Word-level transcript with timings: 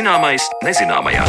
Zināmais 0.00 0.46
nezināmajā. 0.64 1.26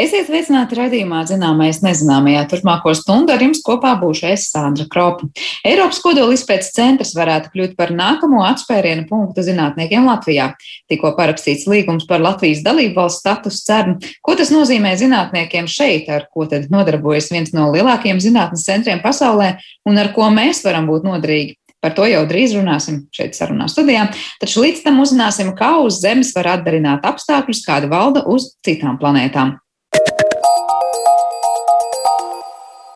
Esiet 0.00 0.30
sveicināti 0.30 0.78
redzējumā, 0.78 1.18
zināmais 1.28 1.82
nezināmajā. 1.84 2.46
Turpmāko 2.48 2.94
stundu 2.96 3.34
ar 3.34 3.44
jums 3.44 3.60
kopā 3.66 3.90
būšu 4.00 4.30
es 4.30 4.46
Sandra 4.48 4.86
Kropa. 4.88 5.28
Eiropas 5.68 6.00
kodola 6.00 6.32
izpētes 6.32 6.72
centrs 6.72 7.12
varētu 7.18 7.52
kļūt 7.52 7.76
par 7.76 7.92
nākamo 7.92 8.40
atspērienu 8.48 9.04
punktu 9.10 9.44
zinātniekiem 9.44 10.08
Latvijā. 10.08 10.54
Tikko 10.88 11.12
parakstīts 11.20 11.68
līgums 11.68 12.08
par 12.08 12.24
Latvijas 12.24 12.64
dalību 12.64 12.96
valsts 13.02 13.20
status 13.26 13.60
CERN. 13.68 13.98
Ko 14.24 14.40
tas 14.40 14.54
nozīmē 14.56 14.96
zinātniekiem 14.96 15.68
šeit, 15.68 16.08
ar 16.08 16.30
ko 16.32 16.48
tad 16.48 16.72
nodarbojas 16.72 17.28
viens 17.34 17.52
no 17.52 17.68
lielākajiem 17.76 18.24
zinātnes 18.24 18.64
centriem 18.64 19.04
pasaulē 19.04 19.58
un 19.84 20.00
ar 20.00 20.14
ko 20.16 20.32
mēs 20.32 20.64
varam 20.64 20.88
būt 20.88 21.04
noderīgi? 21.12 21.58
Par 21.82 21.96
to 21.96 22.04
jau 22.06 22.22
drīz 22.30 22.52
runāsim 22.54 23.00
šeit 23.10 23.34
sarunā 23.34 23.66
studijā, 23.66 24.04
taču 24.38 24.62
līdz 24.62 24.84
tam 24.84 25.00
uzzināsim, 25.02 25.50
kā 25.58 25.74
uz 25.82 25.98
Zemes 25.98 26.30
var 26.36 26.52
atdarināt 26.52 27.02
apstākļus, 27.08 27.64
kādi 27.66 27.90
valda 27.90 28.22
uz 28.30 28.52
citām 28.62 29.00
planētām. 29.02 29.56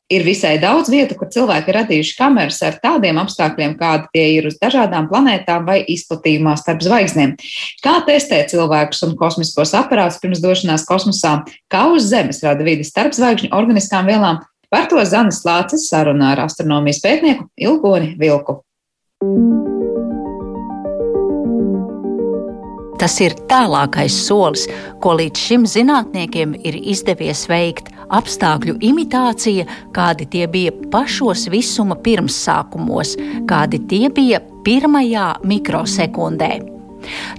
Ir 0.07 0.23
visai 0.23 0.53
daudz 0.63 0.87
vietu, 0.87 1.17
kur 1.19 1.27
cilvēki 1.35 1.73
ir 1.73 1.77
radījuši 1.81 2.13
kameras 2.15 2.61
ar 2.63 2.77
tādiem 2.79 3.19
apstākļiem, 3.19 3.73
kādi 3.81 4.07
tie 4.15 4.27
ir 4.37 4.47
uz 4.47 4.55
dažādām 4.61 5.09
planētām 5.11 5.67
vai 5.67 5.81
izplatījumā 5.83 6.55
starp 6.61 6.85
zvaigznēm. 6.87 7.33
Kā 7.83 7.97
testēt 8.07 8.55
cilvēkus 8.55 9.03
un 9.09 9.17
kosmiskos 9.19 9.75
aparātus 9.75 10.21
pirms 10.23 10.45
došanās 10.45 10.87
kosmosā, 10.87 11.41
kā 11.67 11.89
uz 11.91 12.07
Zemes 12.13 12.39
rada 12.47 12.63
vidi 12.63 12.87
starp 12.87 13.19
zvaigžņu 13.19 13.51
organiskām 13.51 14.07
vielām, 14.07 14.45
par 14.71 14.87
to 14.87 15.03
Zanis 15.03 15.43
Lācis 15.43 15.89
sarunā 15.91 16.37
ar 16.37 16.45
astronomijas 16.47 17.03
pētnieku 17.03 17.51
Ilgoni 17.59 18.15
Vilku. 18.23 18.61
Tas 23.01 23.15
ir 23.25 23.33
tālākais 23.49 24.13
solis, 24.27 24.67
ko 25.01 25.15
līdz 25.17 25.41
šim 25.41 25.65
zinātniekiem 25.65 26.53
ir 26.69 26.77
izdevies 26.77 27.47
veikt 27.49 27.89
apstākļu 28.13 28.77
imitācija, 28.85 29.65
kādi 29.97 30.29
tie 30.29 30.45
bija 30.53 30.75
pašos 30.93 31.47
visuma 31.49 31.97
pirmsākumos, 31.97 33.15
kādi 33.49 33.81
tie 33.89 34.13
bija 34.13 34.43
pirmajā 34.69 35.31
mikrosekundē. 35.49 36.53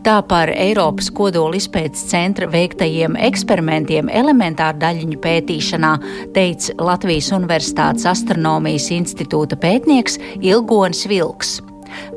Tā 0.02 0.18
par 0.26 0.50
Eiropas 0.50 1.12
kodola 1.14 1.60
izpētes 1.60 2.08
centra 2.10 2.50
veiktajiem 2.50 3.20
eksperimentiem 3.30 4.10
elementāru 4.10 4.82
daļiņu 4.82 5.22
pētīšanā 5.22 5.94
teica 6.34 6.78
Latvijas 6.90 7.30
Universitātes 7.38 8.10
astronomijas 8.10 8.90
institūta 8.98 9.62
pētnieks 9.62 10.18
Ilgons 10.42 11.06
Vilks 11.06 11.60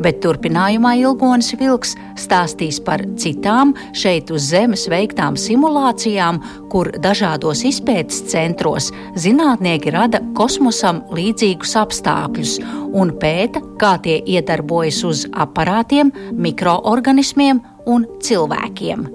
bet 0.03 0.21
turpinājumā 0.25 0.95
Ilgonis 1.01 1.53
Vilks 1.61 1.95
stāstīs 2.21 2.81
par 2.85 3.03
citām 3.21 3.75
šeit 3.97 4.31
uz 4.35 4.51
Zemes 4.51 4.87
veiktām 4.91 5.39
simulācijām, 5.41 6.41
kur 6.73 6.93
dažādos 7.03 7.65
izpētes 7.69 8.25
centros 8.31 8.91
zinātnieki 9.19 9.95
rada 9.95 10.23
kosmosam 10.39 11.03
līdzīgus 11.15 11.77
apstākļus 11.81 12.59
un 12.97 13.15
pēta, 13.21 13.62
kā 13.81 13.97
tie 14.05 14.21
iedarbojas 14.37 15.03
uz 15.07 15.25
aparātiem, 15.33 16.12
mikroorganismiem 16.33 17.62
un 17.91 18.07
cilvēkiem. 18.25 19.09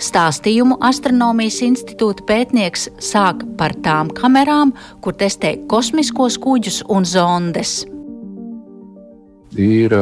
Stāstījumu 0.00 0.78
astronomijas 0.88 1.60
institūta 1.66 2.24
pētnieks 2.28 2.88
sāk 3.04 3.44
par 3.60 3.76
tām 3.84 4.12
kamerām, 4.16 4.72
kur 5.04 5.16
testē 5.18 5.58
kosmiskos 5.70 6.40
kuģus 6.40 6.82
un 6.88 7.08
zondes 7.08 7.82
ir 9.58 9.94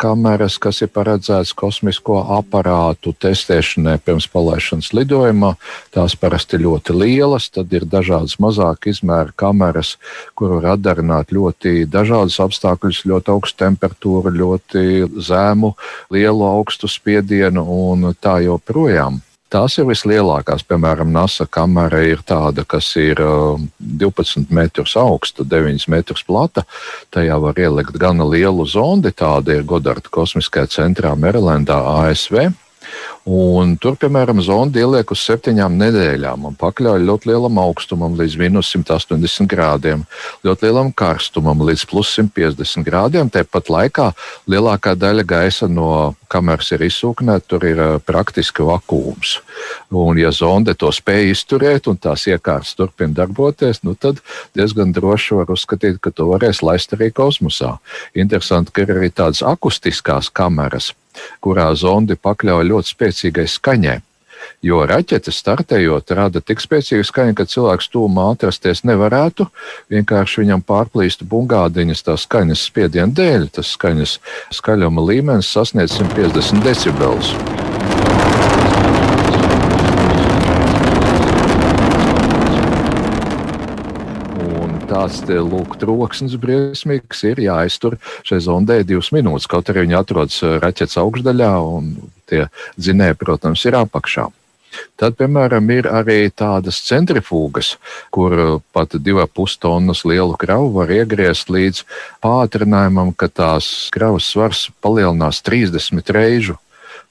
kameras, 0.00 0.56
kas 0.62 0.80
ir 0.84 0.88
paredzētas 0.94 1.52
kosmisko 1.56 2.20
aparātu 2.38 3.12
testēšanai 3.20 3.98
pirms 4.04 4.26
palaišanas 4.32 4.92
lidojumā. 4.96 5.52
Tās 5.94 6.16
parasti 6.16 6.60
ļoti 6.62 6.96
lielas, 6.96 7.50
tad 7.52 7.72
ir 7.76 7.84
dažādas 7.84 8.38
mazāka 8.40 8.92
izmēra 8.92 9.34
kameras, 9.36 9.96
kuru 10.38 10.60
var 10.60 10.76
atdarināt 10.76 11.34
ļoti 11.36 11.84
dažādus 11.90 12.40
apstākļus, 12.46 13.04
ļoti 13.12 13.34
augstu 13.34 13.64
temperatūru, 13.66 14.32
ļoti 14.40 14.84
zemu, 15.30 15.74
lielu 16.14 16.46
augstu 16.48 16.88
spiedienu 16.88 17.66
un 17.90 18.14
tā 18.20 18.38
joprojām. 18.46 19.20
Tās 19.50 19.74
ir 19.80 19.88
vislielākās. 19.88 20.62
Piemēram, 20.62 21.10
NASA 21.10 21.42
kamera 21.50 22.04
ir 22.06 22.22
tāda, 22.22 22.62
kas 22.62 22.92
ir 23.00 23.18
12 23.18 24.38
um, 24.38 24.46
metrus 24.54 24.94
augsta, 24.94 25.42
9 25.42 25.88
metrus 25.90 26.22
plata. 26.26 26.62
Tajā 27.10 27.38
var 27.42 27.58
ielikt 27.58 27.98
gana 27.98 28.28
lielu 28.30 28.66
zondi. 28.70 29.10
Tāda 29.10 29.58
ir 29.58 29.66
Godarta 29.66 30.12
kosmiskajā 30.14 30.70
centrā 30.70 31.16
Marylandā, 31.18 31.80
ASV. 32.06 32.52
Un 33.28 33.74
tur, 33.76 33.98
piemēram, 34.00 34.38
zonda 34.40 34.80
ieliek 34.80 35.10
uz 35.12 35.20
septiņām 35.26 35.74
nedēļām 35.76 36.46
un 36.48 36.54
pakļauj 36.56 37.02
ļoti 37.04 37.28
lielam 37.28 37.58
augstumam, 37.60 38.14
līdz 38.16 38.36
minus 38.40 38.70
180 38.72 39.44
grādiem, 39.50 40.06
ļoti 40.46 40.64
lielam 40.64 40.88
karstumam, 40.96 41.60
līdz 41.68 41.84
plus 41.90 42.14
150 42.16 42.86
grādiem. 42.86 43.28
Tāpat 43.28 43.68
laikā 43.68 44.06
lielākā 44.48 44.94
daļa 44.96 45.26
gaisa 45.28 45.68
no 45.68 46.14
kameras 46.32 46.72
ir 46.72 46.86
izsūknēta, 46.86 47.44
tur 47.44 47.66
ir 47.68 47.82
praktiski 48.08 48.64
vakūms. 48.64 49.36
Un, 49.92 50.16
ja 50.16 50.32
zonde 50.32 50.72
to 50.78 50.88
spēj 50.88 51.34
izturēt 51.34 51.90
un 51.92 52.00
tās 52.00 52.24
iekārtas 52.30 52.72
turpina 52.78 53.12
darboties, 53.20 53.82
nu 53.84 53.98
tad 54.00 54.22
diezgan 54.56 54.96
droši 54.96 55.42
var 55.42 55.52
uzskatīt, 55.52 56.00
ka 56.00 56.14
to 56.14 56.30
varēs 56.32 56.64
laist 56.64 56.96
arī 56.96 57.10
kosmosā. 57.12 57.76
Interesanti, 58.16 58.72
ka 58.72 58.86
ir 58.86 58.96
arī 58.96 59.12
tādas 59.12 59.44
akustiskās 59.44 60.32
kameras 60.32 60.94
kurā 61.44 61.70
zondi 61.78 62.16
pakļauj 62.16 62.70
ļoti 62.70 62.94
spēcīgai 62.94 63.48
skaņai. 63.50 63.98
Jo 64.64 64.82
raķete 64.88 65.32
startējot 65.32 66.12
rada 66.16 66.40
tik 66.44 66.60
spēcīgu 66.60 67.04
skaņu, 67.08 67.36
ka 67.36 67.48
cilvēks 67.48 67.90
tūmā 67.92 68.30
atrasties 68.34 68.84
nevarētu. 68.88 69.48
Vienkārši 69.92 70.42
viņam 70.44 70.64
pārplīst 70.68 71.24
bungādiņas 71.28 72.04
tā 72.08 72.16
skaņas 72.20 72.66
spiediena 72.68 73.12
dēļ. 73.16 73.48
Tas 73.56 73.74
skaņas 73.76 74.18
skaļuma 74.56 75.06
līmenis 75.12 75.52
sasniedz 75.56 75.96
150 76.00 76.64
decibelus. 76.64 77.34
Tāds 84.90 85.22
lūk, 85.28 85.76
troksnis 85.80 86.34
briesmīgs 86.40 87.22
ir 87.28 87.40
jāiztur 87.44 87.96
šai 88.26 88.40
zondē 88.42 88.80
divas 88.86 89.12
minūtes, 89.14 89.48
kaut 89.50 89.70
arī 89.70 89.86
viņi 89.86 89.98
atrodas 90.00 90.40
eh, 90.42 90.58
raķetes 90.62 90.98
augšdaļā 91.00 91.54
un 91.62 91.94
tie 92.30 92.46
dzinēji, 92.78 93.18
protams, 93.20 93.64
ir 93.68 93.78
apakšā. 93.78 94.28
Tad, 95.00 95.16
piemēram, 95.18 95.66
ir 95.74 95.88
arī 95.90 96.18
tādas 96.30 96.78
centrifūgas, 96.86 97.74
kur 98.14 98.34
eh, 98.34 98.56
pat 98.74 98.96
2,5 98.98 99.58
tonnas 99.62 100.02
lielu 100.08 100.38
kravu 100.40 100.72
var 100.80 100.90
iegriezt 100.94 101.52
līdz 101.52 101.84
pātrinājumam, 102.24 103.14
ka 103.14 103.30
tās 103.30 103.90
kravas 103.94 104.30
svars 104.32 104.68
palielinās 104.82 105.42
30 105.46 106.14
reižu 106.16 106.58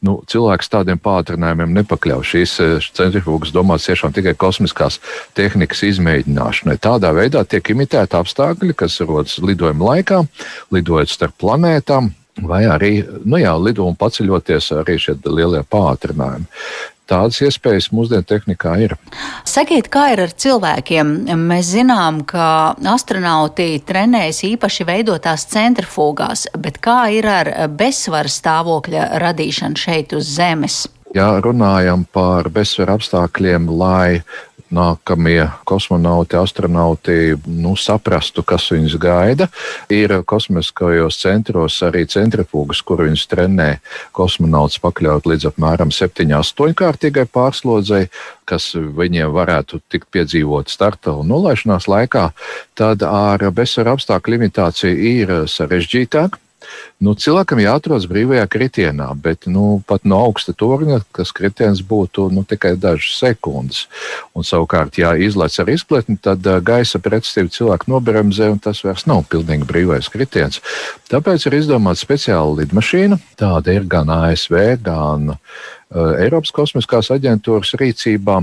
nu, 0.06 0.20
cilvēks 0.30 0.72
tādiem 0.72 1.00
pātrinājumiem 1.02 1.74
nepakļauj. 1.80 2.28
Šīs 2.32 2.56
eh, 2.64 2.90
centrifūgas 3.00 3.54
domāts 3.56 3.90
tiešām 3.90 4.14
tikai 4.16 4.36
kosmiskās 4.40 5.00
tehnikas 5.38 5.84
izmēģināšanai. 5.90 6.78
Tādā 6.82 7.12
veidā 7.18 7.44
tiek 7.48 7.74
imitēti 7.74 8.20
apstākļi, 8.20 8.78
kas 8.80 9.00
rodas 9.06 9.40
lidojuma 9.44 9.94
laikā, 9.94 10.24
lidojot 10.76 11.12
starp 11.12 11.38
planētām. 11.42 12.14
Vai 12.40 12.62
arī 12.72 13.02
nu 13.28 13.42
jā, 13.42 13.52
lidojuma 13.60 14.00
paceļoties, 14.00 14.72
arī 14.80 14.96
šie 15.02 15.18
lielie 15.28 15.66
pātrinājumi 15.68 16.48
tādas 17.10 17.42
iespējas 17.46 17.90
mūsdienu 17.96 18.28
tehnikā 18.30 18.76
ir. 18.86 18.96
Sakiet, 19.48 19.90
kā 19.92 20.10
ir 20.14 20.24
ar 20.28 20.36
cilvēkiem? 20.44 21.16
Mēs 21.50 21.74
zinām, 21.74 22.22
ka 22.30 22.76
astronauti 22.94 23.72
trenējas 23.86 24.44
īpaši 24.52 24.88
veidotās 24.90 25.48
centrifūgās, 25.52 26.48
bet 26.58 26.80
kā 26.84 27.02
ir 27.18 27.28
ar 27.30 27.52
bezsvaru 27.74 28.32
stāvokļa 28.32 29.10
radīšanu 29.26 29.80
šeit 29.80 30.16
uz 30.18 30.30
Zemes? 30.38 30.86
Ja 31.16 31.40
runājam 31.42 32.04
par 32.14 32.52
bezsvaru 32.54 33.00
apstākļiem, 33.00 33.66
lai 33.74 34.22
nākamie 34.74 35.44
kosmonauti, 35.68 36.38
astronauti 36.40 37.36
nu, 37.46 37.76
saprastu, 37.80 38.44
kas 38.46 38.70
viņus 38.74 38.98
gaida. 39.02 39.50
Ir 39.94 40.20
kosmiskajos 40.30 41.20
centros 41.22 41.80
arī 41.86 42.06
centrifūgas, 42.10 42.82
kur 42.86 43.04
viņus 43.06 43.28
trenē 43.32 43.70
kosmonauts 44.16 44.80
pakļaut 44.84 45.30
līdz 45.30 45.50
apmēram 45.52 45.94
7-8 45.96 46.76
kārtīgai 46.80 47.26
pārslodzei, 47.30 48.08
kas 48.50 48.72
viņiem 48.76 49.34
varētu 49.36 49.82
tikt 49.90 50.10
piedzīvot 50.14 50.70
starta 50.72 51.16
un 51.20 51.30
nolaišanās 51.34 51.90
laikā. 51.90 52.30
Tad 52.78 53.06
ar 53.06 53.50
bezsvaru 53.54 53.98
apstākļu 53.98 54.38
limitāciju 54.38 55.10
ir 55.16 55.36
sarežģītāk. 55.50 56.40
Nu, 57.00 57.14
cilvēkam 57.16 57.62
jāatrodas 57.64 58.10
brīvajā 58.12 58.44
kritienā, 58.52 59.08
bet 59.16 59.48
nu, 59.48 59.80
pat 59.88 60.04
no 60.04 60.20
augsta 60.26 60.54
torņa, 60.58 61.02
kas 61.16 61.32
kritiens 61.36 61.82
būtu 61.86 62.28
nu, 62.36 62.44
tikai 62.48 62.74
dažas 62.80 63.16
sekundes. 63.22 63.86
Un, 64.36 64.44
savukārt, 64.48 65.00
ja 65.00 65.14
izlaiž 65.16 65.62
ar 65.64 65.72
izpletni, 65.74 66.20
tad 66.22 66.46
gaisa 66.68 67.00
pretestība 67.04 67.54
cilvēku 67.56 67.92
nobremzē, 67.94 68.52
un 68.54 68.60
tas 68.64 68.84
vairs 68.84 69.08
nav 69.10 69.26
pilnīgi 69.32 69.68
brīvais 69.70 70.12
kritiens. 70.12 70.60
Tāpēc 71.10 71.48
ir 71.48 71.60
izdomāta 71.62 72.04
speciāla 72.04 72.60
lidmašīna. 72.62 73.20
Tāda 73.40 73.74
ir 73.80 73.88
gan 73.90 74.12
ASV, 74.14 74.60
gan 74.84 75.34
uh, 75.36 75.68
Eiropas 75.90 76.52
kosmiskās 76.54 77.08
aģentūras 77.10 77.72
rīcībā, 77.82 78.36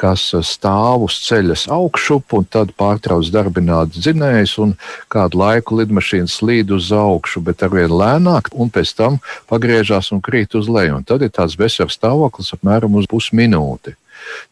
kas 0.00 0.22
stāv 0.48 1.04
uz 1.04 1.18
ceļa 1.26 1.58
augšup 1.74 2.32
un 2.38 2.46
tad 2.48 2.72
pārtrauc 2.80 3.28
darbināt 3.34 3.92
dzinējus, 3.92 4.54
un 4.64 4.72
kādu 5.12 5.42
laiku 5.42 5.76
lidmašīna 5.82 6.32
slīd 6.32 6.72
uz 6.72 6.88
augšu, 6.96 7.42
bet 7.44 7.66
arvien 7.66 7.92
lēnāk, 7.92 8.48
un 8.56 8.72
pēc 8.72 8.94
tam 8.96 9.20
pagriežās 9.52 10.08
un 10.16 10.24
krīt 10.24 10.56
uz 10.56 10.70
leju. 10.72 11.02
Un 11.02 11.04
tad 11.04 11.26
ir 11.26 11.34
tāds 11.34 11.58
bezsvaru 11.60 11.92
stāvoklis 11.92 12.54
apmēram 12.56 12.96
uz 12.96 13.10
pusminūti. 13.10 13.92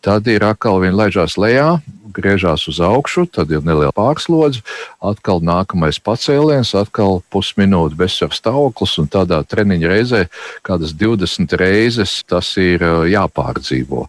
Tad 0.04 0.28
ir 0.30 0.44
atkal 0.46 0.80
viena 0.82 1.04
laižās 1.04 1.36
lejā, 1.40 1.78
griežās 2.16 2.66
uz 2.70 2.80
augšu, 2.80 3.26
tad 3.28 3.50
ir 3.52 3.64
neliela 3.66 3.92
pārslodze, 3.96 4.62
atkal 5.04 5.42
nākamais 5.44 5.98
pacēliens, 6.02 6.72
atkal 6.78 7.20
pusminūte 7.32 7.98
bezsvaru 7.98 8.36
stāvoklis, 8.36 8.96
un 9.02 9.10
tādā 9.12 9.42
treniņa 9.44 9.92
reizē 9.92 10.22
kādas 10.66 10.96
20 10.96 11.56
reizes 11.60 12.18
tas 12.28 12.54
ir 12.60 12.84
jāpārdzīvo. 13.12 14.06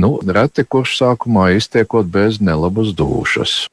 Nu, 0.00 0.14
reti 0.26 0.64
kurš 0.64 0.96
sākumā 1.02 1.50
iztiekot 1.58 2.10
bez 2.10 2.40
nelabas 2.44 2.94
dušas. 2.96 3.64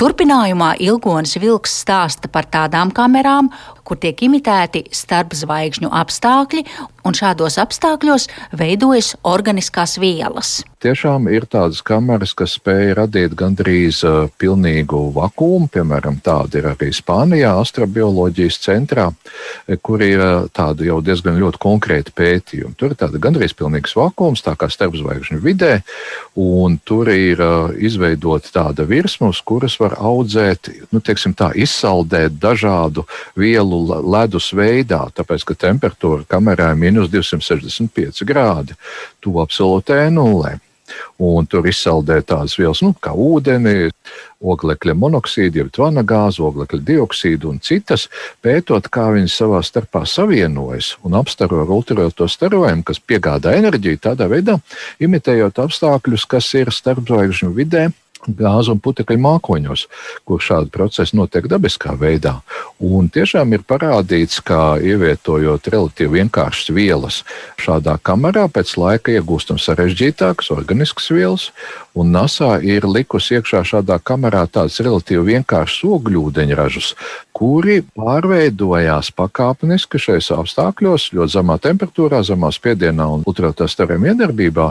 Turpinājumā 0.00 0.78
Ilgonis 0.80 1.34
Vilks 1.36 1.74
stāsta 1.82 2.30
par 2.32 2.46
tādām 2.48 2.88
kamerām, 2.96 3.50
kur 3.90 3.98
tiek 3.98 4.22
imitēti 4.22 4.84
starpzvaigžņu 4.94 5.90
apstākļi, 5.90 6.62
un 7.06 7.16
šādos 7.16 7.58
apstākļos 7.60 8.28
veidojas 8.56 9.14
organiskās 9.26 9.96
vielas. 10.00 10.60
Tiešām 10.80 11.26
ir 11.28 11.44
tādas 11.50 11.82
kameras, 11.84 12.32
kas 12.36 12.54
spēj 12.56 12.94
radīt 12.96 13.34
gandrīz 13.36 14.00
uh, 14.08 14.30
pilnīgu 14.40 15.10
vakumu. 15.16 15.68
Piemēram, 15.72 16.20
tāda 16.24 16.60
ir 16.60 16.68
arī 16.70 16.88
Spānijā, 16.96 17.50
astrobioloģijas 17.60 18.56
centrā, 18.64 19.10
kur 19.84 20.04
ir 20.04 20.22
uh, 20.24 20.46
tāda 20.56 20.86
jau 20.88 21.00
diezgan 21.04 21.36
ļoti 21.40 21.60
konkrēta 21.60 22.14
pētījuma. 22.16 22.72
Tur 22.80 22.94
ir 22.94 23.00
tāda 23.00 23.20
gandrīz 23.20 23.52
pilnīgs 23.58 23.96
vakums, 23.98 24.44
tā 24.46 24.54
kā 24.56 24.70
starpzvaigžņu 24.72 25.40
vidē, 25.44 25.72
un 26.40 26.78
tur 26.84 27.12
ir 27.12 27.44
uh, 27.44 27.74
izveidota 27.76 28.54
tāda 28.54 28.88
virsma, 28.88 29.28
uz 29.34 29.42
kuras 29.44 29.76
var 29.82 29.98
audzēt, 30.00 30.72
nu, 30.94 31.04
teiksim 31.04 31.36
tā, 31.36 31.52
izsaldēt 31.60 32.40
dažādu 32.40 33.04
vielu 33.36 33.79
ledus 33.88 34.50
veidā, 34.56 35.04
tāpēc, 35.16 35.44
ka 35.48 35.58
temperatūra 35.66 36.26
kamerā 36.30 36.72
ir 36.74 36.80
minus 36.80 37.12
265 37.12 38.24
grādi, 38.28 38.76
tuvu 39.22 39.44
absolūtai 39.44 40.08
nulē. 40.14 40.58
Un 41.22 41.46
tur 41.46 41.68
izsaldē 41.70 42.16
tādas 42.26 42.56
vielas, 42.58 42.80
nu, 42.82 42.90
kā 42.98 43.12
ūdeni, 43.14 43.90
oglekļa 44.40 44.96
monoksīdu, 44.98 45.60
jeb 45.60 45.70
tvana 45.76 46.02
gāzi, 46.06 46.42
oglekļa 46.42 46.80
dioksīdu 46.88 47.52
un 47.52 47.60
citas, 47.62 48.08
pētot, 48.42 48.88
kā 48.92 49.06
viņas 49.14 49.36
savā 49.42 49.60
starpā 49.66 50.02
savienojas 50.08 50.94
un 51.06 51.14
apstaro 51.20 51.62
ar 51.62 51.70
ultravioleto 51.76 52.26
starojumu, 52.30 52.86
kas 52.88 53.02
piegādā 53.04 53.54
enerģiju 53.60 54.02
tādā 54.08 54.30
veidā, 54.32 54.58
imitējot 54.98 55.62
apstākļus, 55.66 56.26
kas 56.30 56.50
ir 56.58 56.74
starpzvaigžņu 56.74 57.52
vidē 57.54 57.90
gāzu 58.26 58.74
un 58.74 58.80
putekļu 58.82 59.18
mākoņos, 59.24 59.86
kur 60.28 60.42
šādi 60.44 60.72
procesi 60.74 61.16
notiek 61.16 61.46
dabiskā 61.50 61.94
veidā. 61.98 62.36
Un 62.80 63.08
tiešām 63.12 63.54
ir 63.56 63.64
parādīts, 63.68 64.42
ka 64.44 64.76
ievietojot 64.82 65.70
relatīvi 65.72 66.20
vienkāršas 66.20 66.74
vielas 66.76 67.22
šādā 67.60 67.96
kamerā, 68.02 68.46
pēc 68.52 68.76
laika 68.80 69.16
iegūstam 69.16 69.60
sarežģītākas 69.60 70.52
organiskas 70.54 71.10
vielas, 71.14 71.50
un 71.94 72.12
NASA 72.14 72.58
ir 72.62 72.86
likusi 72.86 73.38
iekšā 73.38 73.62
šādā 73.66 73.98
kamerā 74.02 74.44
tādus 74.50 74.80
relatīvi 74.84 75.34
vienkāršus 75.34 75.88
ogļūdeņražus, 75.96 76.90
kuri 77.36 77.80
pārveidojās 77.96 79.10
pakāpeniski 79.16 80.00
šajos 80.02 80.30
apstākļos, 80.36 81.08
ļoti 81.16 81.34
zemā 81.36 81.56
temperatūrā, 81.62 82.20
zemā 82.26 82.52
spiedienā 82.54 83.06
un 83.14 83.24
ultravioletāstāriem 83.28 84.10
iedarbībā, 84.12 84.66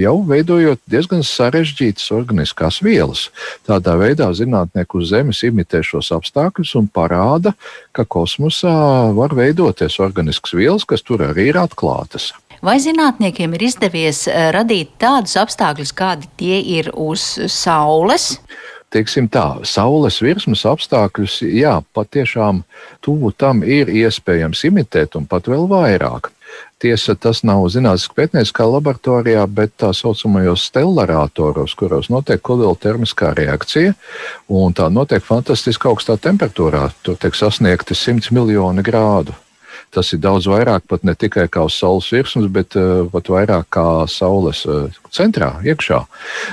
jau 0.00 0.16
veidojot 0.30 0.80
diezgan 0.90 1.26
sarežģītas 1.26 2.08
organiskās 2.16 2.80
vielas. 2.84 3.28
Tādā 3.68 3.98
veidā 4.00 4.30
zinātnieki 4.34 5.00
uz 5.00 5.12
Zemes 5.12 5.42
imitē 5.46 5.82
šos 5.86 6.10
apstākļus 6.16 6.74
un 6.80 6.88
parāda, 6.88 7.54
ka 7.92 8.04
kosmosā 8.08 9.12
var 9.16 9.36
veidoties 9.36 10.00
organiskas 10.02 10.56
vielas, 10.56 10.88
kas 10.88 11.04
tur 11.06 11.22
arī 11.28 11.50
ir 11.52 11.60
atklātas. 11.60 12.32
Vai 12.64 12.78
zinātniekiem 12.80 13.56
ir 13.56 13.66
izdevies 13.68 14.26
eh, 14.28 14.48
radīt 14.54 14.96
tādus 15.02 15.36
apstākļus, 15.40 15.92
kādi 15.96 16.30
tie 16.40 16.62
ir 16.78 16.92
uz 16.94 17.34
Saules? 17.52 18.34
teiksim 18.96 19.26
tā, 19.28 19.60
saules 19.66 20.20
virsmas 20.22 20.62
apstākļus, 20.68 21.40
jā, 21.50 21.80
patiešām 21.96 22.62
tuvu 23.04 23.32
tam 23.36 23.62
ir 23.66 23.90
iespējams 23.92 24.64
imitēt 24.70 25.18
un 25.18 25.26
pat 25.28 25.50
vēl 25.50 25.66
vairāk. 25.68 26.30
Tiesa, 26.80 27.16
tas 27.16 27.42
nav 27.44 27.64
zinātniski 27.72 28.14
pētnieciskā 28.16 28.66
laboratorijā, 28.68 29.42
bet 29.48 29.74
tā 29.80 29.90
saucamajos 29.96 30.66
stellarātoros, 30.70 31.74
kuros 31.76 32.10
notiek 32.12 32.42
kodola 32.44 32.76
termiskā 32.80 33.32
reakcija, 33.36 33.94
un 34.52 34.76
tā 34.76 34.90
notiek 34.92 35.24
fantastiski 35.24 35.88
augstā 35.90 36.18
temperatūrā. 36.20 36.90
Tur 37.02 37.18
tiek 37.20 37.36
sasniegti 37.36 37.96
100 37.96 38.32
miljoni 38.36 38.84
grādu. 38.86 39.36
Tas 39.96 40.12
ir 40.12 40.20
daudz 40.20 40.44
vairāk 40.50 40.84
pat 40.90 41.06
ne 41.08 41.14
tikai 41.16 41.46
kā 41.48 41.64
uz 41.64 41.78
Saules 41.80 42.10
virsmas, 42.12 42.50
bet 42.52 42.76
uh, 42.76 43.06
pat 43.12 43.30
vairāk 43.32 43.70
kā 43.72 43.86
Saules 44.12 44.66
uh, 44.68 44.92
centrā, 45.08 45.54
iekšā. 45.64 46.02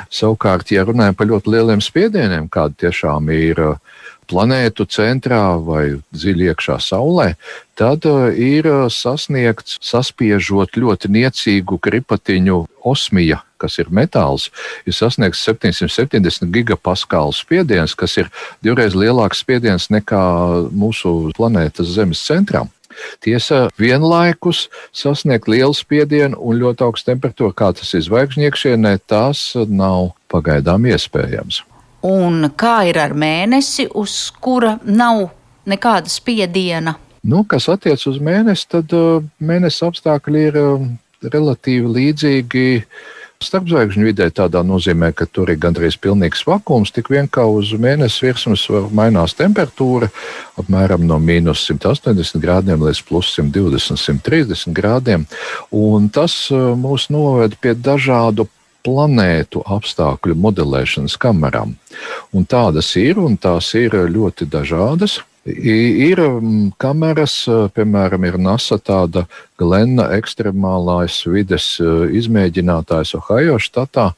Savukārt, 0.07 0.72
ja 0.72 0.86
runājam 0.88 1.18
par 1.19 1.28
ļoti 1.28 1.51
lieliem 1.51 1.84
spiedieniem, 1.84 2.48
kādi 2.54 2.86
tiešām 2.86 3.28
ir 3.36 3.60
uh, 3.60 4.00
planētu 4.30 4.86
centrā 4.92 5.57
vai 5.60 6.00
dziļi 6.16 6.50
iekšā 6.51 6.78
Saulē, 6.81 7.34
tad 7.80 8.06
ir 8.40 8.68
sasniegts, 8.94 9.80
saspiežot 9.84 10.78
ļoti 10.80 11.12
niecīgu 11.13 11.80
kripatiņu 11.84 12.60
osmija, 12.88 13.42
kas 13.62 13.80
ir 13.81 13.92
metāls, 13.96 14.50
ir 14.88 14.96
sasniegts 14.96 15.44
770 15.48 16.51
gigapaskālu 16.54 17.36
spiediens, 17.36 17.96
kas 17.96 18.18
ir 18.22 18.31
divreiz 18.63 18.96
lielāks 18.98 19.44
spiediens 19.44 19.89
nekā 19.94 20.24
mūsu 20.72 21.34
planētas 21.38 21.94
Zemes 21.98 22.24
centram. 22.24 22.72
Tiesa, 23.24 23.68
vienlaikus 23.80 24.68
sasniegt 24.96 25.48
lielu 25.52 25.76
spiedienu 25.76 26.40
un 26.40 26.60
ļoti 26.62 26.86
augstu 26.88 27.12
temperatūru, 27.12 27.54
kā 27.58 27.72
tas 27.78 27.94
ir 27.94 28.06
zvaigžņu 28.08 28.48
iekšienē, 28.50 28.98
tas 29.08 29.54
nav 29.70 30.13
pagaidām 30.34 30.89
iespējams. 30.92 31.63
Un 32.04 32.50
kā 32.60 32.82
ir 32.89 33.00
ar 33.00 33.16
mēnesi, 33.16 33.88
uz 33.96 34.27
kura 34.44 34.75
nav 34.84 35.30
nekāda 35.70 36.12
spiediena? 36.12 36.98
Nu, 37.24 37.46
kas 37.48 37.70
attiecas 37.72 38.04
uz 38.12 38.20
mēnesi, 38.20 38.68
tad 38.68 38.92
uh, 38.98 39.24
mēnesis 39.39 39.86
apstākļi 39.88 40.42
ir 40.50 40.58
uh, 40.60 40.88
relatīvi 41.24 41.94
līdzīgi 41.98 42.66
starpzvaigžņu 43.44 44.08
vidē. 44.08 44.30
Tādā 44.34 44.64
nozīmē, 44.66 45.12
ka 45.14 45.28
tur 45.30 45.52
ir 45.54 45.60
gandrīz 45.62 45.98
pilnīgs 46.02 46.46
vakums, 46.48 46.94
tik 46.96 47.12
vien 47.14 47.30
kā 47.30 47.46
uz 47.50 47.74
mēnesi 47.76 48.26
virsmas 48.26 48.66
mainās 48.96 49.36
temperatūra 49.40 50.10
apmēram 50.60 51.06
no 51.08 51.20
mīnus 51.20 51.68
180 51.70 52.42
grādiem 52.44 52.84
līdz 52.84 53.04
plus 53.08 53.34
120, 53.38 54.00
130 54.00 54.74
grādiem. 54.76 55.28
Un 55.72 56.10
tas 56.14 56.36
uh, 56.54 56.74
mūs 56.80 57.10
noved 57.14 57.58
pie 57.62 57.76
dažādu 57.76 58.48
planētu 58.84 59.64
apstākļu 59.64 60.36
modelēšanas 60.44 61.16
kamerām. 61.22 61.78
Un 62.36 62.48
tādas 62.50 62.92
ir, 63.00 63.20
un 63.22 63.38
tās 63.40 63.72
ir 63.80 63.96
ļoti 64.12 64.50
dažādas. 64.52 65.22
Ir 65.44 66.22
kameras, 66.80 67.34
piemēram, 67.76 68.28
ir 68.28 68.38
NASA 68.40 68.78
tāda 68.80 69.26
Glena 69.63 70.10
ekstremālais 70.17 71.22
vides 71.29 71.77
eh, 71.79 72.08
izmēģinātājs 72.20 73.13
Ohio 73.15 73.55
štatā, 73.62 74.10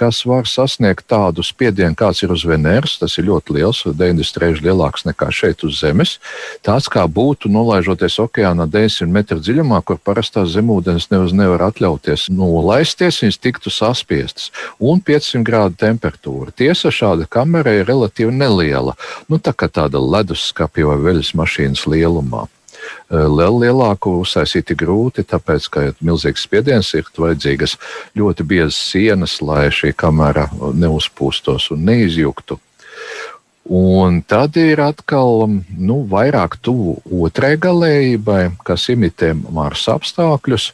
kas 0.00 0.22
var 0.24 0.48
sasniegt 0.48 1.04
tādu 1.12 1.44
spiedienu, 1.44 1.92
kāds 1.98 2.22
ir 2.24 2.32
uz 2.32 2.46
Veneras. 2.48 2.96
Tas 3.02 3.18
ir 3.20 3.28
ļoti 3.28 3.58
liels, 3.58 3.82
90 3.84 4.40
reizes 4.40 4.64
lielāks 4.64 5.04
nekā 5.04 5.28
šeit 5.34 5.66
uz 5.68 5.82
Zemes. 5.82 6.16
Tāds 6.64 6.88
kā 6.88 7.04
būtu 7.04 7.52
nolaižoties 7.52 8.16
okeānā 8.24 8.64
900 8.70 9.12
metru 9.12 9.40
dziļumā, 9.44 9.82
kur 9.84 10.00
parastās 10.00 10.54
zemūdens 10.54 11.10
nevis 11.12 11.36
nevar 11.36 11.66
atļauties 11.68 12.30
nolaisties, 12.32 13.20
viņas 13.26 13.40
tiktu 13.44 13.74
saspiestas. 13.74 14.48
Un 14.80 15.04
500 15.04 15.44
grādu 15.44 15.80
temperatūra. 15.84 16.54
Tiesa, 16.56 16.94
šāda 16.94 17.28
kamera 17.28 17.76
ir 17.76 17.88
relatīvi 17.90 18.32
neliela, 18.32 18.96
nu 19.28 19.36
tā 19.36 19.52
kā 19.52 19.68
tāda 19.68 20.00
leduskapja 20.00 20.94
vai 20.94 21.00
veļas 21.10 21.34
mašīnas 21.36 21.88
lielumā. 21.92 22.46
Vēl 23.10 23.60
lielāku 23.64 24.18
uztaisīt 24.22 24.74
ir 24.74 24.80
grūti, 24.84 25.24
tāpēc, 25.28 25.70
ka 25.70 25.88
ir 25.90 25.96
milzīgs 26.04 26.46
spiediens, 26.46 26.92
ir 26.96 27.08
vajadzīgas 27.16 27.78
ļoti 28.18 28.46
biezas 28.54 28.78
sienas, 28.92 29.40
lai 29.42 29.68
šī 29.74 29.94
kamera 29.96 30.48
neuzpūstos 30.74 31.70
un 31.74 31.84
neizjuktu. 31.88 32.60
Un 33.64 34.18
tad 34.28 34.58
ir 34.60 34.76
atkal 34.84 35.46
nu, 35.48 35.94
vairāk 36.04 36.58
tuvu 36.60 36.98
otrai 37.24 37.54
galējībai, 37.56 38.58
kas 38.60 38.90
imitē 38.92 39.30
Marsa 39.32 39.94
apstākļus, 39.96 40.66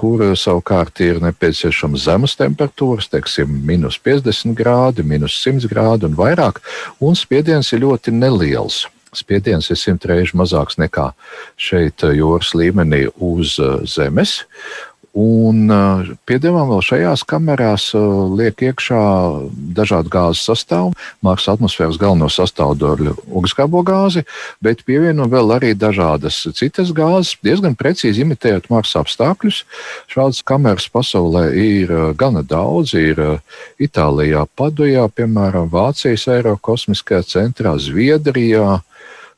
kur 0.00 0.24
savukārt 0.40 1.02
ir 1.04 1.20
nepieciešams 1.20 2.06
zemes 2.06 2.38
temperatūras, 2.40 3.10
teiksim, 3.12 3.52
minus 3.68 4.00
50 4.00 4.56
grādi, 4.56 5.04
minus 5.04 5.36
100 5.44 5.68
grādi 5.68 6.08
un 6.08 6.16
vairāk, 6.16 6.62
un 7.04 7.20
spiediens 7.20 7.68
ir 7.76 7.84
ļoti 7.84 8.16
neliels. 8.16 8.86
Spiediens 9.12 9.68
ir 9.68 9.76
simt 9.76 10.06
reizes 10.08 10.32
mazāks 10.38 10.78
nekā 10.80 11.10
šeit 11.60 12.00
jūras 12.16 12.54
līmenī 12.56 13.04
uz 13.20 13.58
zemes. 13.92 14.38
Un 15.12 15.68
piedevām 16.24 16.70
vēl 16.70 16.80
šajās 16.86 17.22
kamerās 17.28 17.90
liek 18.32 18.62
iekšā 18.64 19.00
dažādu 19.76 20.08
gāzu 20.08 20.40
sastāvu, 20.40 20.94
Marsa 21.20 21.52
atmosfēras 21.52 21.98
galveno 22.00 22.30
sastāvdaļu 22.32 23.12
ogleskābo 23.28 23.82
gāzi, 23.84 24.22
bet 24.64 24.86
pievieno 24.88 25.26
vēl 25.28 25.52
arī 25.58 25.74
dažādas 25.76 26.38
citas 26.56 26.94
gāzes, 26.96 27.34
diezgan 27.44 27.76
precīzi 27.76 28.24
imitējot 28.24 28.70
Marsa 28.72 29.02
apstākļus. 29.04 29.58
Šādas 30.08 30.40
kameras 30.48 30.88
pasaulē 30.88 31.44
ir 31.60 31.92
gana 32.16 32.40
daudz, 32.40 32.94
ir 32.96 33.20
Itālijā, 33.76 34.46
Padujā, 34.56 35.04
piemēram, 35.12 35.68
Vācijas 35.68 36.24
Eirokosmiskajā 36.38 37.20
centrā, 37.34 37.76
Zviedrijā, 37.76 38.80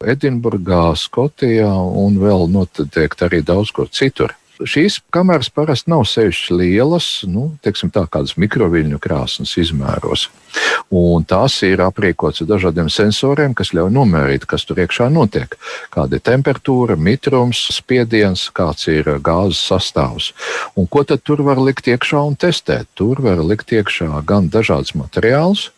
Edinburgā, 0.06 0.86
Skotijā 0.94 1.74
un 1.74 2.22
vēl 2.22 2.46
notiek 2.54 3.18
arī 3.26 3.42
daudz 3.42 3.74
kur 3.74 3.90
citur. 3.90 4.38
Šīs 4.62 5.00
kameras 5.11 5.49
parasti 5.50 5.90
nav 5.90 6.04
sevišķi 6.06 6.54
lielas, 6.54 7.06
nu, 7.26 7.49
teiksim, 7.66 7.90
tā 7.90 8.04
kādas 8.06 8.37
mikroviļņu 8.38 9.00
krāsnes 9.02 9.56
izmēros. 9.58 10.28
Un 10.94 11.26
tās 11.26 11.56
ir 11.66 11.82
aprīkotas 11.82 12.44
ar 12.44 12.50
dažādiem 12.52 12.90
sensoriem, 12.92 13.56
kas 13.58 13.73
ļauj 13.75 13.90
nomērīt, 13.96 14.46
kas 14.46 14.62
tur 14.68 14.78
iekšā 14.84 15.08
notiek. 15.11 15.56
Kāda 15.90 16.20
ir 16.20 16.23
temperatūra, 16.30 16.94
mitrums, 16.94 17.64
spiediens, 17.75 18.46
kāds 18.54 18.87
ir 18.92 19.11
gāzes 19.26 19.64
sastāvs. 19.73 20.30
Un 20.78 20.87
ko 20.87 21.02
tad 21.02 21.26
tur 21.26 21.42
var 21.42 21.58
likt 21.58 21.90
iekšā 21.90 22.23
un 22.23 22.38
testēt? 22.38 22.87
Tur 22.94 23.25
var 23.26 23.42
likt 23.42 23.75
iekšā 23.75 24.23
gan 24.28 24.46
dažādas 24.54 24.94
materiālus, 24.94 25.73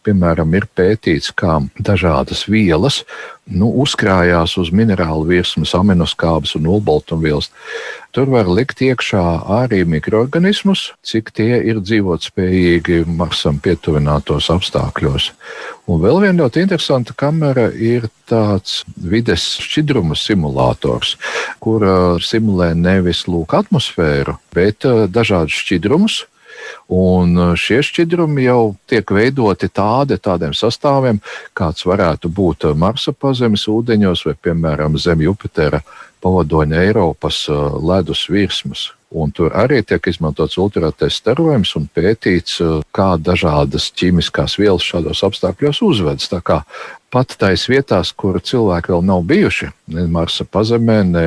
Piemēram, 0.00 0.54
ir 0.56 0.64
pētīts, 0.72 1.28
kā 1.36 1.58
dažādas 1.76 2.46
vielas 2.48 3.02
nu, 3.50 3.66
uzkrājās 3.82 4.54
uz 4.60 4.70
minerālu 4.72 5.26
virsmas, 5.28 5.74
aminoskābes 5.76 6.54
un 6.56 6.70
olbaltumvielas. 6.72 7.50
Tur 8.16 8.30
var 8.32 8.48
likt 8.48 8.80
iekšā 8.86 9.20
arī 9.60 9.82
mikroorganismus, 9.84 10.86
cik 11.04 11.28
tie 11.36 11.60
ir 11.68 11.82
dzīvotspējīgi 11.84 13.02
Marsam 13.12 13.60
pietuvinātos 13.60 14.48
apstākļos. 14.54 15.30
Un 15.90 16.00
vēl 16.00 16.22
viena 16.24 16.46
ļoti 16.46 16.64
interesanta 16.64 17.12
kamera 17.12 17.68
ir 17.68 18.08
tāds 18.30 18.80
vides 18.96 19.44
šķidruma 19.60 20.16
simulators, 20.16 21.16
kur 21.60 21.84
simulē 22.24 22.72
nevis 22.78 23.26
lūk 23.28 23.58
atmosfēru, 23.60 24.38
bet 24.56 24.88
dažādus 25.12 25.60
šķidrumus 25.60 26.22
Un 26.94 27.36
uh, 27.38 27.54
šie 27.58 27.80
šķidrumi 27.86 28.46
jau 28.46 28.74
tiek 28.90 29.10
veidoti 29.14 29.70
tādi, 29.72 30.18
tādiem 30.18 30.54
sastāviem, 30.56 31.20
kāds 31.56 31.86
varētu 31.88 32.30
būt 32.32 32.68
uh, 32.68 32.76
Marsa 32.78 33.14
pazemes 33.16 33.66
ūdeņos 33.70 34.26
vai, 34.28 34.36
piemēram, 34.48 34.98
zem 34.98 35.26
Jupitera 35.26 35.82
pavadoņa 36.22 36.86
Eiropas 36.86 37.44
ledus 37.82 38.26
virsmas. 38.30 38.90
Un 39.10 39.32
tur 39.34 39.50
arī 39.58 39.80
tiek 39.82 40.04
izmantots 40.06 40.54
ultratēs 40.62 41.16
starojums 41.18 41.72
un 41.74 41.88
pētīts, 41.90 42.60
kā 42.94 43.08
dažādas 43.18 43.88
ķīmiskās 43.98 44.54
vielas 44.60 44.86
šādos 44.86 45.24
apstākļos 45.26 45.80
uzvedas. 45.82 46.28
Tā 46.30 46.38
kā 46.46 46.60
pat 47.10 47.34
tais 47.40 47.66
vietās, 47.66 48.12
kur 48.14 48.38
cilvēki 48.38 48.94
vēl 48.94 49.02
nav 49.08 49.24
bijuši, 49.26 49.72
ne 49.96 50.06
Marsa 50.06 50.46
pazemē, 50.46 51.00
ne 51.10 51.26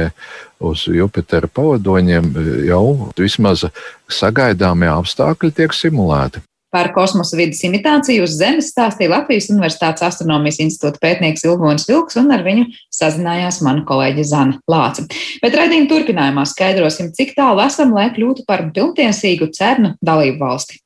uz 0.64 0.86
Jupitera 0.88 1.52
pavadoņiem, 1.52 2.32
jau 2.70 3.12
vismaz 3.20 3.66
sagaidāmie 4.08 4.88
apstākļi 4.94 5.52
tiek 5.60 5.76
simulēti. 5.76 6.40
Par 6.74 6.90
kosmosa 6.90 7.38
vidas 7.38 7.60
imitāciju 7.68 8.24
uz 8.26 8.34
Zemes 8.34 8.72
stāstīja 8.74 9.12
Latvijas 9.12 9.52
Universitātes 9.54 10.02
astronomijas 10.08 10.58
institūta 10.64 10.98
pētnieks 11.04 11.46
Ilgons 11.46 11.86
Vilks, 11.86 12.18
un 12.18 12.34
ar 12.34 12.42
viņu 12.42 12.66
sazinājās 12.90 13.60
mana 13.62 13.84
kolēģe 13.86 14.26
Zana 14.26 14.58
Lāce. 14.72 15.06
Bet 15.44 15.54
raidījuma 15.54 15.92
turpinājumā 15.92 16.48
skaidrosim, 16.50 17.12
cik 17.14 17.36
tālu 17.38 17.62
esam, 17.62 17.94
lai 17.94 18.10
kļūtu 18.16 18.48
par 18.50 18.66
pilntiesīgu 18.74 19.52
CERN 19.54 19.94
dalību 20.02 20.42
valsti. 20.42 20.82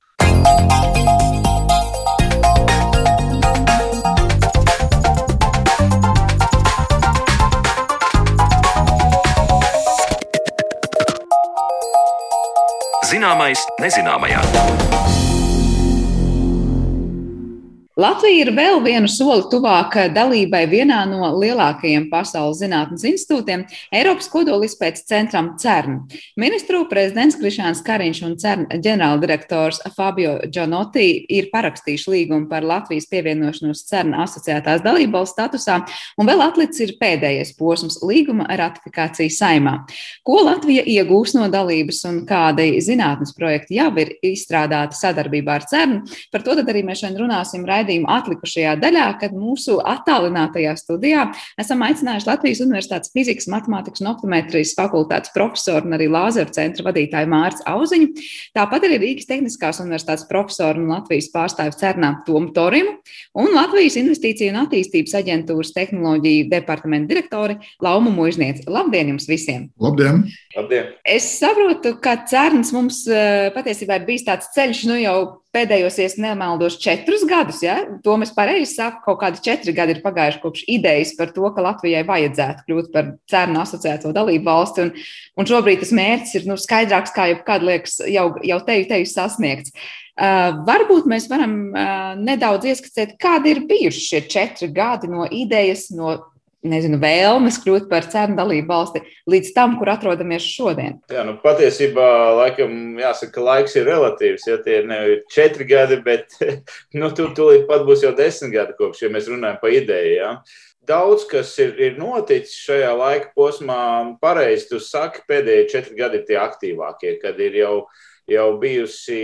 Zināmais 13.07 13.63
nezināmajā. 13.79 14.96
Latvija 17.97 18.43
ir 18.43 18.51
vēl 18.53 18.77
vienu 18.85 19.09
soli 19.09 19.47
tuvāk 19.49 19.95
dalībai 20.13 20.67
vienā 20.69 20.99
no 21.09 21.31
lielākajiem 21.33 22.03
pasaules 22.11 22.59
zinātnes 22.61 23.01
institūtiem- 23.09 23.63
Eiropas 23.97 24.27
kodolizpētes 24.29 25.07
centram 25.09 25.55
CERN. 25.57 26.03
Ministru 26.37 26.83
prezidents 26.85 27.35
Krišāns 27.41 27.81
Kariņš 27.81 28.19
un 28.27 28.35
CERN 28.37 28.67
ģenerāldirektors 28.85 29.81
Fabio 29.95 30.37
Gianotti 30.45 31.25
ir 31.27 31.49
parakstījuši 31.49 32.13
līgumu 32.13 32.47
par 32.47 32.61
Latvijas 32.61 33.07
pievienošanos 33.09 33.81
CERN 33.89 34.13
asociētās 34.13 34.83
dalībvalsts 34.85 35.33
statusā, 35.33 35.81
un 36.19 36.27
vēl 36.27 36.45
atlicis 36.45 36.79
ir 36.81 36.93
pēdējais 37.01 37.57
posms- 37.57 37.97
līguma 38.09 38.45
ratifikācija 38.45 39.33
saimā. 39.33 39.89
Ko 40.23 40.43
Latvija 40.45 40.85
iegūs 40.85 41.33
no 41.33 41.49
dalības 41.49 42.05
un 42.05 42.27
kādi 42.27 42.77
zinātnes 42.77 43.33
projekti 43.33 43.77
jau 43.77 43.97
ir 43.97 44.13
izstrādāti 44.21 44.93
sadarbībā 44.93 45.49
ar 45.49 45.61
CERN? 45.65 46.07
Par 46.31 46.43
to 46.43 46.51
arī 46.51 46.83
mēs 46.83 47.01
šodien 47.01 47.17
runāsim 47.17 47.65
raidījumā 47.65 47.86
raidījuma 47.87 48.17
atlikušajā 48.19 48.75
daļā, 48.81 49.05
kad 49.21 49.35
mūsu 49.35 49.79
attālinātajā 49.79 50.75
studijā 50.77 51.27
esam 51.59 51.83
aicinājuši 51.85 52.27
Latvijas 52.27 52.61
Universitātes 52.65 53.13
fizikas, 53.15 53.47
matemātikas 53.51 54.03
un 54.03 54.11
optometrijas 54.11 54.75
fakultātes 54.77 55.33
profesoru 55.35 55.87
un 55.87 55.97
arī 55.97 56.09
Lāzeru 56.11 56.53
centra 56.55 56.87
vadītāju 56.89 57.31
Mārcis 57.31 57.65
Auziņu. 57.67 58.09
Tāpat 58.57 58.87
arī 58.87 58.99
Rīgas 59.03 59.29
Tehniskās 59.29 59.81
universitātes 59.83 60.27
profesoru 60.29 60.83
un 60.83 60.93
Latvijas 60.95 61.29
pārstāvu 61.33 61.77
Cernā 61.79 62.13
Tomu 62.27 62.51
Torimu 62.55 62.97
un 63.39 63.53
Latvijas 63.55 63.97
Investīciju 64.01 64.53
un 64.53 64.61
attīstības 64.65 65.15
aģentūras 65.21 65.73
tehnoloģiju 65.77 66.49
departamenta 66.51 67.13
direktori 67.13 67.57
Laumu 67.83 68.13
Mužnieci. 68.15 68.67
Labdien 68.67 69.13
jums 69.13 69.27
visiem! 69.29 69.69
Labdien! 69.81 70.25
Labdien! 70.57 70.93
Es 71.07 71.29
saprotu, 71.39 71.95
ka 72.03 72.17
Cerns 72.27 72.73
mums 72.75 73.03
eh, 73.11 73.49
patiesībā 73.55 73.99
ir 73.99 74.07
bijis 74.07 74.25
tāds 74.27 74.49
ceļš 74.55 74.85
nu 74.89 74.97
jau 74.99 75.17
pēdējos, 75.57 75.97
ja 76.01 76.07
nemaldos, 76.21 76.77
četrus 76.81 77.25
gadus. 77.27 77.61
Ja? 77.65 77.76
To 78.05 78.15
mēs 78.19 78.33
pareizi 78.35 78.77
sakām, 78.77 79.03
kaut 79.05 79.19
kādi 79.21 79.43
četri 79.45 79.73
gadi 79.75 79.95
ir 79.95 80.01
pagājuši 80.03 80.41
kopš 80.43 80.63
idejas 80.71 81.13
par 81.17 81.31
to, 81.35 81.47
ka 81.55 81.65
Latvijai 81.65 82.03
vajadzētu 82.07 82.65
kļūt 82.67 82.89
par 82.93 83.11
CERN 83.31 83.61
asociēto 83.63 84.13
dalību 84.15 84.47
valsti. 84.47 84.87
Un, 84.87 84.91
un 85.37 85.49
šobrīd 85.49 85.83
tas 85.83 85.93
mērķis 85.97 86.39
ir 86.39 86.49
nu, 86.49 86.57
skaidrāks, 86.61 87.13
kā 87.15 87.29
jebkad 87.33 87.65
liekas, 87.67 87.99
jau, 88.07 88.29
jau 88.45 88.59
teju, 88.67 88.87
teju 88.91 89.09
sasniegts. 89.11 89.75
Uh, 90.17 90.63
varbūt 90.65 91.05
mēs 91.05 91.27
varam 91.29 91.57
uh, 91.69 92.15
nedaudz 92.17 92.65
ieskicēt, 92.71 93.19
kādi 93.21 93.53
ir 93.53 93.59
bijuši 93.69 94.01
šie 94.01 94.21
četri 94.25 94.71
gadi 94.73 95.11
no 95.11 95.27
idejas, 95.29 95.91
no 95.93 96.15
nezinu, 96.71 96.99
vēlmes 97.01 97.59
kļūt 97.63 97.87
par 97.91 98.07
cenu 98.11 98.37
dalību 98.37 98.67
valsti 98.69 99.01
līdz 99.31 99.51
tam, 99.55 99.75
kur 99.79 99.91
atrodamies 99.93 100.45
šodien? 100.45 100.99
Jā, 101.13 101.25
nu, 101.27 101.37
patiesībā 101.43 102.07
laikam 102.37 102.97
jāsaka, 103.01 103.33
ka 103.35 103.45
laiks 103.49 103.77
ir 103.79 103.87
relatīvs. 103.89 104.47
Ja 104.49 104.59
tie 104.63 104.81
ir 104.83 105.13
četri 105.33 105.67
gadi, 105.69 105.99
bet 106.05 106.37
nu, 106.99 107.11
tur 107.15 107.33
tūlīt 107.37 107.67
pat 107.69 107.85
būs 107.87 108.05
jau 108.05 108.13
desmit 108.17 108.55
gadi 108.55 108.77
kopš, 108.79 109.05
ja 109.05 109.13
mēs 109.13 109.29
runājam 109.31 109.61
par 109.61 109.75
ideju. 109.75 110.17
Ja? 110.17 110.33
Daudz 110.87 111.25
kas 111.27 111.51
ir, 111.59 111.73
ir 111.83 111.97
noticis 111.99 112.55
šajā 112.63 112.91
laika 112.95 113.33
posmā. 113.35 113.79
Pareizi, 114.23 114.69
tu 114.69 114.79
saki, 114.83 115.25
pēdējie 115.27 115.71
četri 115.73 115.97
gadi 115.99 116.21
ir 116.21 116.29
tie 116.29 116.37
aktīvākie, 116.39 117.17
kad 117.23 117.41
ir 117.43 117.59
jau 117.59 117.73
jau 118.27 118.47
bijusi 118.59 119.19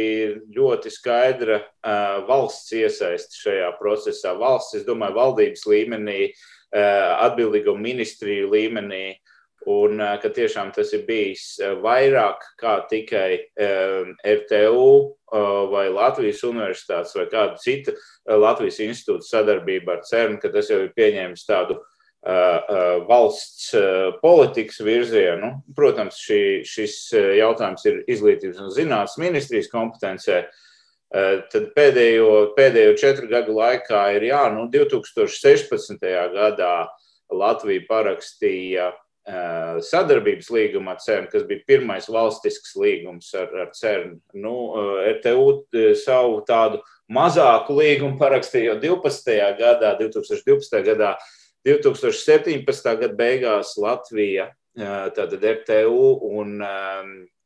ļoti 0.55 0.91
skaidra 0.93 1.59
uh, 1.59 2.23
valsts 2.27 2.71
iesaiste 2.77 3.39
šajā 3.41 3.73
procesā. 3.79 4.33
Valsts, 4.39 4.79
es 4.79 4.85
domāju, 4.87 5.17
valdības 5.17 5.65
līmenī, 5.67 6.19
atbildīgo 6.73 7.77
ministriju 7.77 8.49
līmenī. 8.53 9.05
Un 9.69 10.01
ka 10.19 10.27
tiešām 10.27 10.73
tas 10.75 10.89
ir 10.91 11.05
bijis 11.07 11.55
vairāk 11.79 12.41
kā 12.59 12.73
tikai 12.89 13.37
RTU 14.27 14.89
vai 15.71 15.85
Latvijas 15.87 16.43
universitātes 16.43 17.15
vai 17.15 17.29
kāda 17.31 17.55
cita 17.61 17.93
Latvijas 18.27 18.81
institūta 18.83 19.23
sadarbība 19.23 19.95
ar 19.95 20.03
CERN, 20.09 20.35
ka 20.41 20.51
tas 20.51 20.67
jau 20.67 20.81
ir 20.83 20.91
pieņēmis 20.97 21.47
tādu 21.47 21.77
uh, 21.79 21.93
valsts 23.07 23.73
politikas 24.21 24.79
virzienu. 24.83 25.53
Protams, 25.75 26.19
šī, 26.23 26.63
šis 26.67 26.97
jautājums 27.39 27.83
ir 27.89 28.03
izglītības 28.07 28.61
un 28.63 28.71
zinātnes 28.71 29.19
ministrijas 29.19 29.71
kompetencē. 29.71 30.43
Tad 31.13 31.69
pēdējo, 31.75 32.55
pēdējo 32.57 32.95
četru 32.97 33.27
gadu 33.29 33.53
laikā 33.59 34.01
ir 34.15 34.31
jā, 34.31 34.43
nu, 34.55 34.65
2016. 34.73 36.01
gadā 36.33 36.75
Latvija 37.29 37.83
parakstīja 37.85 38.87
sadarbības 39.23 40.49
līgumu 40.51 40.91
ar 40.91 40.97
CERN, 40.99 41.29
kas 41.31 41.45
bija 41.47 41.63
pirmais 41.69 42.09
valstisks 42.11 42.73
līgums 42.75 43.29
ar, 43.39 43.53
ar 43.61 43.69
CERN. 43.77 44.17
Nu, 44.35 44.55
RTU 45.13 45.93
savu 46.01 46.41
tādu 46.47 46.81
mazāku 47.13 47.77
līgumu 47.77 48.17
parakstīja 48.19 48.73
jau 48.73 48.79
12. 48.81 49.37
gadā, 49.61 49.93
2012. 50.01 50.81
gadā 50.89 51.13
2017. 51.63 52.97
gada 52.99 53.13
beigās 53.15 53.77
Latvija, 53.79 54.49
tātad 54.75 55.37
RTU 55.39 56.09
un 56.33 56.57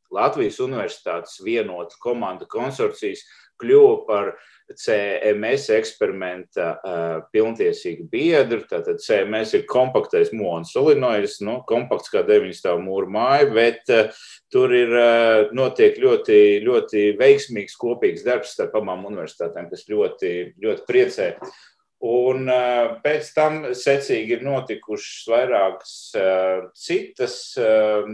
Latvijas 0.08 0.58
Universitātes 0.64 1.36
vienota 1.44 2.00
komanda 2.00 2.48
konsorcijas 2.48 3.22
kļuva 3.60 3.96
par 4.08 4.32
CMS 4.76 5.70
eksperimenta 5.72 6.66
uh, 6.76 7.20
pilntiesīgu 7.32 8.04
biedru. 8.12 8.60
Tātad 8.68 9.00
CMS 9.00 9.54
ir 9.56 9.64
kompaktais 9.70 10.32
mūžs, 10.36 10.74
solinoids, 10.74 11.38
nu, 11.46 11.58
kompakts 11.68 12.12
kā 12.12 12.20
9 12.28 12.52
stāvu 12.56 12.84
mūra 12.84 13.08
māja, 13.14 13.48
bet 13.54 13.94
uh, 13.94 14.20
tur 14.52 14.74
ir 14.76 14.92
uh, 14.92 15.54
notiek 15.56 15.96
ļoti, 16.02 16.40
ļoti 16.66 17.06
veiksmīgs 17.20 17.78
kopīgs 17.80 18.26
darbs 18.28 18.52
starp 18.58 18.76
abām 18.82 19.08
universitātēm, 19.08 19.70
kas 19.72 19.88
ļoti, 19.88 20.34
ļoti 20.60 20.86
priecē. 20.90 21.32
Un 21.98 22.44
uh, 22.46 22.92
pēc 23.02 23.32
tam 23.34 23.56
secīgi 23.74 24.36
ir 24.36 24.42
notikušas 24.46 25.24
vairākas 25.32 25.94
uh, 26.14 26.68
citas 26.78 27.40
uh, 27.58 28.06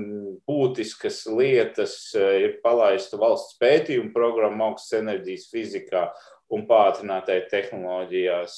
būtiskas 0.49 1.26
lietas. 1.29 1.99
Ir 2.17 2.57
palaista 2.64 3.21
valsts 3.21 3.59
pētījuma 3.61 4.14
programma 4.14 4.71
augstas 4.71 5.03
enerģijas 5.03 5.50
fizikā 5.53 6.07
un 6.55 6.64
pātrinātai 6.71 7.43
tehnoloģijās. 7.50 8.57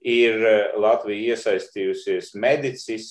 Ir 0.00 0.40
Latvija 0.80 1.34
iesaistījusies 1.34 2.30
medicis 2.40 3.10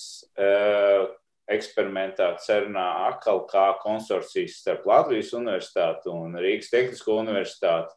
eksperimentā 1.50 2.32
CERNā 2.42 2.86
atkal 3.10 3.44
kā 3.50 3.68
konsorcijas 3.82 4.58
starp 4.58 4.88
Latvijas 4.90 5.30
universitāti 5.38 6.10
un 6.10 6.34
Rīgas 6.38 6.70
Tehnisko 6.72 7.20
universitāti 7.22 7.94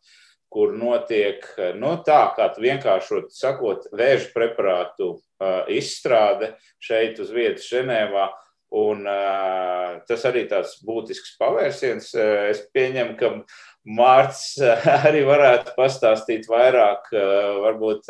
kur 0.54 0.76
notiek 0.78 1.46
nu, 1.80 1.96
tā, 2.06 2.22
kā 2.38 2.50
vienkāršot 2.62 3.34
sakot, 3.34 3.90
vēža 3.96 4.30
preparātu 4.36 5.10
uh, 5.16 5.66
izstrāde 5.72 6.54
šeit 6.84 7.20
uz 7.24 7.34
vietas 7.34 7.68
Ženēvā. 7.72 8.30
Un, 8.74 9.04
uh, 9.06 10.00
tas 10.10 10.24
arī 10.26 10.48
tāds 10.50 10.80
būtisks 10.86 11.36
pavērsiens. 11.42 12.10
Uh, 12.18 12.48
es 12.54 12.64
pieņemu, 12.74 13.18
ka 13.20 13.36
Mārcis 13.84 14.62
arī 15.10 15.26
varētu 15.28 15.74
pastāstīt 15.76 16.48
vairāk. 16.48 17.10
Varbūt 17.12 18.08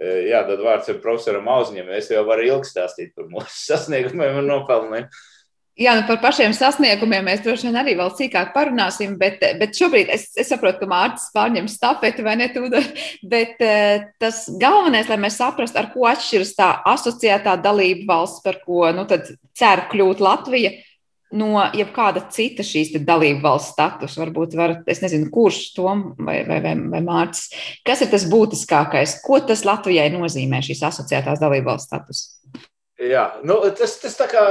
jādod 0.00 0.62
vārds 0.64 0.88
profesoram 1.02 1.50
Auziņam. 1.52 1.90
Es 1.92 2.08
jau 2.10 2.22
varu 2.24 2.46
ilgi 2.46 2.70
stāstīt 2.70 3.12
par 3.18 3.28
mūsu 3.28 3.52
sasniegumiem 3.66 4.40
un 4.40 4.48
nopelniem. 4.48 5.10
Jā, 5.80 5.94
nu 5.96 6.02
par 6.04 6.18
pašiem 6.20 6.52
sasniegumiem 6.52 7.24
mēs 7.24 7.40
droši 7.40 7.70
vien 7.70 7.78
arī 7.80 7.94
vēl 7.96 8.10
sīkāk 8.12 8.50
parunāsim, 8.52 9.14
bet, 9.20 9.40
bet 9.56 9.78
šobrīd 9.78 10.10
es, 10.12 10.26
es 10.36 10.50
saprotu, 10.52 10.82
ka 10.82 10.88
Mārcis 10.90 11.30
pārņem 11.32 11.70
stafeti 11.72 12.24
vai 12.26 12.34
ne 12.36 12.50
tūdaļ, 12.52 12.88
bet 13.32 13.62
eh, 13.64 14.04
tas 14.20 14.44
galvenais, 14.60 15.08
lai 15.08 15.16
mēs 15.22 15.38
saprastu, 15.40 15.80
ar 15.80 15.88
ko 15.94 16.04
atšķiras 16.10 16.52
tā 16.58 16.68
asociētā 16.92 17.56
dalība 17.64 18.10
valsts, 18.10 18.42
par 18.44 18.60
ko 18.66 18.90
nu, 18.92 19.06
cer 19.56 19.86
kļūt 19.94 20.20
Latvija 20.20 20.74
no 21.32 21.62
jebkāda 21.72 22.26
cita 22.28 22.64
šīs 22.66 22.92
dalību 23.08 23.40
valsts 23.46 23.72
status. 23.72 24.18
Varbūt 24.20 24.58
varat, 24.58 24.84
es 24.92 25.00
nezinu, 25.00 25.30
kurš 25.32 25.62
to 25.78 25.88
vai, 26.20 26.42
vai, 26.48 26.60
vai, 26.64 26.74
vai 26.92 27.00
Mārcis. 27.06 27.48
Kas 27.88 28.04
ir 28.04 28.12
tas 28.12 28.28
būtiskākais? 28.28 29.22
Ko 29.24 29.40
tas 29.40 29.64
Latvijai 29.64 30.10
nozīmē 30.12 30.60
šīs 30.68 30.84
asociētās 30.90 31.40
dalību 31.40 31.72
valsts 31.72 31.88
status? 31.88 32.22
Jā, 33.00 33.24
nu, 33.48 33.56
tas, 33.78 33.96
tas 34.04 34.20
tā 34.20 34.28
kā 34.30 34.44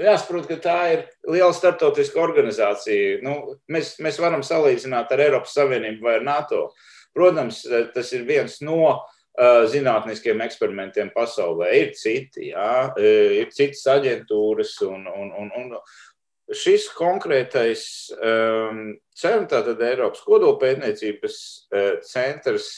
jāsaprot, 0.00 0.46
ka 0.48 0.58
tā 0.62 0.76
ir 0.94 1.02
liela 1.28 1.52
starptautiska 1.56 2.20
organizācija. 2.22 3.18
Nu, 3.24 3.56
mēs, 3.72 3.96
mēs 4.02 4.20
varam 4.22 4.44
salīdzināt 4.46 5.12
ar 5.12 5.24
Eiropas 5.26 5.56
Savienību 5.58 6.06
vai 6.06 6.18
ar 6.20 6.26
NATO. 6.26 6.68
Protams, 7.12 7.62
tas 7.92 8.12
ir 8.16 8.24
viens 8.28 8.60
no 8.64 8.78
uh, 8.92 9.64
zinātniskiem 9.68 10.40
eksperimentiem 10.44 11.12
pasaulē. 11.14 11.72
Ir 11.80 11.92
citi, 11.98 12.50
jā, 12.52 12.92
ir 13.00 13.52
citas 13.52 13.84
aģentūras, 13.98 14.78
un, 14.88 15.04
un, 15.10 15.34
un, 15.42 15.52
un 15.60 16.56
šis 16.56 16.88
konkrētais 16.96 17.84
um, 18.16 18.86
CERN, 19.16 19.44
tātad 19.50 19.84
Eiropas 19.84 20.24
kodolpētniecības 20.24 21.36
uh, 21.72 21.92
centrs, 22.08 22.72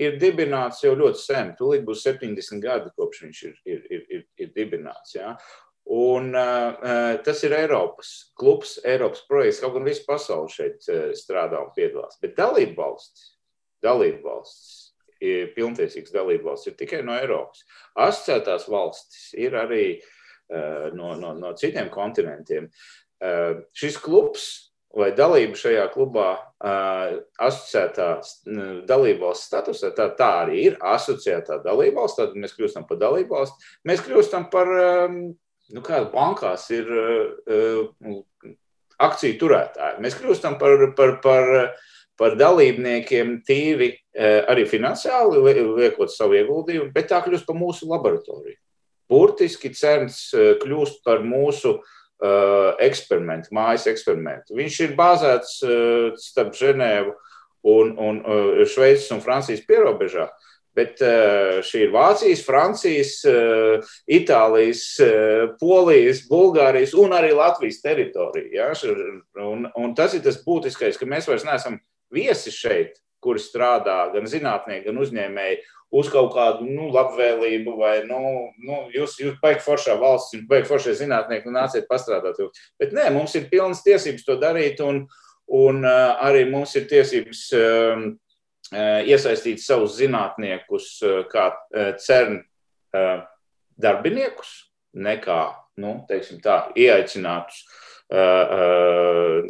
ir 0.00 0.16
dibināts 0.18 0.82
jau 0.84 0.94
ļoti 0.98 1.20
sen. 1.20 1.52
Tūlīt 1.58 1.84
būs 1.86 2.02
70 2.06 2.62
gadi, 2.62 2.90
kopš 2.98 3.22
viņš 3.26 3.42
ir, 3.46 3.54
ir, 3.68 3.84
ir, 3.90 4.06
ir, 4.16 4.24
ir 4.42 4.50
dibināts. 4.56 5.14
Ja? 5.16 5.34
Un, 5.84 6.30
uh, 6.32 7.18
tas 7.24 7.42
ir 7.44 7.52
Eiropas 7.52 8.32
klubs, 8.40 8.78
Eiropas 8.88 9.20
projekts. 9.28 9.60
Kaut 9.60 9.74
gan 9.76 9.84
visa 9.84 10.04
pasaule 10.06 10.48
šeit 10.48 10.88
uh, 10.88 11.10
strādā 11.16 11.60
un 11.60 11.74
piedalās. 11.76 12.16
Bet 12.22 12.38
dalību 12.38 12.78
valsts, 12.78 13.34
dalību 13.84 14.24
valsts, 14.24 14.94
ir 15.24 15.52
pilntiesīgas 15.56 16.14
dalību 16.14 16.50
valsts 16.50 16.70
ir 16.70 16.78
tikai 16.80 17.02
no 17.04 17.16
Eiropas. 17.18 17.64
Asociētās 18.00 18.68
valstis 18.72 19.32
ir 19.36 19.56
arī 19.60 19.86
uh, 19.98 20.88
no, 20.96 21.12
no, 21.20 21.34
no 21.36 21.52
citiem 21.58 21.92
kontinentiem. 21.92 22.70
Uh, 23.20 23.64
šis 23.76 24.00
klubs 24.00 24.48
vai 24.94 25.10
dalība 25.16 25.58
šajā 25.58 25.84
klubā 25.92 26.28
uh, 26.38 27.16
asociētā 27.42 28.08
dalībvalsts 28.88 29.48
statusā, 29.50 29.90
tā, 29.96 30.08
tā 30.16 30.30
arī 30.44 30.68
ir 30.70 30.76
asociētā 30.86 31.58
dalībvalsts, 31.64 32.20
tad 32.20 32.36
mēs 32.38 32.54
kļūstam 32.56 32.86
par 32.88 33.00
dalībvalsti. 33.02 33.72
Mēs 33.90 34.04
kļūstam 34.06 34.46
par 34.52 34.70
um, 34.70 35.18
nu, 35.72 35.82
kāda 35.84 36.10
bankās 36.12 36.66
ir 36.74 36.90
uh, 36.90 38.20
akciju 39.04 39.38
turētāji. 39.40 40.02
Mēs 40.04 40.18
kļūstam 40.18 40.58
par, 40.60 40.86
par, 40.98 41.16
par, 41.24 41.50
par 42.20 42.36
dalībniekiem 42.40 43.38
tīri 43.46 43.90
uh, 43.94 44.44
arī 44.52 44.66
finansiāli, 44.70 45.42
liekot 45.80 46.12
savu 46.12 46.38
ieguldījumu, 46.40 46.92
bet 46.94 47.10
tā 47.12 47.22
kļūst 47.24 47.48
par 47.48 47.58
mūsu 47.58 47.90
laboratoriju. 47.90 48.58
Burtiski 49.10 49.68
cerns 49.76 50.30
kļūst 50.32 51.02
par 51.04 51.20
mūsu 51.26 51.76
uh, 51.76 52.70
eksperimentu, 52.82 53.52
mājas 53.54 53.84
eksperimentu. 53.90 54.56
Viņš 54.56 54.80
ir 54.86 54.96
bāzēts 54.96 55.58
uh, 55.66 56.14
starp 56.20 56.56
Ženēvu 56.56 57.12
un, 57.68 57.92
un 58.00 58.22
uh, 58.24 58.64
Šveices 58.64 59.12
un 59.12 59.20
Francijas 59.24 59.60
pierobežā. 59.68 60.30
Uh, 60.30 60.53
Bet 60.74 60.98
eh, 61.06 61.60
šī 61.62 61.84
ir 61.86 61.92
Vācijas, 61.94 62.42
Francijas, 62.42 63.20
eh, 63.30 63.92
Itālijas, 64.10 64.82
eh, 65.02 65.44
Polijas, 65.60 66.24
Bulgārijas 66.30 66.96
un 66.98 67.14
arī 67.14 67.30
Latvijas 67.34 67.78
teritorija. 67.84 68.50
Ja? 68.74 68.96
Un, 69.44 69.68
un 69.70 69.94
tas 69.94 70.16
ir 70.18 70.24
tas 70.24 70.40
būtiskais, 70.42 70.98
ka 70.98 71.06
mēs 71.06 71.30
vairs 71.30 71.46
neesam 71.46 71.78
viesi 72.14 72.50
šeit, 72.54 72.98
kuri 73.22 73.40
strādā 73.40 74.00
gan 74.12 74.26
zinātnieki, 74.28 74.88
gan 74.88 74.98
uzņēmēji 75.00 75.60
uz 75.94 76.10
kaut 76.10 76.32
kādu 76.34 76.66
nu, 76.66 76.88
labvēlību, 76.90 77.76
vai 77.78 77.94
nu, 78.08 78.18
nu, 78.66 78.80
jūs, 78.92 79.14
jūs 79.22 79.38
baigi 79.42 79.62
foršā 79.62 79.94
valsts, 80.00 80.34
jūs 80.34 80.48
baigi 80.50 80.66
foršie 80.72 80.96
zinātnieki, 80.98 81.46
nu 81.46 81.54
nāciet 81.54 81.86
pastrādāt. 81.86 82.42
Bet 82.82 82.90
nē, 82.96 83.12
mums 83.14 83.36
ir 83.38 83.46
pilnas 83.52 83.84
tiesības 83.86 84.26
to 84.26 84.36
darīt, 84.42 84.82
un, 84.82 85.04
un 85.54 85.86
arī 85.86 86.48
mums 86.50 86.74
ir 86.74 86.90
tiesības. 86.90 87.46
Um, 87.54 88.06
iesaistīt 88.72 89.62
savus 89.62 89.98
zinātniekus 89.98 90.88
eh, 91.04 91.22
kā 91.30 91.50
eh, 91.74 91.94
CERN 92.00 92.42
darbiniekus, 93.74 94.50
nekā 94.94 95.38
nu, 95.82 95.96
tā, 96.44 96.58
ieaicinātus 96.78 97.64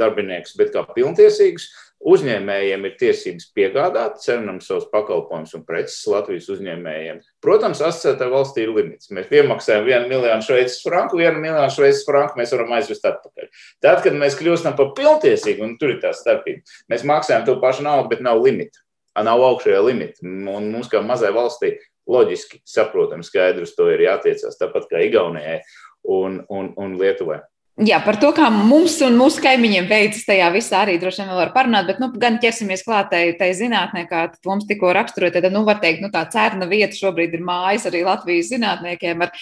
darbiniekus, 0.01 0.55
bet 0.57 0.71
kā 0.73 0.81
pilntiesīgus. 0.95 1.67
Uzņēmējiem 2.05 2.87
ir 2.89 2.95
tiesības 3.01 3.51
piegādāt 3.57 4.23
cernam 4.23 4.63
savus 4.65 4.87
pakalpojumus 4.93 5.53
un 5.59 5.67
preces 5.69 5.99
Latvijas 6.09 6.49
uzņēmējiem. 6.55 7.21
Protams, 7.45 7.83
asociētā 7.85 8.31
valstī 8.33 8.65
ir 8.65 8.73
limits. 8.77 9.11
Mēs 9.13 9.29
piemaksājam 9.29 9.85
vienu 9.89 10.09
miljonu 10.13 10.45
šveicis 10.45 10.81
franku, 10.85 11.21
vienu 11.21 11.41
miljonu 11.41 11.73
šveicis 11.73 12.05
franku 12.09 12.41
mēs 12.41 12.53
varam 12.57 12.73
aizvest 12.79 13.09
atpakaļ. 13.09 13.51
Tad, 13.85 14.01
kad 14.07 14.17
mēs 14.21 14.37
kļūstam 14.41 14.77
par 14.81 14.95
pilntiesīgu, 14.97 15.65
un 15.65 15.77
tur 15.81 15.93
ir 15.97 16.01
tā 16.05 16.13
starpība, 16.17 16.65
mēs 16.93 17.05
maksājam 17.09 17.45
to 17.49 17.57
pašu 17.61 17.85
naudu, 17.89 18.13
bet 18.13 18.25
nav 18.25 18.41
limita 18.45 18.84
nav 19.23 19.43
augšējā 19.53 19.81
limita. 19.87 20.25
Un 20.27 20.71
mums, 20.73 20.91
kā 20.91 21.03
mazai 21.05 21.31
valstī, 21.35 21.77
loģiski 22.11 22.61
saprotam, 22.69 23.23
skaidrs, 23.25 23.77
to 23.79 23.89
ir 23.93 24.05
jātiecās 24.09 24.59
tāpat 24.61 24.91
kā 24.91 25.05
Igaunijai 25.07 25.61
un, 26.05 26.43
un, 26.53 26.73
un 26.81 26.97
Lietuvai. 27.01 27.41
Jā, 27.83 27.97
par 28.07 28.15
to, 28.23 28.29
kā 28.31 28.47
mums 28.55 29.01
un 29.03 29.17
mūsu 29.19 29.41
kaimiņiem 29.43 29.89
veicas 29.91 30.23
tajā 30.29 30.47
visā, 30.55 30.85
arī 30.85 30.93
droši 31.03 31.25
vien 31.25 31.33
vēl 31.33 31.41
var 31.41 31.51
parunāt, 31.57 31.89
bet 31.89 31.99
nu, 31.99 32.07
gan 32.23 32.37
ķersimies 32.39 32.85
klāt 32.87 33.09
tai, 33.11 33.23
tai 33.35 33.49
zinātnē, 33.59 34.05
kā 34.07 34.29
Toms 34.45 34.69
tikko 34.69 34.93
raksturoja, 34.95 35.41
tad, 35.41 35.49
nu, 35.51 35.65
var 35.67 35.81
teikt, 35.83 36.05
nu, 36.05 36.13
tā 36.15 36.23
cērna 36.31 36.69
vieta 36.71 36.95
šobrīd 36.95 37.35
ir 37.35 37.43
mājas 37.43 37.89
arī 37.91 38.05
Latvijas 38.07 38.53
zinātniekiem 38.53 39.27
ar 39.27 39.35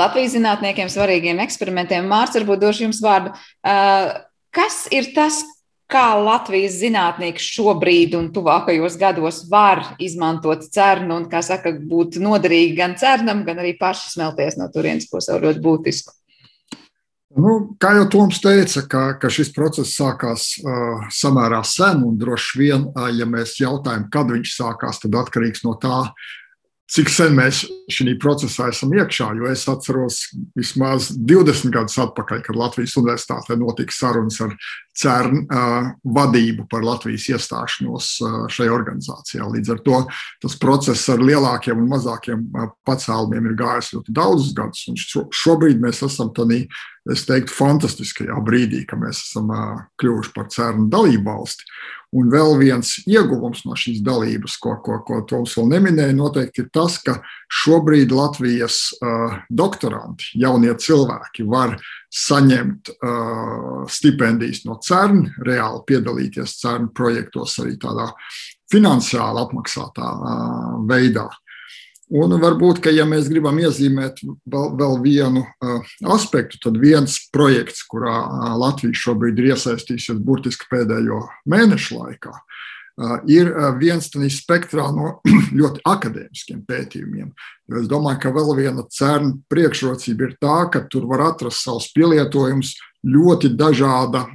Latvijas 0.00 0.32
zinātniekiem 0.38 0.88
svarīgiem 0.94 1.44
eksperimentiem. 1.44 2.08
Mārts, 2.08 2.40
varbūt 2.40 2.64
došu 2.64 2.86
jums 2.86 3.02
vārdu. 3.04 3.34
Kas 4.56 4.86
ir 4.94 5.12
tas, 5.12 5.42
kā 5.88 6.06
Latvijas 6.20 6.76
zinātnieki 6.82 7.42
šobrīd 7.42 8.14
un 8.18 8.28
tuvākajos 8.34 8.98
gados 9.00 9.40
var 9.50 9.82
izmantot 10.02 10.66
cernu 10.72 11.16
un, 11.16 11.26
kā 11.32 11.40
saka, 11.44 11.72
būt 11.72 12.20
noderīgi 12.20 12.76
gan 12.76 12.96
cernam, 13.00 13.44
gan 13.46 13.62
arī 13.62 13.74
paši 13.80 14.12
smelties 14.12 14.58
no 14.60 14.68
turienes, 14.74 15.08
ko 15.08 15.22
sev 15.24 15.40
ļoti 15.44 15.64
būtisku. 15.64 16.14
Nu, 17.38 17.54
kā 17.80 17.92
jau 17.98 18.06
Toms 18.08 18.40
teica, 18.40 18.82
ka, 18.88 19.02
ka 19.20 19.28
šis 19.32 19.50
process 19.52 19.92
sākās 19.98 20.50
uh, 20.62 21.06
samērā 21.12 21.60
sen, 21.68 22.00
un 22.08 22.16
droši 22.20 22.60
vien, 22.60 22.86
uh, 22.88 23.08
ja 23.12 23.28
mēs 23.28 23.58
jautājam, 23.60 24.08
kad 24.12 24.32
viņš 24.32 24.54
sākās, 24.56 25.00
tad 25.04 25.16
atkarīgs 25.20 25.64
no 25.66 25.74
tā, 25.80 26.06
cik 26.88 27.10
sen 27.12 27.36
mēs 27.36 27.66
šajā 27.92 28.16
procesā 28.20 28.70
esam 28.72 28.94
iekšā. 28.96 29.28
Jo 29.36 29.50
es 29.52 29.66
atceros, 29.68 30.22
vismaz 30.56 31.10
20 31.12 31.72
gadus 31.74 31.98
atpakaļ, 32.00 32.40
kad 32.46 32.56
Latvijas 32.56 32.96
Universitātē 33.00 33.58
notika 33.60 33.92
sarunas 33.92 34.40
ar 34.44 34.56
CERN 34.98 35.44
vadību 36.02 36.66
par 36.70 36.82
Latvijas 36.86 37.28
iestāšanos 37.30 38.10
šajā 38.50 38.74
organizācijā. 38.74 39.46
Līdz 39.46 39.74
ar 39.74 39.82
to 39.86 40.00
tas 40.42 40.56
process 40.58 41.08
ar 41.12 41.22
lielākiem 41.22 41.78
un 41.78 41.90
mazākiem 41.92 42.46
pacēlumiem 42.88 43.50
ir 43.50 43.58
gājis 43.60 43.92
ļoti 43.94 44.14
daudzus 44.16 44.54
gadus. 44.58 44.86
Un 44.90 44.98
šo, 44.98 45.26
šobrīd 45.30 45.78
mēs 45.82 46.02
esam 46.06 46.32
tādā, 46.34 46.64
es 47.12 47.22
teiktu, 47.28 47.54
fantastiskajā 47.54 48.40
brīdī, 48.44 48.82
ka 48.88 48.98
mēs 49.00 49.22
esam 49.28 49.52
kļuvuši 50.00 50.34
par 50.34 50.50
CERN 50.54 50.90
dalību 50.92 51.30
valsti. 51.30 51.70
Un 52.16 52.30
vēl 52.32 52.54
viens 52.56 52.94
ieguvums 53.04 53.66
no 53.68 53.74
šīs 53.76 54.00
dalības, 54.04 54.54
ko, 54.62 54.78
ko, 54.84 55.02
ko 55.04 55.20
Toms 55.28 55.52
vēl 55.58 55.66
neminēja, 55.74 56.14
noteikti 56.16 56.64
ir 56.64 56.70
tas, 56.72 56.96
ka 57.04 57.18
šobrīd 57.52 58.14
Latvijas 58.16 58.86
uh, 58.96 59.36
doktoranti, 59.52 60.30
jaunie 60.40 60.72
cilvēki, 60.72 61.44
var 61.44 61.76
saņemt 62.14 62.92
uh, 62.94 63.82
stipendijas 63.92 64.62
no 64.68 64.78
CERN, 64.84 65.26
reāli 65.44 65.82
piedalīties 65.88 66.56
CERN 66.62 66.88
projektos 66.96 67.58
arī 67.62 67.76
tādā 67.80 68.08
finansiāli 68.72 69.44
apmaksātā 69.44 70.08
uh, 70.14 70.72
veidā. 70.88 71.28
Un 72.08 72.32
varbūt, 72.40 72.80
ka 72.80 72.92
ja 72.94 73.04
mēs 73.04 73.26
gribam 73.28 73.58
iezīmēt 73.60 74.22
vēl, 74.24 74.70
vēl 74.80 74.94
vienu 75.04 75.42
uh, 75.44 75.90
aspektu, 76.08 76.56
tad 76.64 76.80
viens 76.80 77.18
projekts, 77.34 77.84
kurā 77.90 78.14
uh, 78.24 78.54
Latvija 78.56 78.96
šobrīd 78.96 79.42
ir 79.42 79.52
iesaistījusies 79.52 80.24
burtiski 80.24 80.70
pēdējo 80.72 81.20
mēnešu 81.52 82.00
laikā, 82.00 82.32
uh, 82.32 82.67
ir 83.30 83.50
uh, 83.52 83.70
viens 83.78 84.08
no 84.14 84.28
spektrā 84.32 84.88
no 84.94 85.18
ļoti 85.60 85.84
akadēmiskiem 85.86 86.64
pētījumiem. 86.68 87.30
Jo 87.68 87.82
es 87.82 87.90
domāju, 87.90 88.22
ka 88.24 88.32
vēl 88.34 88.54
viena 88.58 88.84
CERN 88.90 89.36
priekšrocība 89.52 90.28
ir 90.28 90.36
tā, 90.42 90.58
ka 90.72 90.82
tur 90.90 91.06
var 91.10 91.28
atrast 91.30 91.62
savus 91.62 91.90
pielietojumus 91.94 92.74
ļoti 93.06 93.52
dažāda. 93.58 94.26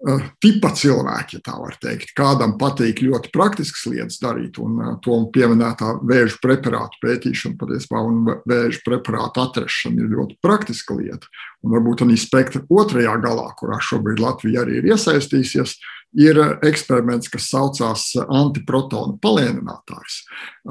Eh, 0.00 0.20
tipa 0.40 0.70
cilvēki, 0.72 1.36
ja 1.36 1.42
tā 1.44 1.58
var 1.60 1.74
teikt. 1.76 2.14
Kādam 2.16 2.54
patīk 2.60 3.02
ļoti 3.04 3.28
praktiskas 3.34 3.82
lietas 3.92 4.16
darīt, 4.22 4.56
un 4.62 4.78
eh, 4.80 4.94
to 5.04 5.18
pieminētā 5.34 5.98
vēža 6.08 6.38
preparātu 6.40 7.02
pētīšana 7.02 7.58
patiesībā 7.60 8.00
un 8.08 8.22
vēža 8.48 8.80
preparātu 8.86 9.42
atrašana 9.44 10.00
ir 10.00 10.14
ļoti 10.14 10.38
praktiska 10.40 10.96
lieta. 10.96 11.28
Un 11.60 11.74
varbūt 11.76 12.06
arī 12.06 12.16
spektra 12.16 12.64
otrajā 12.72 13.18
galā, 13.20 13.50
kurā 13.60 13.76
šobrīd 13.84 14.24
Latvija 14.24 14.64
arī 14.64 14.78
ir 14.80 14.88
iesaistījusies, 14.94 15.76
ir 16.16 16.40
eksperiments, 16.64 17.28
kas 17.28 17.50
saucās 17.52 18.08
antiprotonu 18.24 19.18
palēninātājs. 19.20 20.22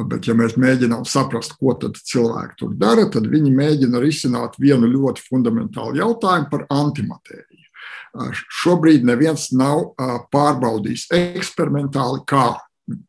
Bet, 0.09 0.25
ja 0.25 0.33
mēs 0.33 0.57
mēģinām 0.57 1.05
saprast, 1.05 1.53
ko 1.61 1.77
cilvēki 1.77 2.57
tur 2.57 2.73
dara, 2.81 3.05
tad 3.13 3.29
viņi 3.29 3.53
mēģina 3.61 4.01
risināt 4.01 4.57
vienu 4.57 4.89
ļoti 4.89 5.29
fundamentālu 5.29 6.01
jautājumu 6.01 6.49
par 6.49 6.65
antimatēriju. 6.73 7.68
Šobrīd 8.61 9.05
neviens 9.07 9.49
nav 9.55 9.93
pārbaudījis 10.33 11.09
eksperimentāli, 11.15 12.23
kā 12.29 12.55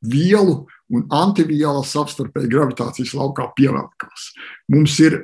vielu 0.04 0.64
un 0.92 1.06
antivielu 1.14 1.82
savstarpēji 1.86 2.50
gravitācijas 2.52 3.14
laukā 3.16 3.48
pievelkās. 3.56 4.30
Mums 4.72 4.98
ir 5.00 5.20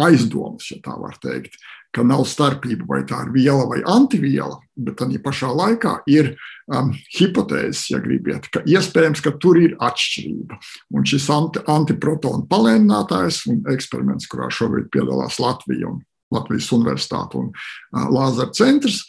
aizdomas, 0.00 0.70
ja 0.72 0.80
tā 0.82 0.96
var 0.98 1.18
teikt, 1.22 1.58
ka 1.94 2.02
nav 2.02 2.24
starpība, 2.26 2.86
vai 2.88 3.02
tā 3.06 3.20
ir 3.22 3.30
viela 3.34 3.68
vai 3.70 3.78
antiviela, 3.86 4.58
bet 4.74 5.02
arī 5.04 5.20
pašā 5.22 5.52
laikā 5.54 5.92
ir 6.10 6.32
um, 6.66 6.90
hipotēzes, 7.14 7.84
ja 7.92 8.00
gribiet, 8.02 8.48
ka 8.50 8.64
iespējams, 8.66 9.22
ka 9.22 9.36
tur 9.38 9.60
ir 9.62 9.76
atšķirība. 9.78 10.58
Un 10.96 11.06
šis 11.06 11.28
anti, 11.30 11.62
antiprotonu 11.70 12.48
palēninātājs 12.50 13.44
un 13.52 13.62
eksperiments, 13.70 14.26
kurā 14.30 14.50
šobrīd 14.50 14.90
piedalās 14.94 15.38
Latvija 15.42 15.92
un 15.92 16.02
Latvijas 16.32 16.70
Universitāte 16.74 17.40
un 17.40 17.52
Lāzara 17.92 18.52
centrs. 18.56 19.04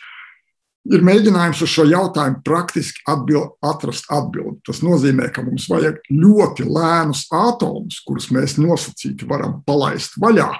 Ir 0.85 1.01
mēģinājums 1.01 1.63
uz 1.65 1.71
šo 1.71 1.87
jautājumu 1.89 2.43
praktiski 2.45 3.01
atbild, 3.09 3.55
atrast 3.65 4.05
atbildi. 4.13 4.59
Tas 4.67 4.83
nozīmē, 4.85 5.31
ka 5.33 5.41
mums 5.41 5.65
vajag 5.71 5.97
ļoti 6.13 6.67
lēnus 6.69 7.23
atomus, 7.33 8.03
kurus 8.05 8.29
mēs 8.35 8.59
nosacīti 8.61 9.25
varam 9.25 9.63
palaist 9.65 10.13
vaļā, 10.21 10.51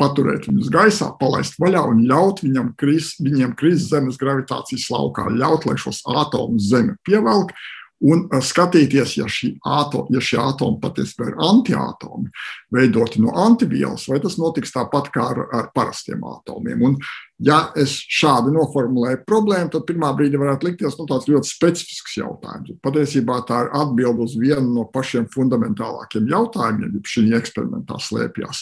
paturēt 0.00 0.50
viņus 0.50 0.68
gaisā, 0.72 1.08
palaist 1.20 1.56
vaļā 1.60 1.86
un 1.94 2.04
ļaut 2.08 2.44
viņam 2.44 2.74
krist, 2.80 3.24
viņiem 3.24 3.56
krist 3.56 3.88
Zemes 3.88 4.20
gravitācijas 4.20 4.90
laukā, 4.92 5.30
ļaut, 5.32 5.64
lai 5.68 5.78
šos 5.80 6.02
atomus 6.12 6.68
Zeme 6.68 6.98
pievelk 7.08 7.56
un 8.00 8.26
skatīties, 8.40 9.16
ja, 9.18 9.26
ato, 9.68 10.06
ja 10.12 10.22
šie 10.24 10.38
atomi 10.40 10.80
patiesībā 10.80 11.28
ir 11.28 11.40
antiatomi, 11.50 12.30
veidoti 12.72 13.20
no 13.20 13.34
antivielas, 13.36 14.06
vai 14.08 14.20
tas 14.22 14.38
notiks 14.40 14.72
tāpat 14.72 15.10
kā 15.14 15.26
ar, 15.34 15.42
ar 15.56 15.70
parastiem 15.76 16.24
atomiem. 16.24 16.86
Un 16.88 16.96
Ja 17.40 17.70
es 17.78 17.94
šādi 18.04 18.52
noformulēju 18.52 19.22
problēmu, 19.24 19.70
tad 19.72 19.86
pirmā 19.88 20.10
brīdī 20.16 20.36
varētu 20.40 20.66
likties 20.68 20.98
nu, 20.98 21.06
tāds 21.08 21.28
ļoti 21.30 21.48
specifisks 21.48 22.18
jautājums. 22.18 22.74
Patiesībā 22.84 23.38
tā 23.48 23.62
ir 23.64 23.70
atbilde 23.80 24.26
uz 24.26 24.34
vienu 24.36 24.66
no 24.74 24.84
pašiem 24.92 25.24
fundamentālākiem 25.32 26.28
jautājumiem, 26.28 26.98
ja 26.98 27.12
šī 27.14 27.24
eksperimentā 27.38 27.96
slēpjas. 28.04 28.60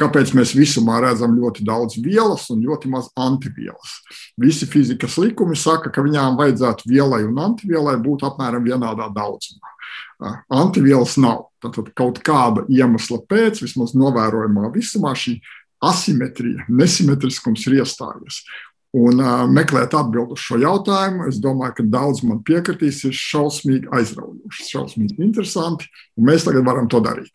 Kāpēc 0.00 0.34
mēs 0.36 0.52
visumā 0.58 1.00
redzam 1.06 1.38
ļoti 1.38 1.64
daudz 1.64 1.96
vielas 2.04 2.50
un 2.52 2.60
ļoti 2.66 2.92
maz 2.92 3.08
antivielas? 3.16 3.96
Visi 4.40 4.68
fizikas 4.68 5.16
likumi 5.22 5.56
saka, 5.56 5.88
ka 5.88 6.04
viņām 6.04 6.36
vajadzētu 6.40 6.92
vielai 6.92 7.24
un 7.24 7.40
antivielai 7.40 7.96
būt 8.02 8.26
apmēram 8.28 8.68
vienādā 8.68 9.08
daudzumā. 9.16 9.72
Antivielas 10.52 11.16
nav. 11.20 11.48
Tad 11.62 11.76
kaut 11.94 12.18
kāda 12.26 12.64
iemesla 12.70 13.20
pēc, 13.30 13.60
vismaz 13.62 13.92
novērojamā 13.94 14.70
visumā, 14.74 15.12
šī 15.18 15.36
asimetrija, 15.82 16.66
nesimetriskums 16.70 17.66
ir 17.68 17.80
iestājies. 17.82 18.42
Un 18.92 19.22
uh, 19.24 19.46
meklēt 19.48 19.94
atbildi 19.96 20.36
uz 20.36 20.42
šo 20.44 20.58
jautājumu, 20.60 21.24
es 21.30 21.38
domāju, 21.40 21.78
ka 21.78 21.86
daudz 21.94 22.20
man 22.28 22.42
piekritīs, 22.44 23.00
ir 23.08 23.16
šausmīgi 23.16 23.88
aizraujoši, 23.88 24.66
šausmīgi 24.68 25.16
interesanti, 25.24 25.88
un 26.20 26.28
mēs 26.28 26.44
tagad 26.44 26.66
varam 26.68 26.90
to 26.92 27.00
darīt. 27.04 27.32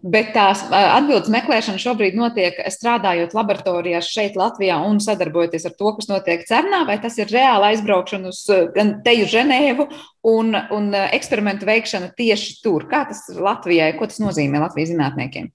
Bet 0.00 0.30
tās 0.32 0.62
atbildes 0.72 1.28
meklēšana 1.28 1.80
šobrīd 1.82 2.14
notiek 2.16 2.56
strādājot 2.72 3.34
laboratorijās 3.36 4.06
šeit, 4.08 4.38
Latvijā, 4.38 4.78
un 4.86 4.96
sadarbojoties 5.02 5.66
ar 5.68 5.74
to, 5.76 5.92
kas 5.98 6.08
notiek 6.08 6.46
CERNā, 6.48 6.86
vai 6.88 6.96
tas 7.02 7.18
ir 7.20 7.28
reāli 7.28 7.74
aizbraukšana 7.74 8.32
uz 8.32 8.40
gan 8.72 8.94
teju 9.04 9.28
Ženēvu 9.28 9.90
un, 10.30 10.56
un 10.72 10.88
eksperimentu 11.02 11.68
veikšana 11.68 12.14
tieši 12.16 12.62
tur? 12.64 12.88
Kā 12.88 13.02
tas 13.10 13.26
ir 13.28 13.42
Latvijai, 13.44 13.92
ko 13.98 14.08
tas 14.08 14.22
nozīmē 14.24 14.62
Latvijas 14.62 14.94
zinātniekiem? 14.94 15.52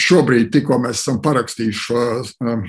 Šobrīd, 0.00 0.52
tikko 0.54 0.78
mēs 0.82 1.02
esam 1.02 1.20
parakstījuši 1.24 1.82
šo 1.86 2.04
um, 2.44 2.64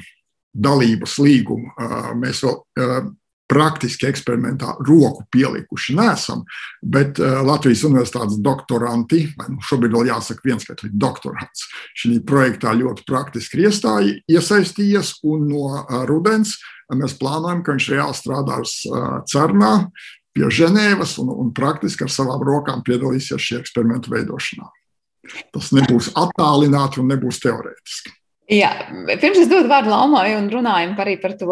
dalības 0.55 1.19
līgumu, 1.21 1.71
uh, 1.73 2.11
mēs 2.17 2.43
vēl 2.45 2.57
uh, 2.57 3.07
praktiski 3.51 4.07
eksperimentā 4.09 4.71
roku 4.87 5.25
pielikuši 5.33 5.95
nesam, 5.99 6.41
bet 6.81 7.19
uh, 7.21 7.41
Latvijas 7.45 7.83
universitātes 7.85 8.39
doktoranti, 8.45 9.25
vai 9.37 9.51
nu 9.53 9.65
šobrīd 9.65 9.93
vēl 9.97 10.09
jāsaka 10.09 10.47
viens 10.47 10.65
skaitlis 10.65 10.95
doktorants, 11.01 11.67
šī 11.97 12.19
projektā 12.25 12.73
ļoti 12.77 13.05
praktiski 13.09 13.65
iestāja, 13.65 14.17
iesaistījies, 14.31 15.19
un 15.29 15.49
no 15.51 15.83
rudens 16.09 16.57
mēs 16.93 17.17
plānojam, 17.17 17.63
ka 17.65 17.73
viņš 17.75 17.89
reāli 17.93 18.17
strādās 18.17 18.79
CERNā 19.29 19.73
pie 20.35 20.49
Ženēvas 20.51 21.15
un, 21.23 21.31
un 21.31 21.53
praktiski 21.55 22.05
ar 22.05 22.11
savām 22.13 22.43
rokām 22.45 22.83
piedalīsies 22.85 23.41
šī 23.41 23.61
eksperimentu 23.61 24.13
veidošanā. 24.13 24.67
Tas 25.55 25.71
nebūs 25.75 26.11
attālināti 26.19 27.01
un 27.01 27.09
nebūs 27.13 27.41
teorētiski. 27.43 28.13
Jā, 28.51 28.69
pirms 29.17 29.39
es 29.41 29.49
dodu 29.49 29.69
vārdu 29.71 29.89
Laumai 29.89 30.35
un 30.37 30.51
runājam 30.53 30.93
arī 31.01 31.15
par 31.21 31.33
to 31.39 31.49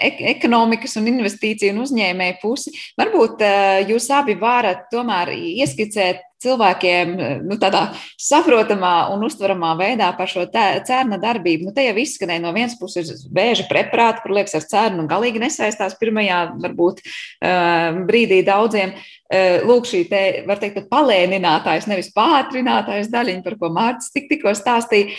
ek 0.00 0.20
ekonomikas 0.36 0.96
un 1.00 1.06
investīciju 1.10 1.74
un 1.74 1.84
uzņēmēju 1.84 2.38
pusi, 2.42 2.72
varbūt 2.98 3.44
uh, 3.46 3.78
jūs 3.90 4.08
abi 4.14 4.36
varat 4.38 4.88
tomēr 4.92 5.32
ieskicēt 5.36 6.26
cilvēkiem 6.40 7.10
nu, 7.44 7.58
tādā 7.60 7.82
saprotamā 8.16 9.10
un 9.12 9.26
uztveramā 9.26 9.74
veidā 9.76 10.08
par 10.16 10.30
šo 10.30 10.46
cērna 10.48 11.18
darbību. 11.20 11.66
Nu, 11.68 11.74
te 11.76 11.84
jau 11.84 11.92
izskanēja 12.00 12.40
no 12.40 12.54
vienas 12.56 12.78
puses 12.80 13.26
vēža 13.28 13.66
preparāti, 13.68 14.22
kur 14.24 14.32
liekas 14.38 14.56
ar 14.56 14.64
cērnu 14.70 15.04
galīgi 15.10 15.42
nesaistās 15.42 15.98
pirmajā 16.00 16.40
varbūt 16.62 17.04
uh, 17.04 18.00
brīdī 18.08 18.42
daudziem. 18.46 18.96
Lūk, 19.30 19.84
šī 19.86 20.00
te, 20.10 20.20
var 20.42 20.58
teikt, 20.58 20.88
palēninātājs, 20.90 21.84
nevis 21.86 22.08
pātrinātājs 22.16 23.12
daļiņa, 23.12 23.44
par 23.44 23.54
ko 23.60 23.68
Mārcis 23.70 24.10
tik, 24.10 24.26
tikko 24.32 24.56
stāstīja. 24.58 25.14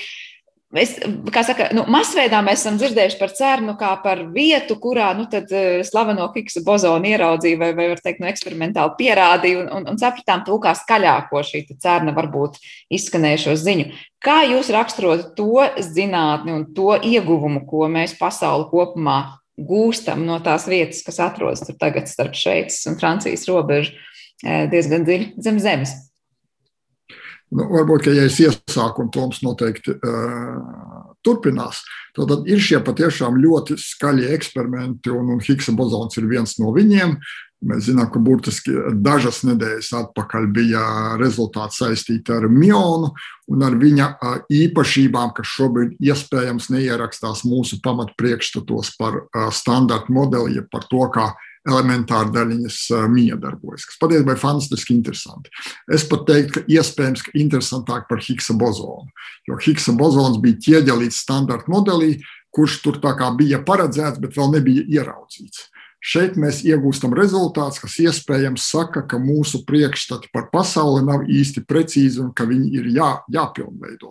Es, 0.71 0.93
kā 1.35 1.41
saka, 1.43 1.65
nu, 1.75 1.81
masveidā 1.91 2.39
mēs 2.45 2.61
esam 2.61 2.77
dzirdējuši 2.79 3.17
par 3.19 3.33
CERNu 3.35 3.73
kā 3.79 3.89
par 4.03 4.21
vietu, 4.31 4.77
kurā 4.79 5.09
nu, 5.17 5.25
tad, 5.31 5.49
uh, 5.51 5.81
slaveno 5.83 6.29
Higsa 6.31 6.63
bozonu 6.63 7.09
ieraudzīja 7.09 7.59
vai, 7.59 7.71
vai 7.75 7.89
var 7.91 7.99
teikt, 7.99 8.21
nu, 8.23 8.29
eksperimentāli 8.31 8.95
pierādīja 9.01 9.65
un, 9.65 9.67
un, 9.75 9.89
un 9.91 9.99
sapratām 9.99 10.45
to 10.47 10.55
kā 10.63 10.71
skaļāko 10.79 11.41
šī 11.43 11.65
CERNa 11.73 12.13
varbūt 12.15 12.55
izskanējušo 12.95 13.57
ziņu. 13.59 13.89
Kā 14.23 14.37
jūs 14.47 14.71
raksturotu 14.71 15.33
to 15.35 15.65
zinātni 15.83 16.55
un 16.55 16.63
to 16.77 16.95
ieguvumu, 16.95 17.65
ko 17.67 17.89
mēs 17.91 18.15
pasauli 18.19 18.69
kopumā 18.71 19.17
gūstam 19.59 20.23
no 20.27 20.39
tās 20.39 20.69
vietas, 20.71 21.03
kas 21.03 21.19
atrodas 21.25 21.65
tur 21.65 21.75
tagad 21.81 22.07
starp 22.07 22.37
Šveices 22.37 22.87
un 22.87 22.95
Francijas 23.01 23.43
robežu, 23.49 23.91
eh, 24.45 24.69
diezgan 24.71 25.03
dziļi 25.03 25.33
zem 25.41 25.59
zemes? 25.59 26.10
Nu, 27.51 27.67
varbūt, 27.67 28.05
ka 28.05 28.15
ja 28.15 28.25
es 28.29 28.39
iesāku, 28.39 29.03
un 29.03 29.11
Toms 29.11 29.41
noteikti 29.43 29.97
uh, 29.97 31.11
turpinās, 31.25 31.81
tad 32.15 32.47
ir 32.47 32.61
šie 32.63 32.79
patiešām 32.85 33.39
ļoti 33.43 33.75
skaļi 33.79 34.29
eksperimenti, 34.37 35.11
un, 35.11 35.33
un 35.35 35.41
Higsa 35.43 35.75
bozons 35.75 36.15
ir 36.19 36.29
viens 36.31 36.55
no 36.61 36.71
viņiem. 36.75 37.17
Mēs 37.67 37.83
zinām, 37.91 38.07
ka 38.09 38.17
burtiski 38.23 38.71
dažas 39.05 39.43
nedēļas 39.45 39.91
atpakaļ 39.99 40.47
bija 40.55 40.85
rezultāti 41.21 41.77
saistīti 41.77 42.33
ar 42.33 42.47
mionu 42.49 43.11
un 43.53 43.67
ar 43.67 43.75
viņa 43.77 44.07
īpašībām, 44.49 45.35
kas 45.37 45.51
šobrīd 45.59 45.99
iespējams 46.01 46.71
neierakstās 46.73 47.43
mūsu 47.45 47.77
pamatpriekšstatos 47.85 48.95
par 48.97 49.19
standarta 49.53 50.09
modeli, 50.09 50.63
par 50.73 50.87
to, 50.89 51.03
kā 51.13 51.27
elementāri 51.69 52.33
daļiņas 52.33 52.77
miedarbojas, 53.13 53.85
kas 53.89 53.99
patiesībā 54.01 54.35
ir 54.35 54.41
fantastiski 54.41 54.95
interesanti. 54.95 55.51
Es 55.93 56.05
pat 56.09 56.25
teiktu, 56.29 56.55
ka 56.57 56.63
iespējams, 56.77 57.25
ka 57.27 57.35
interesantāk 57.37 58.07
par 58.09 58.23
Higsa 58.23 58.55
bozonu, 58.57 59.11
jo 59.49 59.59
Higsa 59.61 59.93
bozons 59.97 60.41
bija 60.41 60.61
ķieģelīts 60.67 61.21
standarta 61.25 61.69
modelī, 61.71 62.15
kurš 62.51 62.81
tur 62.83 62.97
tā 63.03 63.13
kā 63.19 63.29
bija 63.37 63.61
paredzēts, 63.67 64.19
bet 64.23 64.35
vēl 64.35 64.57
nebija 64.57 64.87
ieraudzīts. 64.99 65.69
Šeit 66.01 66.33
mēs 66.41 66.63
iegūstam 66.65 67.13
rezultātus, 67.13 67.77
kas 67.83 67.99
iespējams 68.01 68.63
saka, 68.73 69.03
ka 69.05 69.19
mūsu 69.21 69.61
priekšstati 69.67 70.31
par 70.33 70.47
pasauli 70.49 71.03
nav 71.05 71.27
īsti 71.29 71.61
precīzi 71.69 72.23
un 72.23 72.31
ka 72.33 72.47
viņi 72.49 72.71
ir 72.79 72.87
jā, 72.95 73.11
jāpilnveido 73.29 74.09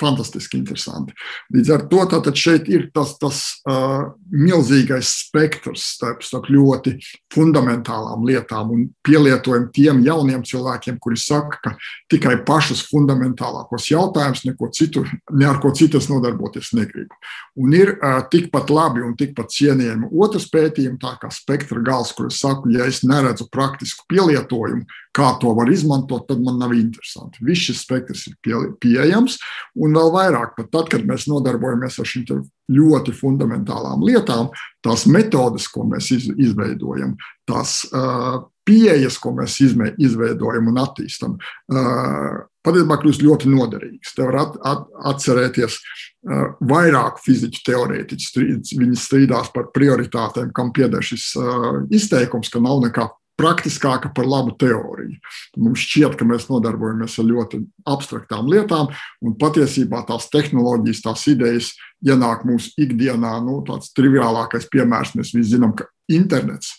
fantastiski 0.00 0.58
interesanti. 0.60 1.14
Līdz 1.54 1.72
ar 1.74 1.84
to 1.90 2.32
šeit 2.38 2.68
ir 2.72 2.88
tas, 2.94 3.14
tas 3.20 3.40
uh, 3.68 4.12
milzīgais 4.32 5.10
spektrs 5.26 5.84
starp, 5.96 6.22
starp 6.24 6.48
ļoti 6.50 6.96
fundamentālām 7.34 8.24
lietām 8.26 8.72
un 8.74 8.86
pielietojumu 9.06 9.70
tiem 9.74 10.02
jauniem 10.06 10.42
cilvēkiem, 10.48 10.98
kuri 11.02 11.18
saka, 11.20 11.60
ka 11.62 11.74
tikai 12.12 12.38
pašus 12.46 12.84
fundamentālākos 12.90 13.90
jautājumus, 13.92 14.44
neko 14.48 14.70
citu, 14.74 15.04
ne 15.32 15.48
ar 15.48 15.60
ko 15.62 15.72
citas 15.76 16.08
nodarboties 16.10 16.72
negribu. 16.78 17.14
Un 17.62 17.76
ir 17.76 17.94
uh, 17.96 18.22
tikpat 18.32 18.72
labi 18.72 19.04
un 19.04 19.16
tikpat 19.18 19.52
cienījami 19.54 20.10
otrs 20.12 20.48
pētījums, 20.52 21.00
tā 21.02 21.14
kā 21.20 21.30
spektra 21.32 21.82
gals, 21.84 22.14
kur 22.16 22.30
es 22.30 22.40
saku, 22.42 22.72
ja 22.74 22.88
es 22.88 23.02
neredzu 23.06 23.48
praktisku 23.52 24.06
pielietojumu, 24.10 24.86
kā 25.12 25.34
to 25.40 25.52
var 25.56 25.70
izmantot, 25.72 26.24
tad 26.28 26.40
man 26.44 26.58
nav 26.60 26.72
interesanti. 26.76 27.42
Viss 27.44 27.68
šis 27.68 27.82
spektrs 27.84 28.26
ir 28.30 28.36
pie, 28.44 28.56
pieejams, 28.80 29.36
un 29.82 29.96
vēl 29.98 30.12
vairāk, 30.14 30.54
pat 30.58 30.70
tad, 30.74 30.90
kad 30.92 31.06
mēs 31.08 31.26
nodarbojamies 31.30 31.98
ar 31.98 32.08
šīm 32.08 32.44
ļoti 32.72 33.14
fundamentālām 33.16 34.04
lietām, 34.06 34.52
tās 34.84 35.04
metodes, 35.10 35.68
ko 35.72 35.84
mēs 35.88 36.12
izveidojam, 36.14 37.16
tās 37.48 37.82
uh, 37.90 38.42
pieejas, 38.68 39.18
ko 39.20 39.34
mēs 39.36 39.58
izveidojam 39.62 40.70
un 40.70 40.80
attīstam, 40.82 41.36
uh, 41.36 42.42
patiesībā 42.62 42.98
kļūst 43.02 43.24
ļoti 43.26 43.50
noderīgas. 43.50 44.14
Te 44.16 44.26
var 44.28 44.38
at, 44.44 44.60
at, 44.70 44.84
atcerēties 45.12 45.78
uh, 45.78 46.44
vairāk 46.70 47.18
fiziķu 47.24 47.64
teorētiķu. 47.66 48.46
Viņi 48.78 49.00
strīdās 49.00 49.50
par 49.54 49.72
prioritātēm, 49.74 50.52
kam 50.54 50.70
pieder 50.74 51.02
šis 51.04 51.32
uh, 51.40 51.82
izteikums, 51.90 52.52
ka 52.52 52.62
nav 52.62 52.84
nekā 52.86 53.08
praktiskāka 53.42 54.12
par 54.14 54.28
labu 54.28 54.54
teoriju. 54.58 55.18
Mums 55.60 55.82
šķiet, 55.82 56.14
ka 56.18 56.26
mēs 56.28 56.46
nodarbojamies 56.50 57.18
ar 57.18 57.26
ļoti 57.26 57.62
abstraktām 57.90 58.50
lietām, 58.52 58.92
un 59.24 59.34
patiesībā 59.40 60.04
tās 60.08 60.28
tehnoloģijas, 60.32 61.02
tās 61.04 61.26
idejas 61.32 61.72
ienāk 62.06 62.46
mūsu 62.48 62.70
ikdienā. 62.82 63.34
Nu, 63.42 63.58
tāds 63.66 63.90
triviālākais 63.96 64.68
piemērs 64.72 65.16
mēs 65.18 65.34
visi 65.34 65.56
zinām, 65.56 65.74
ka 65.78 65.88
internets, 66.12 66.76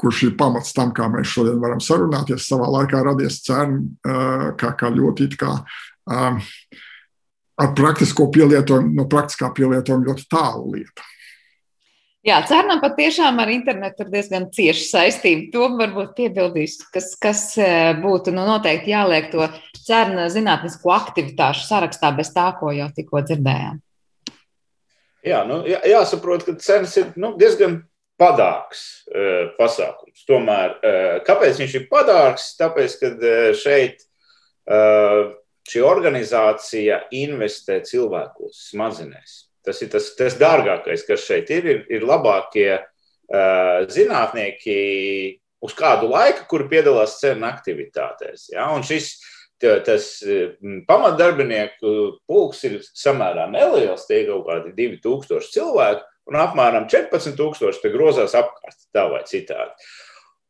kurš 0.00 0.28
ir 0.30 0.36
pamats 0.38 0.72
tam, 0.76 0.94
kā 0.96 1.10
mēs 1.12 1.34
šodien 1.34 1.58
varam 1.60 1.82
sarunāties, 1.84 2.46
savā 2.48 2.70
laikā 2.78 3.02
radies 3.04 3.42
CERN 3.44 3.82
kā, 4.60 4.72
kā 4.78 4.94
ļoti 4.94 5.28
kā. 5.40 5.58
Um, 6.10 6.40
ar 7.60 7.74
praktisko 7.76 8.30
pielietojumu, 8.32 8.94
no 8.96 9.04
praktiskā 9.10 9.50
pielietojuma 9.56 10.08
ļoti 10.08 10.28
tālu 10.32 10.76
lieta. 10.78 11.04
Jā, 12.20 12.36
cernam 12.44 12.82
patiešām 12.82 13.38
ar 13.40 13.48
internetu 13.48 14.04
ir 14.04 14.10
diezgan 14.12 14.50
cieša 14.52 14.82
saistība. 14.90 15.46
To 15.54 15.70
varbūt 15.78 16.10
piebildīs, 16.18 16.74
kas, 16.92 17.14
kas 17.16 17.44
e, 17.56 17.68
būtu 17.96 18.34
nu, 18.36 18.44
noteikti 18.44 18.92
jāliek 18.92 19.30
to 19.32 19.46
cerna 19.78 20.26
zinātnisko 20.28 20.92
aktivitāšu 20.92 21.64
sarakstā 21.64 22.12
bez 22.18 22.34
tā, 22.34 22.50
ko 22.60 22.74
jau 22.76 22.90
tikko 22.92 23.24
dzirdējām. 23.24 23.80
Jā, 25.24 25.40
nu, 25.48 25.62
jā, 25.68 25.80
jāsaprot, 25.88 26.44
ka 26.44 26.58
cerns 26.60 26.98
ir 27.00 27.08
nu, 27.20 27.32
diezgan 27.40 27.80
padārgs 28.20 28.84
uh, 29.08 29.50
pasākums. 29.56 30.24
Tomēr, 30.28 30.76
uh, 30.76 31.18
kāpēc 31.24 31.60
viņš 31.60 31.76
ir 31.78 31.86
padārgs? 31.88 32.50
Tāpēc, 32.60 33.00
ka 33.00 33.12
uh, 33.16 33.36
šeit 33.56 34.06
šī 35.66 35.80
organizācija 35.82 37.00
investē 37.16 37.80
cilvēkos, 37.88 38.68
smadzenēs. 38.70 39.49
Tas 39.66 39.82
ir 39.84 39.90
tas, 39.92 40.12
tas 40.16 40.38
dārgākais, 40.40 41.04
kas 41.08 41.26
šeit 41.26 41.50
ir. 41.52 41.68
Ir, 41.68 41.82
ir 41.92 42.06
labākie 42.08 42.70
uh, 42.78 43.82
zinātnieki 43.92 44.78
uz 45.60 45.74
kādu 45.76 46.08
laiku, 46.10 46.46
kuri 46.48 46.70
piedalās 46.70 47.18
CERN 47.20 47.44
aktivitātēs. 47.50 48.48
Ja? 48.54 48.70
Un 48.74 48.86
šis 48.86 49.12
tas 49.60 50.06
pamatdarbinieku 50.88 51.90
pulks 52.28 52.62
ir 52.64 52.78
samērā 52.80 53.44
neliels, 53.52 54.06
tie 54.08 54.22
ir 54.22 54.30
kaut 54.30 54.46
kādi 54.46 54.72
2000 54.78 55.52
cilvēki, 55.52 56.06
un 56.30 56.38
apmēram 56.40 56.86
14,000 56.88 57.92
grozās 57.92 58.36
apkārt, 58.38 58.86
tā 58.94 59.04
vai 59.12 59.20
citādi. 59.28 59.90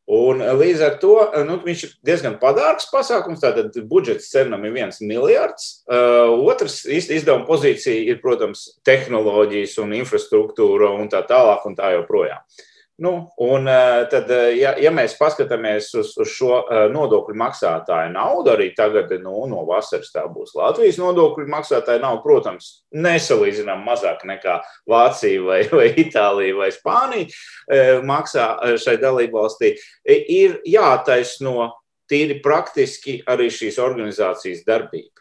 Un 0.09 0.41
eh, 0.41 0.53
līdz 0.57 0.81
ar 0.87 0.97
to 1.01 1.13
eh, 1.27 1.43
nu, 1.47 1.59
viņš 1.65 1.83
ir 1.85 1.93
diezgan 2.07 2.39
padārgs 2.41 2.89
pasākums. 2.93 3.43
Tātad 3.43 3.77
budžets 3.89 4.31
cenam 4.33 4.65
ir 4.65 4.75
viens 4.75 5.01
miljards. 5.03 5.83
Uh, 5.85 6.33
otrs 6.49 6.81
izdevuma 6.89 7.45
pozīcija 7.47 8.09
ir, 8.09 8.19
protams, 8.23 8.65
tehnoloģijas 8.87 9.77
un 9.83 9.95
infrastruktūra 10.01 10.91
un 10.97 11.09
tā 11.11 11.23
tālāk 11.29 11.69
un 11.69 11.77
tā 11.77 11.93
joprojām. 11.95 12.41
Uh, 12.41 12.67
Nu, 13.01 13.33
un 13.35 13.67
eh, 13.67 14.07
tad, 14.09 14.29
eh, 14.29 14.51
ja, 14.59 14.75
ja 14.77 14.91
mēs 14.93 15.15
paskatāmies 15.17 15.87
uz, 15.97 16.11
uz 16.21 16.29
šo 16.29 16.59
eh, 16.59 16.83
nodokļu 16.93 17.33
maksātāju 17.41 18.11
naudu, 18.13 18.51
arī 18.53 18.67
tagad 18.77 19.09
nu, 19.23 19.47
no 19.49 19.63
vasaras 19.65 20.11
tā 20.13 20.27
būs 20.29 20.53
Latvijas 20.59 20.99
nodokļu 21.01 21.47
maksātāja 21.49 22.03
nauda, 22.03 22.21
protams, 22.21 22.67
nesalīdzinām 22.93 23.81
mazāk 23.87 24.21
nekā 24.29 24.59
Vācija 24.93 25.41
vai, 25.47 25.63
vai 25.79 25.87
Itālija 26.03 26.59
vai 26.59 26.69
Spānija 26.75 27.97
maksā 28.05 28.51
šai 28.83 28.99
dalībvalstī, 29.01 29.73
ir 30.05 30.59
jātaisno 30.69 31.71
tīri 32.05 32.37
praktiski 32.45 33.17
arī 33.25 33.49
šīs 33.49 33.81
organizācijas 33.81 34.61
darbība. 34.69 35.20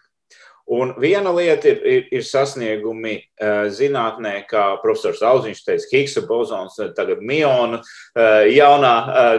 Un 0.70 0.92
viena 1.02 1.32
lieta 1.34 1.66
ir, 1.66 1.78
ir, 1.82 2.04
ir 2.14 2.22
sasniegumi 2.22 3.16
uh, 3.18 3.64
zinātnē, 3.74 4.36
kā 4.46 4.76
profesors 4.78 5.22
Auziņš 5.26 5.62
teica, 5.66 5.88
Higsa 5.90 6.20
bozons, 6.28 6.76
eh, 6.78 6.92
tagad 6.94 7.24
miona 7.26 7.80
uh, 7.80 8.44
jaunā, 8.46 8.92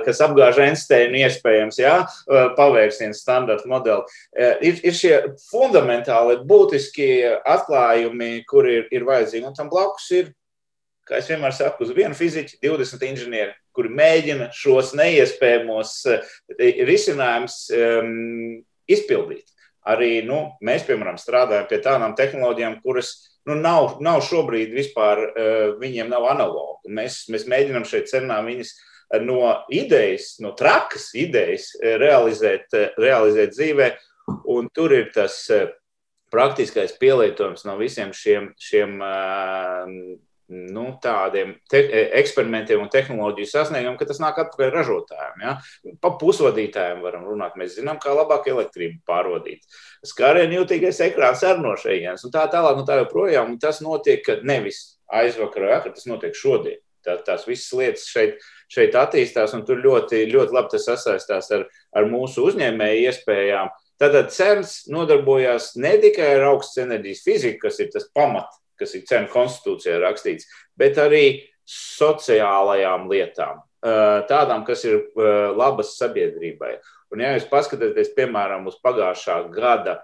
kas 0.03 0.19
apgāž 0.25 0.59
Einsteinu 0.65 1.21
iespējams, 1.21 1.79
jā, 1.79 1.93
pavērsiens 2.57 3.21
standarta 3.23 3.69
modeli. 3.69 4.03
Ir, 4.59 4.81
ir 4.83 4.97
šie 4.97 5.13
fundamentāli 5.45 6.41
būtiski 6.47 7.07
atklājumi, 7.47 8.43
kur 8.49 8.67
ir, 8.67 8.89
ir 8.91 9.07
vajadzīgi. 9.07 9.45
Un 9.47 9.55
tam 9.55 9.71
blakus 9.71 10.09
ir, 10.17 10.33
kā 11.07 11.21
es 11.21 11.31
vienmēr 11.31 11.55
saku, 11.55 11.87
uz 11.87 11.95
vienu 11.95 12.17
fiziķu 12.17 12.59
20 12.65 13.07
inženieri, 13.07 13.55
kuri 13.75 13.93
mēģina 14.01 14.51
šos 14.55 14.91
neiespējamos 14.99 15.95
risinājumus 16.59 17.61
um, 17.79 18.61
izpildīt 18.91 19.47
arī 19.89 20.21
nu, 20.25 20.43
mēs, 20.65 20.85
piemēram, 20.87 21.17
strādājam 21.21 21.67
pie 21.69 21.81
tādām 21.81 22.15
tehnoloģijām, 22.17 22.79
kuras 22.83 23.13
nu, 23.49 23.55
nav, 23.57 23.97
nav 24.03 24.21
šobrīd 24.25 24.73
vispār, 24.75 25.23
uh, 25.25 25.65
viņiem 25.81 26.11
nav 26.11 26.27
analogu. 26.35 26.91
Mēs, 26.93 27.23
mēs 27.33 27.47
mēģinām 27.49 27.85
šeit 27.89 28.09
cenā 28.11 28.41
viņas 28.45 28.75
no 29.25 29.65
idejas, 29.73 30.37
no 30.39 30.53
trakas 30.55 31.09
idejas 31.19 31.73
eh, 31.81 31.97
realizēt, 31.99 32.69
eh, 32.77 32.93
realizēt 32.95 33.51
dzīvē, 33.51 33.89
un 34.47 34.69
tur 34.71 34.93
ir 34.95 35.09
tas 35.11 35.35
praktiskais 36.31 36.93
pielietojums 36.95 37.65
no 37.67 37.75
visiem 37.75 38.13
šiem, 38.15 38.53
šiem 38.55 39.01
nu, 40.51 40.85
tādiem 41.01 41.53
te, 41.71 41.79
e, 41.79 42.03
eksperimentiem 42.19 42.81
un 42.83 42.89
tehnoloģiju 42.91 43.47
sasniegumiem, 43.47 43.97
ka 43.99 44.07
tas 44.09 44.19
nāk 44.19 44.39
atpakaļ 44.43 44.71
ražotājiem. 44.75 45.43
Ja? 45.45 45.55
Pa 46.03 46.11
pusvadītājiem 46.19 47.01
varam 47.05 47.25
runāt. 47.29 47.55
Mēs 47.59 47.77
zinām, 47.79 47.99
kā 48.01 48.13
labāk 48.15 48.49
elektrību 48.51 48.99
pārvadīt. 49.07 49.63
Skārienu 50.07 50.59
jūtīgais 50.59 50.99
ekrāns 51.07 51.43
ar 51.47 51.61
no 51.63 51.73
šejienes 51.79 52.25
un 52.27 52.35
tā 52.35 52.43
tālāk, 52.51 52.81
un 52.81 52.87
tā 52.87 52.99
joprojām. 52.99 53.53
Un 53.53 53.59
tas 53.63 53.79
notiek 53.85 54.27
nevis 54.43 54.83
aizvakarā, 55.11 55.75
ja, 55.75 55.83
kad 55.85 55.95
tas 55.95 56.09
notiek 56.09 56.35
šodien. 56.37 56.81
Tā, 57.01 57.15
tās 57.25 57.47
visas 57.47 57.71
lietas 57.73 58.03
šeit, 58.11 58.43
šeit 58.69 58.93
attīstās, 58.99 59.55
un 59.57 59.63
tur 59.65 59.79
ļoti, 59.81 60.27
ļoti 60.29 60.53
labi 60.53 60.75
tas 60.75 60.83
sasaistās 60.85 61.49
ar, 61.55 61.63
ar 61.97 62.09
mūsu 62.11 62.43
uzņēmēju 62.51 63.07
iespējām. 63.09 63.71
Tātad 64.01 64.29
CERNS 64.33 64.75
nodarbojās 64.93 65.71
ne 65.81 65.95
tikai 66.01 66.35
ar 66.35 66.51
augstas 66.51 66.83
enerģijas 66.83 67.23
fiziku, 67.25 67.63
kas 67.65 67.79
ir 67.81 67.89
tas 67.93 68.05
pamats 68.13 68.61
kas 68.81 68.95
ir 68.97 69.05
cenu 69.09 69.29
konstitūcijā 69.31 69.99
rakstīts, 70.01 70.49
bet 70.77 70.99
arī 71.01 71.25
sociālajām 71.69 73.09
lietām. 73.11 73.61
tādām, 74.29 74.61
kas 74.65 74.83
ir 74.85 75.07
labas 75.57 75.95
sabiedrībai. 75.97 76.75
Un, 77.11 77.23
ja 77.23 77.31
jūs 77.33 77.47
paskatāties, 77.49 78.11
piemēram, 78.13 78.67
uz 78.69 78.75
pagājušā 78.83 79.39
gada 79.55 79.97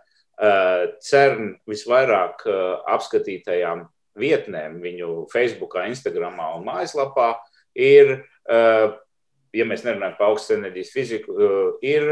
CERN 1.03 1.53
visvairāk 1.69 2.41
apskatītajām 2.89 3.85
vietnēm, 4.17 4.79
viņu 4.81 5.27
Facebook, 5.29 5.77
Instagram 5.85 6.41
un 6.55 6.65
mājaslapā, 6.65 7.35
ir, 7.77 8.25
ja 8.49 9.69
mēs 9.69 9.85
nerunājam 9.85 10.17
par 10.17 10.31
augstas 10.31 10.57
enerģijas 10.57 10.93
fiziku, 10.95 11.37
ir 11.85 12.09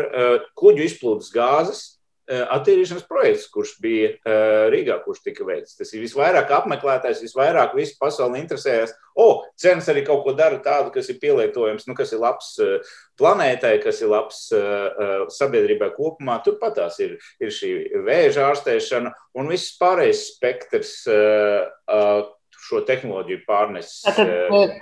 kuģu 0.53 0.85
izplūdes 0.85 1.33
gāzes 1.33 1.83
Eh, 1.85 1.94
attīrīšanas 2.27 3.05
projekts, 3.09 3.47
kurš 3.53 3.75
bija 3.83 4.11
eh, 4.15 4.65
Rīgā, 4.73 4.97
kurš 5.03 5.21
tika 5.27 5.45
veikts. 5.47 5.75
Tas 5.77 5.91
ir 5.93 6.03
visvairāk 6.03 6.51
apmeklētais, 6.57 7.21
visvairāk 7.23 7.75
visu 7.77 7.97
pasauli 8.01 8.41
interesējas. 8.41 8.95
O, 9.15 9.45
cenas 9.59 9.87
arī 9.91 10.03
kaut 10.07 10.25
ko 10.25 10.33
dara 10.37 10.57
tādu, 10.63 10.91
kas 10.95 11.09
ir 11.11 11.19
pielietojams, 11.21 11.85
nu, 11.89 11.95
kas 11.97 12.15
ir 12.15 12.23
labs 12.23 12.55
eh, 12.63 12.95
planētai, 13.21 13.75
kas 13.83 14.01
ir 14.01 14.11
labs 14.11 14.41
sabiedrībai 15.35 15.91
kopumā. 15.95 16.39
Turpat 16.43 16.75
tās 16.81 16.97
ir, 17.03 17.15
ir 17.39 17.53
šī 17.53 17.71
vēža 18.05 18.49
ārstēšana 18.49 19.13
un 19.39 19.51
viss 19.51 19.77
pārējais 19.79 20.25
spektrs 20.33 20.97
šo 22.65 22.81
tehnoloģiju 22.87 23.45
pārneses. 23.47 24.01
Tātad, 24.03 24.75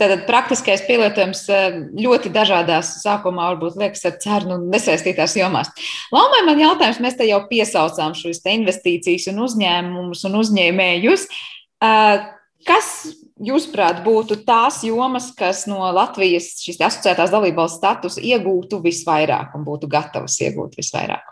Tātad 0.00 0.22
praktiskais 0.24 0.80
pielietojums 0.86 1.42
eh, 1.52 1.78
ļoti 2.00 2.32
dažādās, 2.32 2.94
sākumā 3.02 3.50
varbūt 3.50 3.76
liekas 3.82 4.06
ar 4.08 4.14
cernu 4.22 4.56
nesaistītās 4.62 5.36
jomās. 5.36 5.68
Laumai 6.14 6.40
man 6.46 6.62
jautājums, 6.62 7.02
mēs 7.04 7.18
te 7.18 7.28
jau 7.28 7.42
piesaucām 7.50 8.16
šīs 8.16 8.40
investīcijas 8.48 9.28
un 9.34 9.42
uzņēmumus 9.44 10.24
un 10.28 10.38
uzņēmējus. 10.40 11.26
Eh, 11.84 12.24
kas, 12.68 12.88
jūsuprāt, 13.44 14.00
būtu 14.06 14.40
tās 14.48 14.80
jomas, 14.88 15.28
kas 15.36 15.66
no 15.68 15.84
Latvijas 15.96 16.54
šīs 16.64 16.80
asociētās 16.88 17.34
dalībvalsts 17.34 17.82
status 17.82 18.16
iegūtu 18.24 18.80
visvairāk 18.84 19.52
un 19.58 19.68
būtu 19.68 19.90
gatavas 19.92 20.40
iegūt 20.40 20.80
visvairāk? 20.80 21.28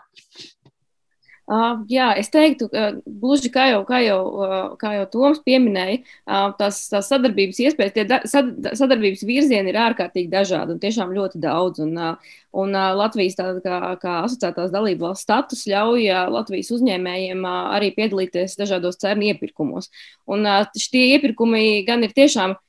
Uh, 1.49 1.79
jā, 1.89 2.11
es 2.21 2.27
teiktu, 2.29 2.67
uh, 2.69 2.99
gluži 3.21 3.49
kā 3.49 3.63
jau, 3.71 3.79
kā 3.87 4.03
jau, 4.05 4.19
uh, 4.37 4.57
kā 4.77 4.91
jau 4.93 5.05
Toms 5.09 5.39
pieminēja, 5.41 6.03
uh, 6.29 6.51
tās, 6.59 6.83
tās 6.91 7.07
sadarbības 7.09 7.61
iespējas, 7.63 7.93
tie 7.95 8.03
da, 8.05 8.19
sad, 8.29 8.51
sadarbības 8.77 9.23
virzieni 9.25 9.71
ir 9.71 9.79
ārkārtīgi 9.81 10.29
dažādi 10.29 10.75
un 10.75 10.81
tiešām 10.83 11.09
ļoti 11.15 11.41
daudz. 11.41 11.81
Un, 11.81 11.95
uh, 11.97 12.35
un 12.53 12.77
uh, 12.77 12.91
Latvijas 12.99 13.39
tā, 13.39 13.47
kā, 13.65 13.79
kā 13.97 14.13
asociētās 14.27 14.69
dalību 14.75 15.07
valsts 15.07 15.25
status 15.25 15.65
ļauj 15.71 16.05
uh, 16.11 16.27
Latvijas 16.35 16.69
uzņēmējiem 16.75 17.41
uh, 17.41 17.55
arī 17.79 17.89
piedalīties 17.97 18.53
dažādos 18.59 19.01
cernu 19.01 19.31
iepirkumos. 19.31 19.89
Un 20.29 20.45
uh, 20.45 20.67
šie 20.77 21.15
iepirkumi 21.15 21.81
gan 21.87 22.05
ir 22.05 22.13
tiešām 22.13 22.59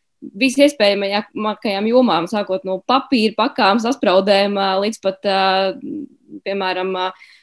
visiespējamākajām 0.41 1.91
jomām, 1.91 2.31
sākot 2.33 2.65
no 2.69 2.79
papīra 2.89 3.37
pakām, 3.37 3.81
saspraudēm 3.85 4.57
līdz 4.85 4.99
pat, 5.05 5.29
piemēram, 6.45 6.97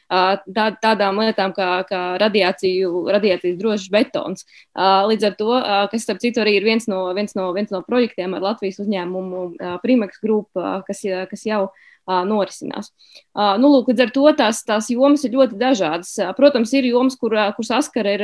tā, 0.10 0.67
tādām 0.82 1.20
lietām 1.22 1.54
kā, 1.56 1.70
kā 1.89 2.02
radiāciju, 2.22 3.08
radiācijas 3.12 3.58
drošs 3.60 3.89
betons. 3.93 4.48
Līdz 4.78 5.28
ar 5.30 5.36
to, 5.39 5.52
kas, 5.91 6.06
starp 6.08 6.24
citu, 6.24 6.43
arī 6.43 6.58
ir 6.60 6.67
viens 6.67 6.88
no, 6.91 7.08
viens 7.17 7.36
no, 7.38 7.52
viens 7.56 7.74
no 7.74 7.84
projektiem 7.88 8.38
ar 8.38 8.46
Latvijas 8.52 8.80
uzņēmumu 8.84 9.43
Primex 9.84 10.24
Group, 10.24 10.50
kas, 10.88 11.04
kas 11.32 11.46
jau 11.48 11.67
norisinās. 12.08 12.93
Nu, 13.36 13.67
lūk, 13.67 13.89
līdz 13.91 14.06
ar 14.06 14.12
to 14.15 14.32
tās, 14.39 14.62
tās 14.67 14.88
jomas 14.93 15.26
ir 15.28 15.34
ļoti 15.36 15.58
dažādas. 15.60 16.13
Protams, 16.38 16.72
ir 16.78 16.88
jomas, 16.88 17.17
kur, 17.20 17.36
kur 17.58 17.67
saskara 17.67 18.13
ir 18.15 18.24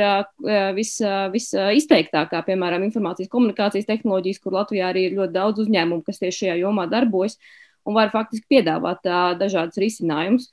vis, 0.76 0.96
visizteiktākā, 1.34 2.40
piemēram, 2.46 2.86
informācijas 2.88 3.28
komunikācijas 3.32 3.90
tehnoloģijas, 3.90 4.40
kur 4.40 4.56
Latvijā 4.56 4.88
arī 4.88 5.10
ir 5.10 5.18
ļoti 5.18 5.36
daudz 5.36 5.66
uzņēmumu, 5.66 6.04
kas 6.06 6.22
tieši 6.22 6.46
šajā 6.46 6.56
jomā 6.62 6.88
darbojas. 6.88 7.36
Un 7.84 7.96
var 7.96 8.12
faktiski 8.12 8.56
piedāvāt 8.56 9.04
dažādus 9.40 9.80
risinājumus. 9.82 10.48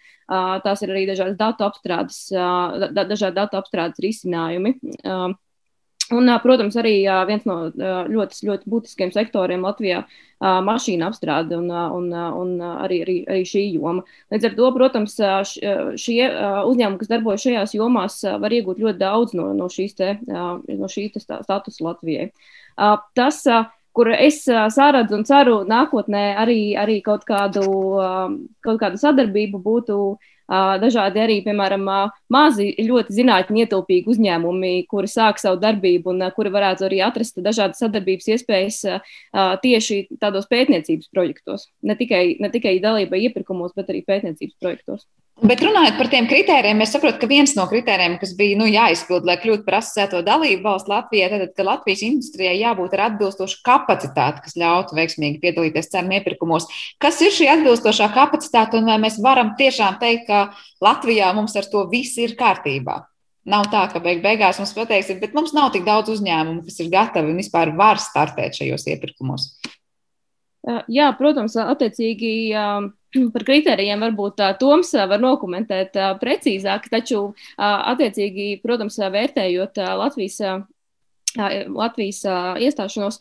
Tās 0.65 0.81
ir 0.83 0.91
arī 0.91 1.05
dažādas 1.09 1.37
datu 1.39 1.67
apstrādes, 1.67 2.25
da, 2.31 3.05
dažādi 3.07 3.39
datu 3.39 3.59
apstrādes 3.59 4.03
risinājumi. 4.03 4.75
Un, 6.11 6.27
protams, 6.43 6.75
arī 6.75 7.05
viens 7.29 7.45
no 7.47 7.69
ļoti, 7.71 8.41
ļoti 8.49 8.67
būtiskiem 8.71 9.13
sektoriem 9.15 9.63
Latvijā 9.63 10.01
mašīna 10.41 11.07
apstrāde 11.07 11.55
un, 11.55 11.69
un, 11.71 12.09
un 12.11 12.51
arī, 12.67 12.97
arī, 13.05 13.15
arī 13.31 13.45
šī 13.47 13.63
joma. 13.77 14.03
Līdz 14.33 14.49
ar 14.49 14.57
to, 14.57 14.71
protams, 14.75 15.15
šie 16.03 16.19
uzņēmumi, 16.67 16.99
kas 16.99 17.11
darbojas 17.11 17.45
šajās 17.45 17.75
jomās, 17.77 18.19
var 18.43 18.55
iegūt 18.57 18.83
ļoti 18.83 18.99
daudz 18.99 19.37
no, 19.39 19.51
no 19.55 19.69
šīs 19.71 19.95
te, 20.01 20.17
no 20.27 20.91
šī 20.91 21.07
statusa 21.15 21.87
Latvijai. 21.87 22.31
Tas, 23.15 23.45
kur 23.95 24.11
es 24.13 24.43
sāradzu 24.47 25.17
un 25.19 25.25
ceru 25.27 25.61
nākotnē 25.67 26.25
arī, 26.41 26.59
arī 26.79 26.99
kaut, 27.05 27.25
kādu, 27.27 27.63
kaut 28.63 28.79
kādu 28.81 29.01
sadarbību 29.01 29.61
būtu 29.63 29.97
dažādi 30.51 31.21
arī, 31.23 31.37
piemēram, 31.45 31.85
mazi, 32.31 32.71
ļoti 32.83 33.15
zinātņu 33.15 33.61
ietilpīgi 33.63 34.11
uzņēmumi, 34.11 34.73
kuri 34.91 35.07
sāk 35.07 35.39
savu 35.39 35.59
darbību 35.61 36.11
un 36.11 36.25
kuri 36.35 36.51
varētu 36.51 36.87
arī 36.89 36.99
atrast 37.05 37.39
dažādas 37.39 37.79
sadarbības 37.79 38.27
iespējas 38.35 38.81
tieši 39.63 40.01
tādos 40.19 40.49
pētniecības 40.51 41.11
projektos. 41.15 41.69
Ne 41.81 41.95
tikai, 41.95 42.35
ne 42.43 42.51
tikai 42.51 42.79
dalība 42.83 43.19
iepirkumos, 43.21 43.71
bet 43.77 43.93
arī 43.93 44.03
pētniecības 44.07 44.57
projektos. 44.59 45.07
Bet 45.41 45.63
runājot 45.65 45.95
par 45.97 46.05
tiem 46.11 46.27
kritērijiem, 46.29 46.83
es 46.83 46.91
saprotu, 46.93 47.17
ka 47.23 47.27
viens 47.29 47.55
no 47.57 47.63
kritērijiem, 47.65 48.19
kas 48.21 48.35
bija 48.37 48.59
nu, 48.59 48.67
jāizpild, 48.69 49.25
lai 49.25 49.39
kļūtu 49.41 49.65
par 49.65 49.79
asociēto 49.79 50.19
dalību 50.27 50.61
valsts 50.67 50.91
Latvijai, 50.91 51.31
tad, 51.33 51.53
ka 51.57 51.65
Latvijas 51.65 52.03
industrijai 52.05 52.59
jābūt 52.59 52.93
ar 52.93 53.07
atbilstošu 53.07 53.57
kapacitāti, 53.65 54.43
kas 54.45 54.53
ļautu 54.61 54.99
veiksmīgi 54.99 55.41
piedalīties 55.41 55.89
cenu 55.95 56.13
iepirkumos. 56.19 56.69
Kas 57.01 57.17
ir 57.25 57.33
šī 57.33 57.49
atbilstošā 57.55 58.11
kapacitāte 58.13 58.77
un 58.77 58.93
vai 58.93 58.99
mēs 59.01 59.17
varam 59.25 59.55
tiešām 59.57 59.97
teikt, 60.03 60.29
ka 60.29 60.85
Latvijā 60.85 61.33
mums 61.33 61.57
ar 61.57 61.65
to 61.73 61.87
viss 61.89 62.21
ir 62.21 62.37
kārtībā? 62.37 63.01
Nav 63.49 63.65
tā, 63.73 63.87
ka 63.89 63.97
beig 63.97 64.21
beigās 64.21 64.61
mums 64.61 64.77
pateiksim, 64.77 65.17
bet 65.23 65.33
mums 65.33 65.57
nav 65.57 65.73
tik 65.73 65.89
daudz 65.89 66.13
uzņēmumu, 66.13 66.67
kas 66.69 66.83
ir 66.83 66.93
gatavi 66.93 67.33
un 67.33 67.41
vispār 67.41 67.73
var 67.73 67.97
startēt 67.97 68.61
šajos 68.61 68.85
iepirkumos. 68.93 69.49
Jā, 70.85 71.09
protams, 71.17 71.57
attiecīgi 71.57 72.35
par 73.33 73.45
kritērijiem 73.47 74.05
varbūt 74.07 74.43
Toms 74.61 74.93
var 75.11 75.21
nokomentēt 75.23 75.97
precīzāk, 76.21 76.89
taču 76.91 77.23
attiecīgi, 77.57 78.53
protams, 78.63 78.99
vērtējot 79.15 79.81
Latvijas 80.01 80.39
Latvijas 81.37 82.25
iestāšanos 82.59 83.19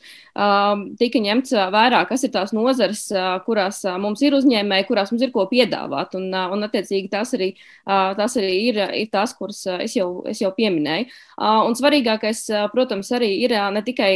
tika 0.99 1.20
ņemts 1.23 1.53
vērā, 1.70 2.01
kas 2.09 2.25
ir 2.27 2.33
tās 2.35 2.51
nozares, 2.57 3.05
kurās 3.46 3.83
mums 4.03 4.23
ir 4.25 4.35
uzņēmēji, 4.35 4.87
kurās 4.88 5.12
mums 5.12 5.23
ir 5.23 5.31
ko 5.35 5.44
piedāvāt. 5.51 6.16
Un, 6.18 6.31
un 6.35 6.66
attiecīgi, 6.66 7.11
tās 7.12 7.35
arī, 7.38 7.53
tās 7.87 8.35
arī 8.40 8.51
ir, 8.70 8.81
ir 8.99 9.11
tās, 9.12 9.35
kuras 9.38 9.62
es 9.79 9.94
jau, 9.99 10.09
es 10.31 10.40
jau 10.42 10.51
pieminēju. 10.57 11.07
Un 11.38 11.77
svarīgākais, 11.79 12.42
protams, 12.75 13.12
arī 13.14 13.31
ir 13.44 13.55
ne 13.77 13.85
tikai 13.87 14.11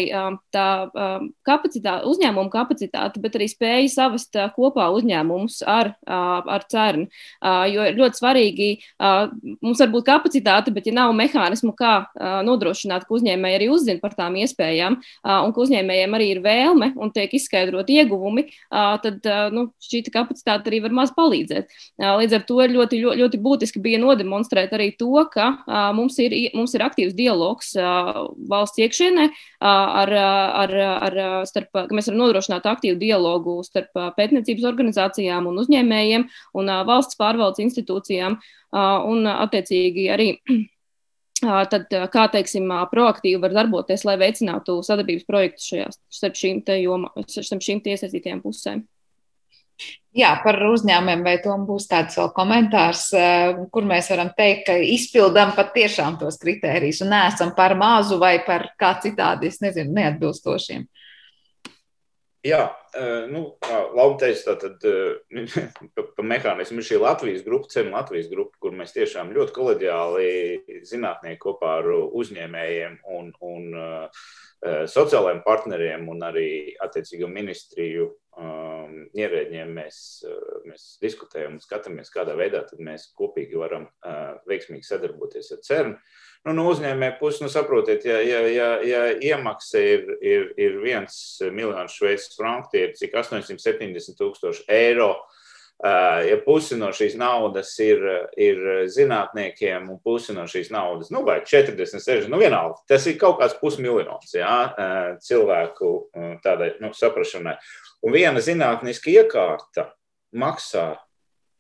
tā 0.55 0.67
kapacitāte, 1.47 2.09
uzņēmuma 2.11 2.51
kapacitāte, 2.51 3.23
bet 3.23 3.39
arī 3.39 3.49
spēja 3.53 3.93
savest 3.95 4.41
kopā 4.57 4.89
uzņēmumus 4.97 5.61
ar, 5.71 5.95
ar 6.09 6.67
CERN. 6.71 7.07
Jo 7.71 7.87
ir 7.87 7.99
ļoti 8.01 8.23
svarīgi, 8.23 8.71
mums 9.63 9.87
var 9.87 9.95
būt 9.95 10.11
kapacitāte, 10.11 10.75
bet 10.75 10.91
ja 10.91 10.99
nav 10.99 11.15
mehānismu, 11.15 11.77
kā 11.79 11.97
nodrošināt, 12.47 13.07
ka 13.07 13.19
uzņēmēji 13.21 13.61
arī 13.61 13.71
uzņēmēji, 13.71 13.83
uzzina 13.85 14.01
par 14.01 14.17
tām 14.17 14.39
iespējām, 14.41 14.97
un 15.29 15.53
ka 15.55 15.63
uzņēmējiem 15.65 16.17
arī 16.17 16.31
ir 16.33 16.41
vēlme 16.45 16.93
un 16.97 17.13
tiek 17.15 17.33
izskaidrot 17.37 17.91
ieguvumi, 17.93 18.47
tad 18.71 19.29
nu, 19.55 19.69
šī 19.85 20.03
kapacitāte 20.15 20.71
arī 20.71 20.81
var 20.87 20.97
maz 20.97 21.13
palīdzēt. 21.17 21.71
Līdz 22.01 22.39
ar 22.39 22.47
to 22.49 22.59
ļoti, 22.73 23.01
ļoti, 23.05 23.21
ļoti 23.21 23.41
būtiski 23.45 23.83
bija 23.85 24.01
nodemonstrēt 24.03 24.73
arī 24.77 24.91
to, 24.99 25.13
ka 25.33 25.51
mums 25.97 26.19
ir, 26.23 26.35
mums 26.57 26.75
ir 26.77 26.87
aktīvs 26.87 27.17
dialogs 27.19 27.75
valsts 27.77 28.81
iekšienē, 28.81 29.29
ar, 29.61 30.15
ar, 30.65 30.77
ar, 31.09 31.21
starp, 31.49 31.71
ka 31.75 31.95
mēs 31.95 32.09
varam 32.11 32.23
nodrošināt 32.25 32.69
aktīvu 32.71 32.99
dialogu 33.01 33.59
starp 33.67 33.93
pētniecības 34.17 34.69
organizācijām 34.73 35.49
un 35.51 35.63
uzņēmējiem 35.65 36.29
un 36.61 36.75
valsts 36.89 37.19
pārvaldes 37.21 37.63
institūcijām 37.65 38.39
un 38.75 39.29
attiecīgi 39.31 40.09
arī 40.15 40.31
tad 41.71 41.93
kā 42.13 42.25
teiksim, 42.33 42.73
proaktīvi 42.91 43.41
var 43.43 43.55
darboties, 43.57 44.07
lai 44.09 44.17
veicinātu 44.21 44.81
sadarbības 44.87 45.29
projektus 45.29 45.69
šajās, 45.71 46.01
starp 46.13 46.41
šīm, 46.41 46.65
joma, 46.81 47.13
starp 47.29 47.65
šīm 47.65 47.85
iesaistītajām 47.95 48.43
pusēm. 48.45 48.85
Jā, 50.15 50.29
par 50.45 50.61
uzņēmumiem, 50.69 51.25
vai 51.27 51.35
tam 51.43 51.65
būs 51.67 51.89
tāds 51.91 52.15
vēl 52.15 52.29
komentārs, 52.37 53.09
kur 53.75 53.87
mēs 53.89 54.13
varam 54.13 54.31
teikt, 54.37 54.69
ka 54.69 54.77
izpildām 54.79 55.51
patiešām 55.57 56.21
tos 56.21 56.39
kritērijus 56.43 57.03
un 57.03 57.11
neesam 57.11 57.51
par 57.57 57.75
mazu 57.79 58.21
vai 58.23 58.37
par 58.47 58.69
kā 58.79 58.93
citādi, 59.03 59.51
es 59.51 59.59
nezinu, 59.65 59.91
neatbilstošiem. 59.97 60.87
Jā, 62.45 62.65
nu, 63.33 63.41
teikt, 64.21 64.43
tātad 64.45 64.83
pa, 65.97 66.03
pa 66.05 66.25
mehānismu 66.29 66.83
ir 66.83 66.89
šī 66.91 66.99
Latvijas 67.01 67.45
grupa, 67.47 67.71
CEM 67.73 67.89
Latvijas 67.95 68.29
grupa, 68.29 68.59
kur 68.61 68.75
mēs 68.77 68.93
tiešām 68.93 69.33
ļoti 69.33 69.55
koleģiāli 69.57 70.83
zinātnieki 70.85 71.41
kopā 71.41 71.79
ar 71.79 71.89
uzņēmējiem 71.95 72.99
un, 73.17 73.31
un 73.49 73.81
sociālajiem 74.93 75.41
partneriem 75.47 76.05
un 76.13 76.21
arī 76.29 76.51
attiecīgo 76.85 77.31
ministriju 77.33 78.11
um, 78.13 79.01
ierēģiem 79.17 79.73
mēs, 79.81 79.99
mēs 80.69 80.87
diskutējam 81.01 81.57
un 81.57 81.65
skatāmies, 81.65 82.13
kādā 82.13 82.37
veidā 82.37 82.67
mēs 82.77 83.09
kopīgi 83.17 83.57
varam 83.61 83.89
uh, 83.89 84.37
veiksmīgi 84.49 84.85
sadarboties 84.89 85.53
ar 85.57 85.65
CERN. 85.65 85.97
Uh, 85.97 86.24
nu, 86.45 86.55
no 86.57 86.67
uzņēmēja 86.71 87.17
puses, 87.21 87.43
nu, 87.45 87.51
saprotiet, 87.53 88.05
ja, 88.09 88.19
ja, 88.25 88.43
ja, 88.51 88.69
ja 88.85 89.05
iemaksa 89.15 89.81
ir, 89.81 90.05
ir, 90.21 90.51
ir 90.61 90.77
viens 90.83 91.17
miljons 91.53 91.97
šveicis 91.97 92.37
franku, 92.39 92.73
tie 92.75 92.89
ir 92.89 92.93
cik 92.99 93.17
870 93.23 94.19
tūkstoši 94.21 94.69
eiro. 94.73 95.15
Ja 95.85 96.37
pusi 96.45 96.77
no 96.79 96.93
šīs 96.95 97.17
naudas 97.19 97.73
ir, 97.83 97.99
ir 98.41 98.61
zinātniekiem, 98.95 99.89
un 99.91 99.99
pusi 100.07 100.33
no 100.33 100.45
šīs 100.49 100.71
naudas, 100.73 101.11
nu, 101.13 101.25
vai 101.27 101.41
40, 101.45 101.99
60, 101.99 102.31
nu, 102.31 102.39
vienalga, 102.41 102.79
tas 102.89 103.05
ir 103.11 103.19
kaut 103.21 103.41
kāds 103.41 103.57
pusmiljons 103.59 104.37
jā, 104.39 104.55
cilvēku 105.27 105.91
tādai 106.47 106.71
nu, 106.81 106.93
saprašanai. 106.95 107.57
Un 108.07 108.15
viena 108.15 108.41
zinātniska 108.45 109.11
iekārta 109.13 109.89
maksā 110.39 110.93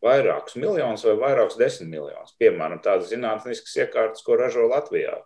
vairākus 0.05 0.59
miljonus 0.61 1.05
vai 1.09 1.14
vairākus 1.22 1.59
desmit 1.61 1.90
miljonus. 1.90 2.34
Piemēram, 2.40 2.82
tādas 2.84 3.11
zinātniskas 3.12 3.76
iekārtas, 3.84 4.24
ko 4.26 4.38
ražo 4.40 4.68
Latvijā. 4.70 5.18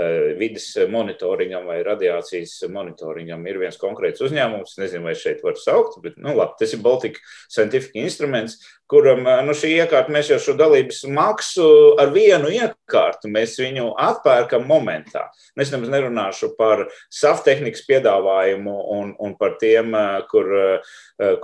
Eh, 0.00 0.34
vides 0.38 0.70
monitoringam 0.88 1.66
vai 1.68 1.80
radiācijas 1.84 2.54
monitoringam 2.72 3.42
ir 3.50 3.58
viens 3.60 3.76
konkrēts 3.80 4.22
uzņēmums. 4.24 4.78
Nezinu, 4.80 5.04
vai 5.10 5.16
šeit 5.18 5.42
var 5.44 5.58
saukt, 5.60 5.98
bet 6.04 6.16
nu, 6.16 6.32
labi, 6.38 6.56
tas 6.60 6.72
ir 6.72 6.80
Baltic 6.84 7.18
Scientific 7.50 7.98
Instruments, 8.00 8.56
kuram 8.88 9.26
eh, 9.28 9.40
nu, 9.44 9.52
šī 9.56 9.74
iekārta, 9.74 10.12
mēs 10.14 10.30
jau 10.32 10.38
šo 10.40 10.54
dalības 10.56 11.02
maksu 11.10 11.66
ar 12.00 12.14
vienu 12.14 12.48
iekārtu, 12.54 13.28
mēs 13.34 13.58
viņu 13.60 13.90
atpērkam 14.00 14.64
momentā. 14.70 15.26
Es 15.60 15.74
nemaz 15.74 15.92
nerunāšu 15.92 16.54
par 16.56 16.86
saftehnikas 17.12 17.84
piedāvājumu 17.90 18.78
un, 18.94 19.12
un 19.20 19.36
par 19.36 19.58
tiem, 19.60 19.92
eh, 19.98 20.16
kur, 20.30 20.48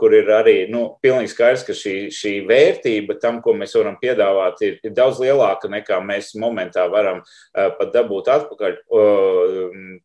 kur 0.01 0.15
ir 0.17 0.31
arī 0.33 0.57
nu, 0.73 0.87
pilnīgi 1.05 1.35
skaidrs, 1.35 1.67
ka 1.67 1.75
šī, 1.77 1.97
šī 2.15 2.33
vērtība 2.49 3.19
tam, 3.21 3.43
ko 3.45 3.53
mēs 3.59 3.75
varam 3.77 3.99
piedāvāt, 4.01 4.63
ir, 4.65 4.81
ir 4.87 4.95
daudz 4.97 5.21
lielāka 5.21 5.69
nekā 5.69 6.01
mēs 6.07 6.33
momentā 6.41 6.87
varam 6.89 7.21
pat 7.53 7.93
dabūt 7.93 8.31
atpakaļ. 8.47 8.79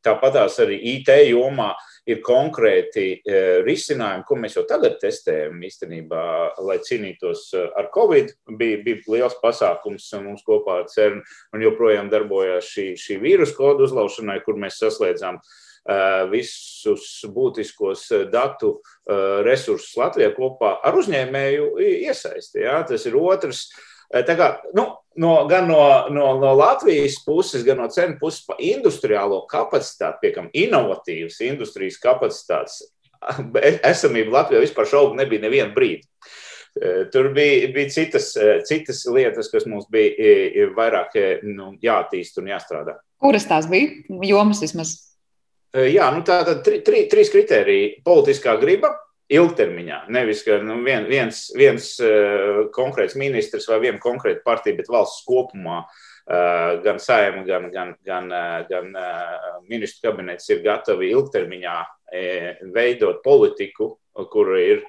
Tāpatās 0.04 0.60
arī 0.66 0.78
IT 0.96 1.14
jomā 1.30 1.72
ir 2.10 2.22
konkrēti 2.26 3.22
risinājumi, 3.66 4.26
ko 4.28 4.38
mēs 4.42 4.58
jau 4.58 4.66
tagad 4.70 4.98
testējam 5.02 5.62
īstenībā, 5.66 6.26
lai 6.66 6.78
cīnītos 6.84 7.48
eh, 7.56 7.68
ar 7.78 7.90
Covid 7.94 8.34
bija, 8.60 8.82
bija 8.86 9.16
liels 9.16 9.38
pasākums 9.42 10.10
mums 10.22 10.46
kopā 10.48 10.82
ar 10.82 10.88
CERN 10.92 11.22
un 11.56 11.66
joprojām 11.66 12.10
darbojās 12.12 12.70
šī, 12.74 12.88
šī 13.00 13.20
vīrusu 13.22 13.58
kodu 13.58 13.88
uzlaušanai, 13.88 14.42
kur 14.46 14.60
mēs 14.60 14.82
saslēdzām 14.82 15.38
uh, 15.38 15.60
visus 16.32 17.26
būtiskos 17.26 18.08
datu 18.32 18.82
resursus 19.46 19.96
Latvijā 19.98 20.30
kopā 20.36 20.76
ar 20.86 20.98
uzņēmēju 21.00 21.72
iesaisti. 22.06 22.62
Ja? 22.66 22.82
Tas 22.88 23.06
ir 23.06 23.18
otrs. 23.18 23.70
Tā 24.12 24.36
kā, 24.38 24.52
nu, 24.76 24.86
no, 25.16 25.48
gan 25.48 25.68
no, 25.68 25.82
no, 26.10 26.40
no 26.40 26.54
Latvijas 26.56 27.20
puses, 27.26 27.66
gan 27.68 27.82
no 27.82 27.90
cenu 27.92 28.18
puses 28.20 28.46
par 28.48 28.62
industriālo 28.64 29.44
kapacitāti, 29.52 30.28
piekam, 30.28 30.50
inovatīvas 30.54 31.42
industrijas 31.48 32.00
kapacitātes 32.02 32.82
esamību 33.92 34.34
Latvijā 34.34 34.64
vispār 34.64 34.88
šaubu 34.90 35.18
nebija 35.20 35.44
nevienu 35.44 35.74
brīdi. 35.76 36.08
Eh, 36.82 37.06
tur 37.12 37.34
bija, 37.36 37.68
bija 37.74 37.90
citas, 37.92 38.32
eh, 38.40 38.62
citas 38.66 39.04
lietas, 39.12 39.50
kas 39.52 39.66
mums 39.68 39.90
bija 39.92 40.70
vairāk 40.76 41.16
eh, 41.20 41.42
nu, 41.44 41.74
jāattīst 41.84 42.40
un 42.40 42.48
jāstrādā. 42.54 42.96
Kuras 43.22 43.46
tās 43.50 43.68
bija? 43.70 43.92
Jomas 44.24 44.64
vismaz. 44.64 44.96
Jā, 45.72 46.10
nu 46.12 46.24
tā 46.28 46.42
tad 46.48 46.64
tri, 46.66 46.82
tri, 46.84 47.06
trīs 47.12 47.30
kriteriji- 47.32 48.00
politiskā 48.08 48.58
griba, 48.60 48.90
ilgtermiņā. 49.32 50.04
Nevis, 50.12 50.44
ka 50.46 50.60
nu, 50.64 50.78
vien, 50.86 51.08
viens, 51.10 51.46
viens 51.58 51.94
uh, 52.04 52.66
konkrēts 52.76 53.18
ministrs 53.20 53.70
vai 53.72 53.80
viena 53.86 54.02
konkrēta 54.02 54.44
partija, 54.46 54.78
bet 54.78 54.92
valsts 54.92 55.24
kopumā, 55.28 55.82
uh, 55.86 56.82
gan 56.84 57.00
saima, 57.02 57.46
gan, 57.48 57.70
gan, 57.74 57.96
gan, 58.08 58.28
uh, 58.32 58.60
gan 58.70 58.92
uh, 58.92 59.64
ministru 59.70 60.10
kabinets 60.10 60.50
ir 60.52 60.64
gatavi 60.66 61.12
ilgtermiņā 61.16 61.80
veidot 62.76 63.22
politiku, 63.24 63.86
kur 64.34 64.50
ir 64.60 64.82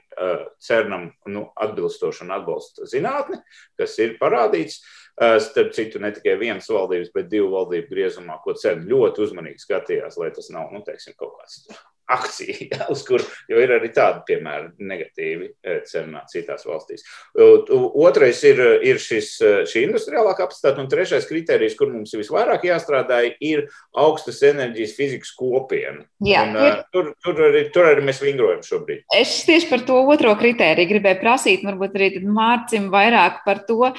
cernam 0.59 1.05
nu, 1.31 1.45
atbilstoša 1.55 2.25
un 2.25 2.33
atbalsta 2.35 2.89
zinātne, 2.91 3.39
kas 3.79 3.95
ir 4.03 4.17
parādīts. 4.19 4.81
Starp 5.15 5.71
citu, 5.77 6.01
ne 6.03 6.11
tikai 6.17 6.35
vienas 6.41 6.67
valdības, 6.73 7.13
bet 7.15 7.31
divu 7.31 7.53
valdību 7.53 7.95
griezumā, 7.95 8.41
ko 8.43 8.57
CERN 8.59 8.89
ļoti 8.91 9.23
uzmanīgi 9.29 9.63
skatījās, 9.63 10.19
lai 10.19 10.33
tas 10.35 10.51
nav 10.51 10.73
nu, 10.75 10.83
teiksim, 10.83 11.15
kaut 11.15 11.37
kāds 11.39 11.69
akcija, 12.11 12.57
ja, 12.73 12.87
uz 12.93 13.05
kur 13.07 13.23
jau 13.51 13.61
ir 13.63 13.73
arī 13.77 13.91
tādi 13.95 14.23
piemēri 14.29 14.89
negatīvi 14.91 15.49
eh, 15.51 15.81
cenā 15.89 16.25
citās 16.31 16.67
valstīs. 16.69 17.05
Otrais 17.37 18.43
ir, 18.49 18.63
ir 18.87 19.01
šis, 19.03 19.31
eh, 19.43 19.59
šī 19.69 19.85
industriālā 19.89 20.35
kapacitāte, 20.39 20.83
un 20.83 20.91
trešais 20.93 21.29
kriterijs, 21.29 21.77
kur 21.79 21.93
mums 21.93 22.15
visvairāk 22.19 22.67
jāstrādā, 22.69 23.23
ir 23.41 23.67
augstas 23.99 24.43
enerģijas 24.53 24.97
fizikas 24.99 25.33
kopiena. 25.39 26.07
Jā, 26.25 26.45
un, 26.49 26.59
ir... 26.67 26.83
tur, 26.95 27.13
tur, 27.25 27.45
arī, 27.51 27.67
tur 27.75 27.91
arī 27.91 28.07
mēs 28.09 28.23
vingrojam 28.25 28.65
šobrīd. 28.67 29.07
Es 29.17 29.41
tieši 29.49 29.71
par 29.71 29.87
to 29.89 30.03
otro 30.13 30.35
kritēriju 30.41 30.95
gribēju 30.97 31.23
prasīt, 31.23 31.65
varbūt 31.67 31.99
arī 31.99 32.13
Mārcim 32.23 32.91
vairāk 32.93 33.43
par 33.47 33.65
to, 33.69 33.93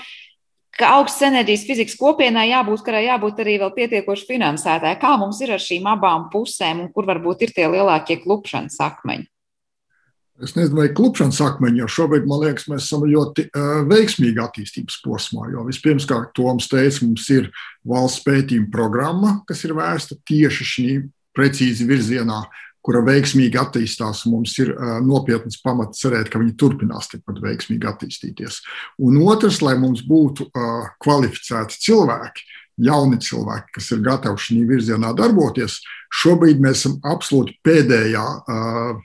ka 0.79 0.93
augstas 0.97 1.27
enerģijas 1.29 1.65
fizikas 1.67 1.97
kopienai 1.99 2.47
jābūt, 2.49 2.81
kurai 2.85 3.05
jābūt 3.05 3.43
arī 3.43 3.59
vēl 3.61 3.73
pietiekoši 3.75 4.29
finansētāji. 4.31 4.99
Kā 5.01 5.13
mums 5.21 5.41
ir 5.45 5.53
ar 5.53 5.61
šīm 5.61 5.89
abām 5.91 6.29
pusēm 6.33 6.81
un 6.85 6.89
kur 6.95 7.07
varbūt 7.09 7.45
ir 7.45 7.53
tie 7.55 7.69
lielākie 7.69 8.19
klupšanas 8.23 8.79
akmeņi? 8.83 9.29
Es 10.43 10.55
nezinu, 10.57 10.79
vai 10.81 10.87
klupšanas 10.97 11.37
akmeņi, 11.45 11.83
jo 11.83 11.87
šobrīd, 11.93 12.25
man 12.27 12.41
liekas, 12.41 12.65
mēs 12.71 12.87
esam 12.87 13.03
ļoti 13.05 13.45
uh, 13.51 13.83
veiksmīgi 13.85 14.41
attīstības 14.41 14.97
posmā. 15.05 15.45
Jo 15.53 15.61
vispirms, 15.67 16.07
kā 16.09 16.23
Toms 16.33 16.67
teica, 16.71 17.03
mums 17.05 17.27
ir 17.31 17.51
valsts 17.87 18.25
pētījuma 18.25 18.71
programma, 18.73 19.35
kas 19.47 19.61
ir 19.67 19.75
vērsta 19.77 20.17
tieši 20.25 20.67
šī 20.71 20.87
precīzi 21.37 21.85
virzienā, 21.89 22.41
kura 22.83 23.03
veiksmīgi 23.05 23.59
attīstās. 23.59 24.25
Mums 24.31 24.55
ir 24.61 24.73
uh, 24.73 24.97
nopietnas 25.03 25.59
pamats 25.63 26.03
cerēt, 26.03 26.31
ka 26.31 26.41
viņi 26.41 26.57
turpinās 26.59 27.09
tikpat 27.11 27.39
veiksmīgi 27.43 27.89
attīstīties. 27.89 28.59
Un 29.03 29.21
otrs, 29.23 29.61
lai 29.65 29.77
mums 29.79 30.03
būtu 30.07 30.49
uh, 30.49 30.91
kvalificēti 31.03 31.79
cilvēki, 31.87 32.45
jauni 32.83 33.19
cilvēki, 33.21 33.75
kas 33.77 33.89
ir 33.93 34.03
gatavi 34.05 34.41
šī 34.41 34.59
virzienā 34.69 35.13
darboties, 35.17 35.79
šobrīd 36.23 36.61
mēs 36.63 36.81
esam 36.81 36.99
absolūti 37.05 37.55
pēdējā 37.65 38.23
uh, 38.25 39.01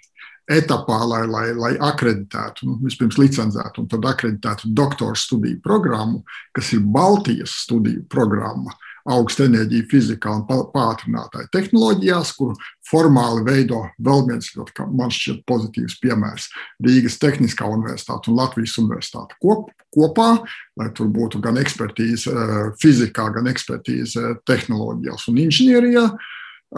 etapā, 0.48 0.98
lai, 1.04 1.22
lai, 1.28 1.46
lai 1.52 1.72
akreditētu, 1.90 2.64
nu, 2.64 2.78
vispirms 2.80 3.18
licencētu 3.20 3.82
un 3.82 3.88
tad 3.92 4.06
akreditētu 4.08 4.72
doktora 4.72 5.18
studiju 5.18 5.60
programmu, 5.64 6.22
kas 6.56 6.72
ir 6.72 6.86
Baltijas 6.88 7.52
studiju 7.66 8.06
programma. 8.08 8.72
Uh, 8.72 8.87
augsta 9.08 9.46
enerģija 9.48 9.86
fizikā 9.90 10.32
un 10.36 10.44
pātrinātāju 10.74 11.50
tehnoloģijās, 11.54 12.32
kur 12.36 12.54
formāli 12.88 13.44
veido 13.46 13.82
vēl 14.04 14.24
viens 14.28 14.50
ļoti, 14.56 14.86
man 14.96 15.12
šķiet, 15.14 15.42
pozitīvs 15.48 15.98
piemērs- 16.02 16.48
Rīgas 16.86 17.18
Tehniskā 17.22 17.68
universitāte 17.68 18.30
un 18.30 18.38
Latvijas 18.40 18.78
universitāte 18.82 19.36
kop, 19.42 19.70
kopā, 19.94 20.30
lai 20.78 20.90
tur 20.94 21.08
būtu 21.12 21.40
gan 21.40 21.60
ekspertīze 21.60 22.32
eh, 22.32 22.72
fizikā, 22.80 23.28
gan 23.34 23.48
ekspertīze 23.50 24.38
tehnoloģijās 24.48 25.28
un 25.28 25.42
inženierijā. 25.46 26.06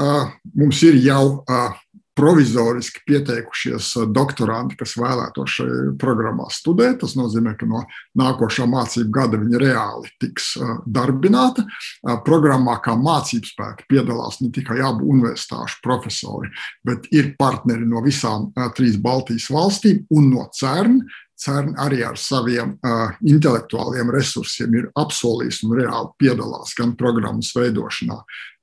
Eh, 0.00 0.26
mums 0.54 0.82
ir 0.86 1.00
jau 1.02 1.42
eh, 1.42 1.70
provizoriski 2.20 3.00
pieteikušies 3.08 3.94
eh, 3.96 4.08
doktoranti, 4.12 4.76
kas 4.80 4.96
vēlētos 5.00 5.54
šajā 5.56 5.78
programmā 6.00 6.50
studēt. 6.52 6.98
Tas 7.00 7.16
nozīmē, 7.16 7.54
ka 7.58 7.68
no 7.70 7.82
nākošā 8.20 8.66
mācību 8.68 9.14
gada 9.14 9.40
viņi 9.40 9.62
reāli 9.62 10.12
tiks 10.20 10.52
eh, 10.60 10.74
darbināti. 10.84 11.64
Eh, 11.64 12.18
programmā 12.26 12.76
kā 12.84 12.96
mācību 13.00 13.52
spēki 13.54 13.88
piedalās 13.94 14.42
ne 14.44 14.50
tikai 14.54 14.80
abu 14.84 15.08
universitāšu 15.14 15.80
profesori, 15.84 16.52
bet 16.84 17.08
ir 17.14 17.32
partneri 17.40 17.88
no 17.88 18.04
visām 18.04 18.50
trīs 18.76 19.00
Baltijas 19.00 19.48
valstīm 19.52 20.04
un 20.12 20.30
no 20.34 20.48
CERN. 20.56 21.00
CERN 21.40 21.74
arī 21.80 22.02
ar 22.04 22.18
saviem 22.20 22.74
uh, 22.84 23.14
intelektuāliem 23.24 24.12
resursiem 24.12 24.74
ir 24.76 24.88
apsolījis 25.00 25.62
un 25.64 25.76
reāli 25.78 26.10
piedalās 26.20 26.74
gan 26.76 26.92
programmas 27.00 27.54
veidošanā, 27.56 28.18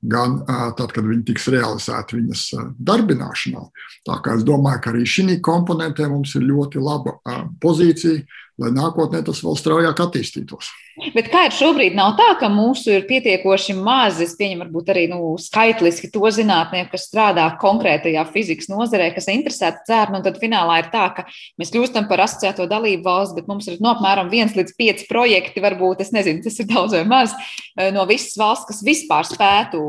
gan 0.06 0.40
uh, 0.44 0.68
tad, 0.78 0.94
kad 0.94 1.08
viņi 1.08 1.26
tiks 1.32 1.50
realizēti 1.54 2.20
viņas 2.20 2.44
uh, 2.58 2.68
darbināšanā. 2.90 3.64
Tā 4.06 4.20
kā 4.26 4.38
es 4.38 4.46
domāju, 4.48 4.84
ka 4.84 4.94
arī 4.94 5.08
šī 5.10 5.40
komponentē 5.46 6.10
mums 6.12 6.36
ir 6.38 6.46
ļoti 6.46 6.84
laba 6.84 7.18
uh, 7.18 7.48
pozīcija, 7.64 8.22
lai 8.62 8.74
nākotnē 8.78 9.24
tas 9.26 9.42
vēl 9.46 9.58
straujāk 9.58 10.06
attīstītos. 10.06 10.70
Bet 10.98 11.28
kā 11.30 11.44
ir 11.46 11.54
šobrīd, 11.54 11.94
nav 11.94 12.16
tā, 12.18 12.32
ka 12.40 12.48
mūsu 12.50 12.90
ir 12.96 13.04
pietiekoši 13.06 13.76
maz, 13.78 14.18
es 14.24 14.32
pieņemu, 14.40 14.64
varbūt 14.64 14.88
arī 14.90 15.04
nu, 15.12 15.36
skaitliski 15.38 16.10
to 16.10 16.26
zinātnieku, 16.34 16.90
kas 16.96 17.06
strādā 17.06 17.44
konkrētajā 17.62 18.24
fizikas 18.32 18.66
nozarē, 18.72 19.12
kas 19.14 19.28
ir 19.30 19.36
interesēti 19.38 19.86
cērnu, 19.92 20.18
un 20.18 20.26
tad 20.26 20.40
finālā 20.42 20.80
ir 20.82 20.88
tā, 20.90 21.04
ka 21.14 21.28
mēs 21.62 21.70
kļūstam 21.76 22.08
par 22.10 22.24
asociēto 22.26 22.66
dalību 22.72 23.06
valsts, 23.06 23.36
bet 23.38 23.50
mums 23.52 23.68
ir 23.70 23.78
no 23.84 23.92
apmēram 23.94 24.32
viens 24.32 24.56
līdz 24.58 24.74
pieci 24.80 25.06
projekti, 25.10 25.62
varbūt, 25.62 26.02
es 26.02 26.10
nezinu, 26.16 26.42
tas 26.46 26.58
ir 26.64 26.70
daudz 26.72 26.98
vai 26.98 27.04
maz, 27.06 27.36
eh, 27.78 27.92
no 27.94 28.08
visas 28.10 28.34
valsts, 28.42 28.66
kas 28.72 28.82
vispār 28.88 29.28
spētu 29.30 29.84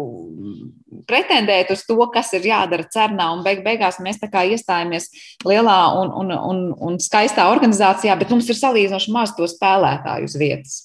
pretendēt 1.08 1.72
uz 1.72 1.86
to, 1.88 1.96
kas 2.12 2.34
ir 2.36 2.50
jādara 2.50 2.84
cernā, 2.84 3.30
un 3.32 3.40
beig 3.46 3.64
beigās 3.64 3.96
mēs 4.04 4.20
tā 4.20 4.28
kā 4.28 4.44
iestājamies 4.44 5.08
lielā 5.48 5.78
un, 6.02 6.12
un, 6.20 6.36
un, 6.36 6.60
un 6.90 7.00
skaistā 7.00 7.48
organizācijā, 7.48 8.18
bet 8.20 8.28
mums 8.34 8.52
ir 8.52 8.60
salīdzinoši 8.60 9.16
maz 9.16 9.32
to 9.38 9.48
spēlētāju 9.48 10.28
uz 10.28 10.36
vietas. 10.36 10.78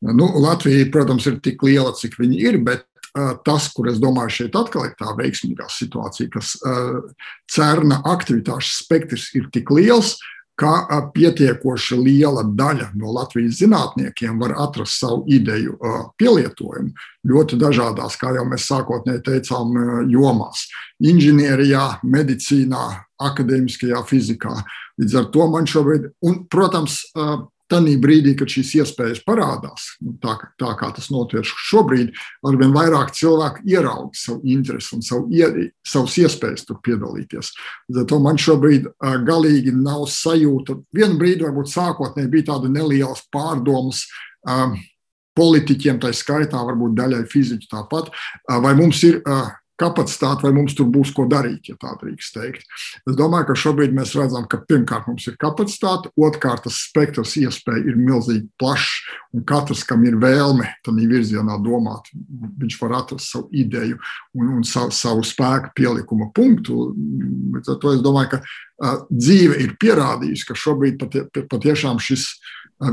Nu, 0.00 0.30
Latvija, 0.40 0.86
protams, 0.92 1.26
ir 1.28 1.40
tik 1.44 1.62
liela, 1.66 1.92
cik 1.96 2.16
viņa 2.20 2.40
ir, 2.40 2.58
bet 2.64 2.86
uh, 2.86 3.34
tas, 3.44 3.68
kur 3.76 3.90
es 3.90 4.00
domāju, 4.00 4.32
šeit 4.38 4.56
atkal 4.56 4.88
ir 4.88 4.96
tā 4.96 5.12
veiksmīgā 5.18 5.68
situācija, 5.68 6.30
ka 6.32 6.40
uh, 6.40 7.26
cerna 7.50 8.00
aktivitāšu 8.08 8.78
spektrs 8.78 9.28
ir 9.36 9.50
tik 9.52 9.68
liels, 9.76 10.14
ka 10.60 10.72
uh, 10.86 11.02
pietiekoši 11.12 12.00
liela 12.00 12.46
daļa 12.48 12.90
no 12.96 13.12
Latvijas 13.18 13.60
zinātniekiem 13.60 14.40
var 14.40 14.56
atrast 14.64 15.04
savu 15.04 15.26
ideju 15.28 15.76
pielietojumu 16.16 16.96
ļoti 17.28 17.60
dažādās, 17.60 18.16
kā 18.16 18.32
jau 18.38 18.48
mēs 18.48 18.72
sākotnēji 18.72 19.24
teicām, 19.28 19.76
jomās- 20.08 20.64
inženierijā, 21.12 22.00
medicīnā, 22.00 22.84
akadēmiskajā 23.20 24.00
fizikā. 24.08 24.56
Līdz 25.00 25.20
ar 25.20 25.32
to 25.32 25.48
man 25.52 25.68
šobrīd, 25.68 26.08
un, 26.24 26.44
protams, 26.48 27.02
Tanī 27.70 27.94
brīdī, 28.02 28.34
kad 28.38 28.50
šīs 28.50 28.72
iespējas 28.80 29.22
parādās, 29.26 29.92
nu, 30.02 30.16
tā, 30.22 30.34
tā 30.58 30.72
kā 30.78 30.90
tas 30.96 31.06
notiek 31.14 31.46
šobrīd, 31.46 32.10
arvien 32.50 32.74
vairāk 32.74 33.12
cilvēku 33.16 33.62
ieraudzīja 33.70 34.20
savu 34.24 34.52
interesi 34.54 34.96
un 34.96 35.04
savu, 35.06 35.42
savas 35.86 36.16
iespējas 36.20 36.66
tur 36.66 36.80
piedalīties. 36.84 37.52
Zato 37.94 38.18
man 38.22 38.40
šobrīd 38.40 38.88
galīgi 39.26 39.74
nav 39.76 40.08
sajūta. 40.10 40.80
Vienu 40.96 41.20
brīdi, 41.20 41.46
varbūt 41.46 41.70
sākotnēji 41.70 42.32
bija 42.32 42.50
tāda 42.52 42.72
neliela 42.72 43.14
pārdomas. 43.34 44.04
Politiķiem, 45.38 46.00
tā 46.02 46.10
skaitā, 46.16 46.58
varbūt 46.66 46.96
daļai 46.98 47.22
fiziķu 47.30 47.70
tāpat, 47.70 48.10
vai 48.50 48.74
mums 48.76 48.98
ir 49.06 49.22
kapacitāti, 49.80 50.44
vai 50.46 50.52
mums 50.54 50.76
tur 50.76 50.90
būs 50.92 51.12
ko 51.16 51.24
darīt, 51.30 51.70
ja 51.72 51.78
tā 51.80 51.94
drīkst 52.00 52.36
teikt. 52.36 52.66
Es 53.08 53.16
domāju, 53.18 53.48
ka 53.48 53.56
šobrīd 53.58 53.94
mēs 53.96 54.12
redzam, 54.18 54.46
ka 54.50 54.60
pirmkārt 54.68 55.08
mums 55.08 55.26
ir 55.30 55.38
kapacitāte, 55.40 56.12
otrkārt 56.20 56.66
tas 56.66 56.82
spektrs 56.86 57.36
iespēja 57.40 57.82
ir 57.88 57.98
milzīgi 58.00 58.46
plašs, 58.60 59.00
un 59.36 59.44
katrs, 59.48 59.84
kam 59.86 60.04
ir 60.08 60.18
vēlme 60.20 60.68
tādā 60.86 61.06
virzienā 61.10 61.58
domāt, 61.64 62.10
viņš 62.60 62.78
var 62.82 62.96
atrast 63.00 63.32
savu 63.32 63.48
ideju 63.56 63.98
un, 64.36 64.54
un 64.58 64.64
savu, 64.66 64.92
savu 64.94 65.24
spēku 65.26 65.72
pielikumu 65.78 66.30
punktu. 66.36 66.90
Bet 67.56 67.70
ar 67.70 67.80
to 67.82 67.94
es 67.96 68.04
domāju, 68.04 68.36
ka 68.36 68.94
dzīve 69.10 69.60
ir 69.64 69.76
pierādījusi, 69.80 70.48
ka 70.48 70.58
šobrīd 70.58 70.98
patie, 71.00 71.26
patiešām 71.50 72.00
šis 72.02 72.26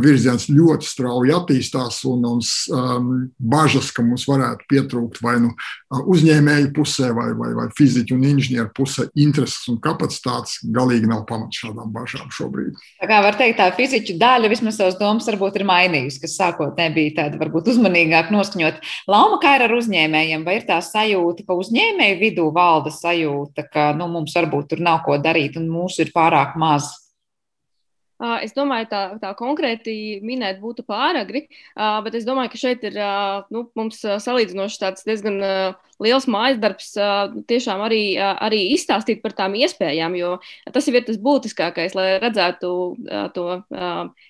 virziens 0.03 0.47
ļoti 0.51 0.87
strauji 0.87 1.31
attīstās, 1.31 2.01
un 2.09 2.25
mums 2.25 2.51
um, 2.73 3.11
bažas, 3.39 3.89
ka 3.95 4.03
mums 4.03 4.25
varētu 4.27 4.67
pietrūkt 4.67 5.21
vai 5.23 5.37
nu 5.43 5.53
uzņēmēju 5.87 6.73
pusē, 6.75 7.13
vai, 7.15 7.29
vai, 7.39 7.53
vai 7.55 7.67
fiziķu 7.77 8.17
un 8.17 8.25
inženieru 8.27 8.73
pusē 8.75 9.07
intereses 9.15 9.63
un 9.71 9.79
kapacitātes, 9.83 10.59
galīgi 10.75 11.07
nav 11.07 11.23
pamats 11.29 11.61
šādām 11.63 11.93
bažām 11.95 12.27
šobrīd. 12.35 12.75
Tā 12.99 13.09
kā 13.09 13.21
var 13.23 13.39
teikt, 13.39 13.61
tā 13.61 13.69
fiziķu 13.77 14.17
daļa 14.19 14.51
vismaz 14.51 14.81
savas 14.81 14.99
domas 14.99 15.29
varbūt 15.31 15.61
ir 15.61 15.67
mainījusi, 15.69 16.21
kas 16.25 16.35
sākotnēji 16.41 16.95
bija 16.97 17.15
tāda 17.21 17.39
varbūt 17.39 17.71
uzmanīgāk 17.71 18.31
noskaņot. 18.35 18.83
Lauma, 19.07 19.39
kā 19.43 19.55
ir 19.57 19.67
ar 19.69 19.77
uzņēmējiem, 19.79 20.43
vai 20.47 20.59
ir 20.59 20.67
tā 20.67 20.81
sajūta, 20.83 21.47
ka 21.47 21.59
uzņēmēju 21.63 22.21
vidū 22.21 22.51
valda 22.55 22.91
sajūta, 22.91 23.69
ka 23.71 23.91
nu, 23.97 24.11
mums 24.11 24.35
varbūt 24.35 24.73
tur 24.73 24.83
nav 24.83 25.03
ko 25.07 25.15
darīt 25.21 25.55
un 25.59 25.71
mūsu 25.71 26.03
ir 26.03 26.15
pārāk 26.15 26.59
maz? 26.59 27.06
Es 28.17 28.55
domāju, 28.57 28.87
tā, 28.89 29.01
tā 29.21 29.31
konkrēti 29.37 29.93
minēt 30.25 30.57
būtu 30.61 30.81
pāragri, 30.87 31.43
bet 31.75 32.15
es 32.17 32.25
domāju, 32.25 32.49
ka 32.53 32.61
šeit 32.61 32.85
ir 32.89 32.97
nu, 33.53 33.67
mums 33.77 34.01
salīdzinoši 34.01 34.79
tāds 34.81 35.05
diezgan 35.05 35.37
liels 36.03 36.27
mājas 36.29 36.59
darbs 36.61 36.91
tiešām 37.49 37.81
arī, 37.85 38.01
arī 38.17 38.59
izstāstīt 38.75 39.21
par 39.23 39.35
tām 39.37 39.55
iespējām, 39.57 40.15
jo 40.19 40.35
tas 40.73 40.87
ir 40.89 40.99
tas 41.07 41.19
būtiskākais, 41.21 41.95
lai 41.97 42.07
redzētu 42.21 42.71
to 43.35 43.45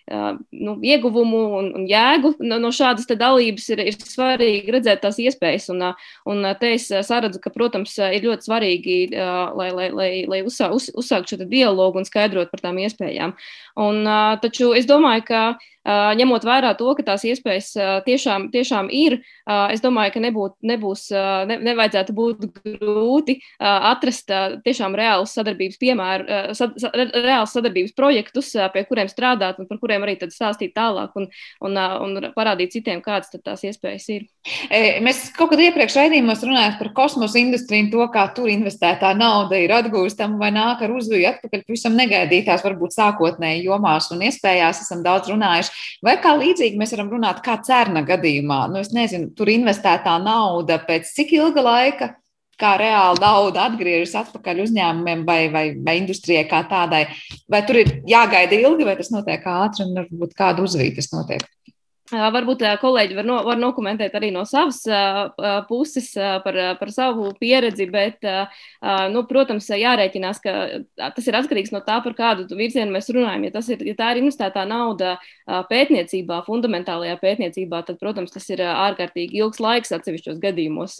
nu, 0.08 0.76
ieguvumu 0.84 1.42
un, 1.60 1.70
un 1.80 1.88
jēgu 1.90 2.34
no 2.40 2.72
šādas 2.74 3.10
dalības. 3.10 3.70
Ir, 3.74 3.84
ir 3.92 3.98
svarīgi 4.00 4.74
redzēt 4.76 5.04
tās 5.04 5.20
iespējas, 5.22 5.70
un, 5.74 5.90
un 6.30 6.52
te 6.60 6.74
es 6.78 6.88
saredzu, 6.88 7.42
ka, 7.44 7.52
protams, 7.54 7.96
ir 8.00 8.28
ļoti 8.28 8.48
svarīgi, 8.50 8.98
lai, 9.58 9.70
lai, 9.76 9.90
lai, 9.94 10.12
lai 10.30 10.44
uzsā, 10.48 10.72
uz, 10.76 10.90
uzsākt 10.98 11.32
šo 11.32 11.42
dialogu 11.46 12.02
un 12.02 12.08
skaidrot 12.08 12.52
par 12.54 12.64
tām 12.64 12.80
iespējām. 12.84 13.36
Un, 13.78 14.04
taču 14.44 14.74
es 14.78 14.88
domāju, 14.90 15.26
ka 15.28 15.42
ņemot 15.88 16.46
vērā 16.48 16.74
to, 16.78 16.90
ka 16.98 17.06
tās 17.12 17.24
iespējas 17.28 17.72
tiešām, 18.06 18.50
tiešām 18.54 18.90
ir, 18.94 19.20
es 19.72 19.84
domāju, 19.84 20.14
ka 20.18 20.24
nebūt, 20.24 20.56
nebūs, 20.68 21.08
ne, 21.48 21.60
nevajadzētu 21.70 22.16
būt 22.18 22.48
grūti 22.58 23.38
atrast 23.60 24.32
tiešām 24.66 24.98
reālus 24.98 25.36
sadarbības 25.38 25.80
piemēru, 25.82 26.40
sad, 26.58 26.76
reālus 27.16 27.56
sadarbības 27.56 27.96
projektus, 27.98 28.52
pie 28.74 28.84
kuriem 28.90 29.12
strādāt 29.12 29.62
un 29.62 29.70
par 29.70 29.80
kuriem 29.82 30.04
arī 30.06 30.18
stāstīt 30.28 30.76
tālāk 30.76 31.16
un, 31.20 31.30
un, 31.64 31.80
un 31.80 32.30
parādīt 32.36 32.76
citiem, 32.76 33.02
kādas 33.06 33.32
tās 33.38 33.64
iespējas 33.68 34.10
ir. 34.16 34.28
Mēs 35.04 35.28
kaut 35.38 35.54
kad 35.54 35.62
iepriekš 35.64 35.98
raidījumos 36.02 36.44
runājām 36.44 36.78
par 36.82 36.92
kosmosa 36.98 37.40
industriju 37.40 37.88
un 37.88 37.92
to, 37.94 38.04
kā 38.12 38.28
tur 38.36 38.52
investētā 38.52 39.14
nauda 39.18 39.60
ir 39.60 39.74
atgūstama 39.76 40.40
vai 40.42 40.52
nāk 40.56 40.84
ar 40.84 40.94
uzviju 40.96 41.32
atpakaļ 41.32 41.64
pavisam 41.68 41.96
negaidītās, 42.00 42.64
varbūt 42.66 42.96
sākotnēji 42.98 43.66
jomās 43.68 44.12
un 44.16 44.24
iespējās. 44.28 44.84
Esam 44.86 45.04
daudz 45.06 45.32
runājuši 45.32 45.77
Vai 46.06 46.18
kā 46.24 46.36
līdzīgi 46.38 46.80
mēs 46.80 46.94
varam 46.96 47.12
runāt, 47.14 47.42
kā 47.46 47.58
cerna 47.66 48.04
gadījumā? 48.08 48.62
Nu, 48.72 48.82
es 48.84 48.94
nezinu, 48.96 49.32
tur 49.38 49.52
investētā 49.52 50.18
nauda 50.24 50.80
pēc 50.88 51.10
cik 51.16 51.34
ilga 51.38 51.66
laika, 51.66 52.12
kā 52.58 52.74
reāli 52.82 53.22
nauda 53.22 53.68
atgriežas 53.70 54.16
atpakaļ 54.24 54.64
uzņēmumiem 54.66 55.26
vai, 55.28 55.42
vai, 55.54 55.66
vai 55.78 56.00
industrijai 56.02 56.48
kā 56.50 56.64
tādai. 56.70 57.06
Vai 57.50 57.62
tur 57.68 57.82
ir 57.84 57.94
jāgaida 58.10 58.58
ilgi, 58.58 58.88
vai 58.88 58.98
tas 59.00 59.14
notiek 59.14 59.46
ātri 59.52 59.86
un 59.86 59.94
varbūt 60.02 60.34
kādu 60.38 60.66
uzvīt 60.68 60.98
tas 60.98 61.12
notiek? 61.14 61.46
Varbūt 62.08 62.62
kolēģi 62.80 63.18
var, 63.18 63.26
no, 63.28 63.38
var 63.44 63.58
nokomentēt 63.60 64.14
arī 64.16 64.30
no 64.32 64.46
savas 64.48 64.80
puses 65.68 66.14
par, 66.16 66.56
par 66.80 66.92
savu 66.94 67.34
pieredzi, 67.36 67.84
bet, 67.92 68.24
nu, 69.12 69.24
protams, 69.28 69.68
jārēķinās, 69.76 70.40
ka 70.40 70.54
tas 71.18 71.28
ir 71.28 71.36
atkarīgs 71.36 71.74
no 71.76 71.82
tā, 71.84 71.98
par 72.06 72.16
kādu 72.16 72.48
virzienu 72.56 72.94
mēs 72.96 73.12
runājam. 73.12 73.50
Ja, 73.50 73.64
ir, 73.76 73.84
ja 73.90 73.96
tā 74.00 74.12
ir 74.14 74.22
investētā 74.22 74.64
nauda 74.70 75.18
pētniecībā, 75.68 76.40
fundamentālajā 76.48 77.18
pētniecībā, 77.20 77.82
tad, 77.90 78.00
protams, 78.00 78.32
tas 78.32 78.48
ir 78.56 78.64
ārkārtīgi 78.64 79.42
ilgs 79.42 79.60
laiks 79.64 79.92
atsevišķos 80.00 80.40
gadījumos, 80.44 80.96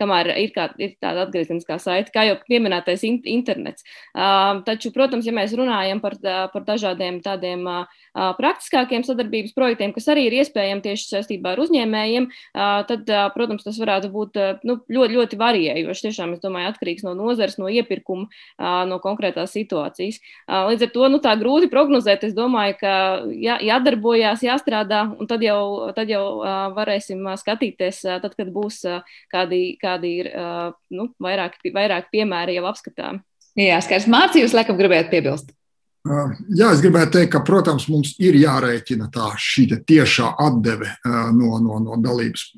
kamēr 0.00 0.32
ir, 0.38 0.54
kā, 0.56 0.70
ir 0.80 0.96
tāda 1.04 1.26
atgriezeniskā 1.26 1.76
saite, 1.84 2.14
kā 2.16 2.24
jau 2.30 2.40
pieminētais 2.48 3.04
internets. 3.04 3.84
Taču, 4.16 4.94
protams, 4.96 5.28
ja 5.28 5.36
mēs 5.36 5.52
runājam 5.58 6.00
par, 6.00 6.16
par 6.54 6.64
dažādiem 6.64 7.20
tādiem 7.20 7.68
praktiskākiem 8.16 9.04
sadarbības 9.04 9.52
projektiem, 9.52 9.92
kas 9.92 10.08
arī 10.12 10.30
ir 10.30 10.40
iespējami 10.46 10.84
tieši 10.86 11.08
saistībā 11.10 11.52
ar 11.52 11.62
uzņēmējiem, 11.66 12.28
tad, 12.88 13.10
protams, 13.34 13.66
tas 13.66 13.76
varētu 13.82 14.10
būt 14.14 14.38
nu, 14.66 14.78
ļoti, 14.86 15.18
ļoti 15.18 15.38
varējoši. 15.40 16.04
Tiešām, 16.06 16.36
es 16.36 16.42
domāju, 16.44 16.70
atkarīgs 16.70 17.04
no 17.06 17.12
nozares, 17.18 17.58
no 17.58 17.68
iepirkuma, 17.72 18.28
no 18.86 19.00
konkrētās 19.02 19.52
situācijas. 19.56 20.20
Līdz 20.46 20.86
ar 20.86 20.92
to 20.94 21.10
nu, 21.12 21.20
tā 21.24 21.34
grūti 21.40 21.70
prognozēt. 21.72 22.26
Es 22.28 22.34
domāju, 22.36 22.78
ka 22.80 22.94
jā, 23.34 23.58
jādarbojās, 23.66 24.44
jāstrādā, 24.46 25.02
un 25.18 25.30
tad 25.30 25.44
jau, 25.44 25.90
tad 25.96 26.10
jau 26.12 26.24
varēsim 26.76 27.26
skatīties, 27.40 28.04
tad, 28.22 28.32
kad 28.38 28.54
būs 28.54 28.82
kādi, 29.32 29.62
kādi 29.82 30.16
ir 30.22 30.32
nu, 30.94 31.10
vairāk, 31.22 31.58
vairāk 31.74 32.12
piemēri 32.14 32.60
jau 32.60 32.66
apskatām. 32.70 33.24
Jā, 33.56 33.78
skaidrs. 33.80 34.10
Mārcis, 34.12 34.44
jūs 34.44 34.56
laikam 34.56 34.76
gribējāt 34.76 35.08
piebilst. 35.12 35.54
Jā, 36.06 36.70
es 36.72 36.82
gribētu 36.84 37.18
teikt, 37.18 37.32
ka, 37.34 37.42
protams, 37.46 37.88
mums 37.90 38.14
ir 38.22 38.36
jārēķina 38.38 39.08
tā 39.14 39.32
tiešā 39.36 40.32
atdeve 40.42 40.92
no, 41.34 41.56
no, 41.62 41.80
no 41.82 42.00
dalības 42.02 42.50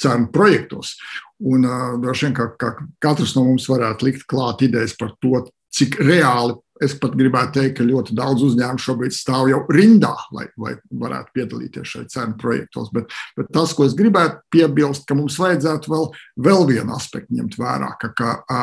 cenu 0.00 0.30
projektos. 0.34 0.96
Un 1.40 1.64
droši 2.02 2.28
vien, 2.28 2.34
ka, 2.36 2.50
ka 2.60 2.74
katrs 3.00 3.36
no 3.36 3.46
mums 3.48 3.68
varētu 3.70 4.08
likt 4.08 4.26
klāt 4.28 4.64
idejas 4.66 4.96
par 4.98 5.14
to, 5.22 5.46
cik 5.76 6.00
reāli. 6.02 6.58
Es 6.80 6.94
pat 6.96 7.12
gribētu 7.12 7.58
teikt, 7.58 7.74
ka 7.76 7.84
ļoti 7.84 8.14
daudz 8.16 8.40
uzņēmumu 8.46 8.80
šobrīd 8.80 9.12
stāv 9.12 9.50
jau 9.50 9.58
rindā, 9.68 10.14
lai, 10.32 10.46
lai 10.56 10.70
varētu 11.02 11.34
piedalīties 11.36 11.90
šajā 11.92 12.06
cenu 12.14 12.38
projektos. 12.40 12.88
Bet, 12.94 13.12
bet 13.36 13.50
tas, 13.52 13.74
ko 13.76 13.84
es 13.84 13.92
gribētu 13.98 14.40
piebilst, 14.54 15.04
ka 15.08 15.16
mums 15.18 15.36
vajadzētu 15.40 15.92
vēl, 15.92 16.08
vēl 16.40 16.64
vienu 16.70 16.96
aspektu 16.96 17.36
ņemt 17.36 17.58
vērā, 17.60 17.90
ka, 18.00 18.14
ka 18.16 18.62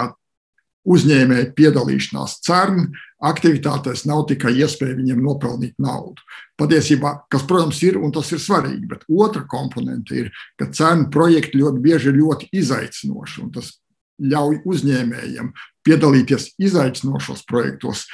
uzņēmēju 0.87 1.51
piedalīšanās 1.57 2.37
CERN 2.47 2.87
aktivitātēs 3.27 4.05
nav 4.07 4.25
tikai 4.29 4.53
iespēja 4.61 4.97
viņiem 4.99 5.23
nopelnīt 5.25 5.75
naudu. 5.81 6.21
Patiesībā, 6.59 7.13
kas, 7.31 7.43
protams, 7.49 7.81
ir 7.85 7.97
un 8.01 8.13
tas 8.15 8.29
ir 8.33 8.41
svarīgi, 8.41 8.85
bet 8.89 9.03
otra 9.09 9.43
komponente 9.49 10.15
ir, 10.23 10.31
ka 10.59 10.69
CERN 10.71 11.07
projekti 11.13 11.61
ļoti 11.61 11.83
bieži 11.83 12.11
ir 12.11 12.21
ļoti 12.21 12.49
izaicinoši, 12.61 13.49
tas 13.55 13.75
ļauj 14.17 14.63
uzņēmējiem 14.65 15.51
piedalīties 15.85 16.53
izaicinošos 16.61 17.43
projektos, 17.49 18.05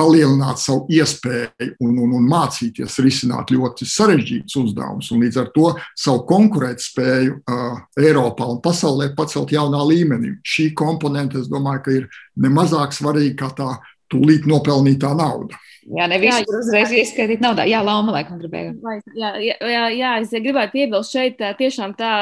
palielināt 0.00 0.60
savu 0.62 0.86
iespēju 0.96 1.76
un, 1.84 1.98
un, 2.00 2.16
un 2.16 2.28
mācīties 2.30 2.98
risināt 3.04 3.52
ļoti 3.52 3.88
sarežģītus 3.88 4.58
uzdevumus, 4.62 5.12
un 5.12 5.24
līdz 5.24 5.40
ar 5.42 5.50
to 5.54 5.70
savu 5.92 6.24
konkurētspēju 6.30 7.38
uh, 7.40 7.80
Eiropā 8.00 8.48
un 8.54 8.62
pasaulē 8.64 9.12
pacelt 9.18 9.52
jaunā 9.54 9.82
līmenī. 9.92 10.38
Šī 10.46 10.70
komponente, 10.78 11.42
es 11.42 11.50
domāju, 11.52 11.84
ka 11.84 11.96
ir 11.98 12.08
nemazāk 12.40 12.96
svarīga 12.96 13.36
kā 13.44 13.50
tā 13.58 13.72
tūlīt 14.10 14.48
nopelnītā 14.50 15.12
nauda. 15.16 15.58
Jā, 15.90 16.06
ne 16.10 16.18
visi 16.20 16.44
tur 16.46 16.60
uzreiz 16.60 16.92
ieskaitīt 16.92 17.40
naudā. 17.42 17.64
Jā, 17.66 17.80
Lauma, 17.82 18.12
laikam, 18.14 18.36
gribēja. 18.38 18.74
Jā, 19.16 19.30
jā, 19.42 19.54
jā, 19.64 19.84
jā, 19.96 20.10
es 20.20 20.34
gribētu 20.34 20.76
piebilst 20.76 21.14
šeit, 21.16 21.40
tiešām 21.58 21.94
tā, 21.98 22.12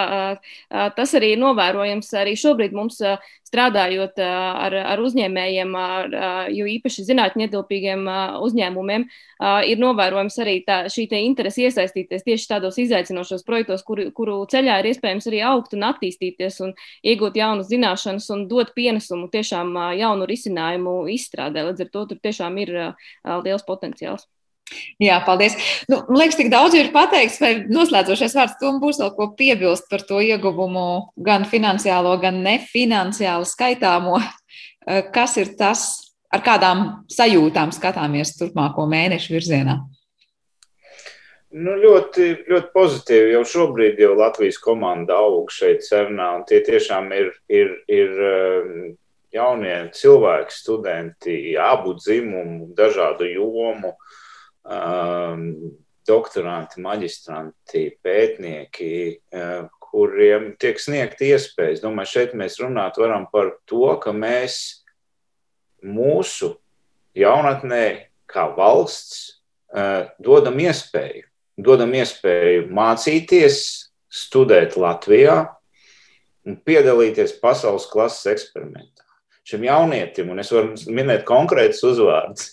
tas 0.96 1.14
arī 1.18 1.34
ir 1.34 1.42
novērojams 1.42 2.08
arī 2.20 2.36
šobrīd 2.38 2.76
mums 2.76 3.00
strādājot 3.48 4.20
ar, 4.22 4.76
ar 4.94 5.02
uzņēmējiem, 5.02 5.74
ar, 5.78 6.14
jo 6.54 6.68
īpaši 6.68 7.06
zinātņu 7.08 7.46
ietilpīgiem 7.46 8.04
uzņēmumiem, 8.44 9.06
ir 9.70 9.82
novērojams 9.82 10.38
arī 10.44 10.56
tā, 10.66 10.78
šī 10.92 11.08
interese 11.22 11.64
iesaistīties 11.66 12.26
tieši 12.26 12.48
tādos 12.52 12.78
izaicinošos 12.82 13.46
projektos, 13.48 13.84
kuru, 13.86 14.08
kuru 14.14 14.38
ceļā 14.50 14.78
ir 14.82 14.90
iespējams 14.92 15.30
arī 15.30 15.42
augt 15.48 15.76
un 15.78 15.86
attīstīties 15.90 16.60
un 16.66 16.74
iegūt 17.02 17.38
jaunas 17.40 17.70
zināšanas 17.72 18.30
un 18.34 18.48
dot 18.50 18.74
pienesumu 18.76 19.30
tiešām 19.32 19.74
jaunu 19.98 20.28
risinājumu 20.28 20.98
izstrādē. 21.14 21.68
Līdz 21.70 21.86
ar 21.86 21.94
to 21.94 22.08
tur 22.12 22.26
tiešām 22.28 22.58
ir 22.64 22.74
liels 23.44 23.64
potenciāls. 23.68 24.28
Jā, 25.00 25.18
paldies. 25.24 25.54
Nu, 25.88 26.00
man 26.08 26.20
liekas, 26.22 26.36
tik 26.38 26.50
daudz 26.52 26.76
ir 26.76 26.90
pateikts, 26.94 27.38
vai 27.42 27.52
noslēdzošais 27.70 28.34
vārds 28.36 28.58
tam 28.60 28.80
būs 28.82 29.00
vēl 29.02 29.12
ko 29.16 29.30
piebilst 29.38 29.88
par 29.90 30.04
to 30.08 30.20
ieguvumu, 30.24 30.86
gan 31.24 31.46
finansiālo, 31.48 32.16
gan 32.22 32.42
nefinanciāli 32.44 33.48
skaitāmo. 33.48 34.18
Eh, 34.88 35.04
kas 35.14 35.36
ir 35.40 35.54
tas, 35.58 35.84
ar 36.32 36.42
kādām 36.44 36.84
sajūtām 37.12 37.72
skatāmies 37.76 38.34
turpmāko 38.38 38.86
mēnešu 38.90 39.34
virzienā? 39.36 39.78
Nu, 41.48 41.74
ļoti, 41.80 42.28
ļoti 42.48 42.70
pozitīvi. 42.74 43.32
Jau 43.36 43.44
šobrīd 43.48 44.00
jau 44.02 44.12
Latvijas 44.18 44.58
komanda 44.60 45.16
aug 45.16 45.52
šeit, 45.52 45.80
Cernā, 45.86 46.30
tie 46.48 46.60
tiešām 46.66 47.08
ir, 47.16 47.30
ir, 47.48 47.74
ir 47.88 48.24
eh, 48.32 48.72
jaunie 49.36 49.76
cilvēki, 49.96 50.56
studenti, 50.56 51.38
abu 51.60 51.94
dzimumu, 52.00 52.72
dažādu 52.76 53.28
jomu. 53.30 53.94
Uh, 53.94 54.07
doktoranti, 56.08 56.82
maģistranti, 56.84 57.84
pētnieki, 58.04 58.92
uh, 59.36 59.68
kuriem 59.88 60.52
tiek 60.60 60.80
sniegta 60.80 61.26
iespēja. 61.28 61.76
Es 61.76 61.82
domāju, 61.84 62.12
šeit 62.12 62.36
mēs 62.36 62.58
runāt 62.62 63.00
varam 63.00 63.26
par 63.32 63.54
to, 63.68 63.86
ka 64.02 64.12
mēs 64.16 64.84
mūsu 65.84 66.54
jaunatnē, 67.18 68.08
kā 68.28 68.48
valsts, 68.56 69.40
uh, 69.72 70.08
dodam 70.20 70.58
iespēju, 70.60 71.24
dodam 71.60 71.94
iespēju 71.96 72.68
mācīties, 72.74 73.62
studēt 74.08 74.78
Latvijā 74.80 75.42
un 76.48 76.56
piedalīties 76.64 77.34
pasaules 77.42 77.84
klases 77.90 78.30
eksperimentā 78.32 78.97
šim 79.48 79.64
jaunietim, 79.64 80.32
un 80.32 80.42
es 80.42 80.50
varu 80.52 80.74
minēt 80.92 81.24
konkrētus 81.28 81.80
uzvārdus, 81.88 82.50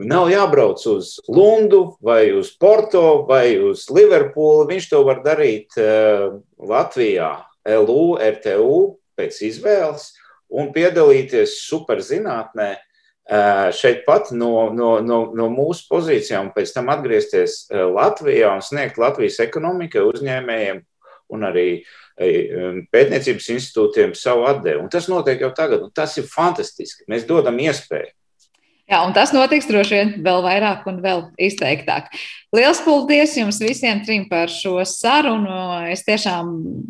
nav 0.00 0.30
jābrauc 0.32 0.82
uz 0.88 1.14
Lundu 1.28 1.82
vai 2.04 2.30
uz 2.36 2.54
Porto 2.60 3.22
vai 3.28 3.58
uz 3.60 3.86
Liverpoolu. 3.92 4.68
Viņš 4.70 4.90
to 4.92 5.02
var 5.08 5.20
darīt 5.26 5.76
uh, 5.80 6.40
Latvijā, 6.56 7.32
LU, 7.68 8.16
RTU 8.24 8.76
pēc 9.20 9.42
izvēles 9.50 10.12
un 10.50 10.72
piedalīties 10.74 11.60
superzinātnē. 11.68 12.72
Uh, 13.30 13.68
šeit 13.76 14.00
pat 14.08 14.32
no, 14.34 14.72
no, 14.74 14.96
no, 15.04 15.18
no 15.36 15.46
mūsu 15.52 15.84
pozīcijām, 15.92 16.48
pēc 16.56 16.72
tam 16.74 16.88
atgriezties 16.90 17.60
uh, 17.68 17.84
Latvijā 17.92 18.56
un 18.56 18.64
sniegt 18.64 18.98
Latvijas 18.98 19.38
ekonomikai, 19.44 20.02
uzņēmējiem 20.08 20.80
un 21.30 21.46
arī 21.46 21.68
uh, 21.76 21.92
pētniecības 22.20 23.50
institūtiem 23.56 24.14
savu 24.18 24.46
atdevi. 24.50 24.80
Un 24.82 24.90
tas 24.92 25.08
notiek 25.08 25.40
jau 25.40 25.52
tagad, 25.56 25.84
un 25.86 25.92
tas 25.94 26.16
ir 26.20 26.28
fantastiski. 26.28 27.06
Mēs 27.10 27.26
dodam 27.28 27.58
iespēju. 27.62 28.12
Jā, 28.90 29.04
un 29.06 29.14
tas 29.14 29.30
notiks 29.30 29.68
droši 29.70 29.96
vien 29.96 30.08
vēl 30.24 30.42
vairāk 30.42 30.86
un 30.90 30.98
vēl 31.04 31.28
izteiktāk. 31.38 32.10
Lielas 32.50 32.80
paldies 32.82 33.36
jums 33.38 33.60
visiem 33.62 34.00
trim 34.02 34.24
par 34.26 34.50
šo 34.50 34.80
sarunu. 34.82 35.54
Es 35.86 36.00
tiešām 36.02 36.48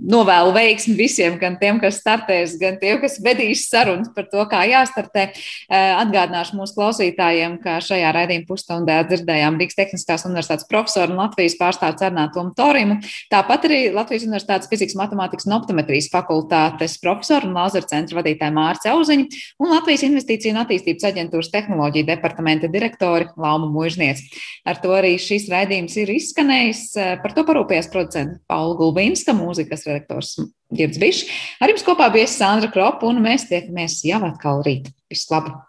novēlu 0.09 0.55
veiksmi 0.57 0.95
visiem, 0.97 1.35
gan 1.37 1.59
tiem, 1.61 1.77
kas 1.83 1.99
startēs, 2.01 2.55
gan 2.57 2.79
tiem, 2.81 2.97
kas 3.03 3.19
vedīs 3.21 3.67
sarunas 3.69 4.09
par 4.15 4.25
to, 4.33 4.41
kā 4.49 4.63
jāstartē. 4.71 5.27
Eh, 5.29 5.91
atgādināšu 6.01 6.57
mūsu 6.57 6.79
klausītājiem, 6.79 7.59
ka 7.61 7.75
šajā 7.85 8.13
raidījuma 8.17 8.49
pusstundā 8.49 8.97
dzirdējām 9.11 9.59
Rīgas 9.61 9.77
Tehniskās 9.77 10.25
universitātes 10.31 10.65
profesoru 10.71 11.13
un 11.13 11.21
Latvijas 11.21 11.59
pārstāvu 11.61 12.01
Cernātumu 12.01 12.57
Torimu. 12.57 12.97
Tāpat 13.29 13.69
arī 13.69 13.83
Latvijas 13.93 14.25
universitātes 14.31 14.73
fizikas, 14.73 14.97
matemātikas 14.97 15.45
un 15.45 15.59
optometrijas 15.59 16.09
fakultātes 16.09 16.97
profesoru 17.05 17.51
un 17.51 17.61
Lāzera 17.61 17.91
centra 17.93 18.23
vadītāju 18.23 18.57
Mārci 18.57 18.89
Auziņu 18.95 19.29
un 19.61 19.77
Latvijas 19.77 20.09
investīciju 20.09 20.57
un 20.57 20.65
attīstības 20.65 21.11
aģentūras 21.13 21.53
tehnoloģiju 21.53 22.09
departamenta 22.15 22.73
direktori 22.73 23.29
Lauma 23.37 23.69
Mūžniec. 23.69 24.25
Ar 24.65 24.81
to 24.81 24.97
arī 24.97 25.19
šis 25.21 25.50
raidījums 25.53 25.97
ir 26.01 26.13
izskanējis. 26.15 26.85
Par 27.23 27.35
to 27.37 27.45
parūpējās 27.49 27.91
producents 27.93 28.41
Paula 28.51 28.77
Gulbīnska, 28.79 29.35
mūzikas 29.37 29.87
redaktors 29.89 30.37
Girds 30.71 31.01
Bišs. 31.03 31.27
Ar 31.61 31.73
jums 31.73 31.87
kopā 31.87 32.11
bija 32.15 32.31
Sandra 32.31 32.71
Kropa, 32.73 33.11
un 33.11 33.23
mēs 33.25 33.49
tiekamies 33.51 34.01
jau 34.07 34.23
atkal 34.31 34.63
rīt. 34.67 34.93
Visu 35.11 35.35
labu! 35.35 35.59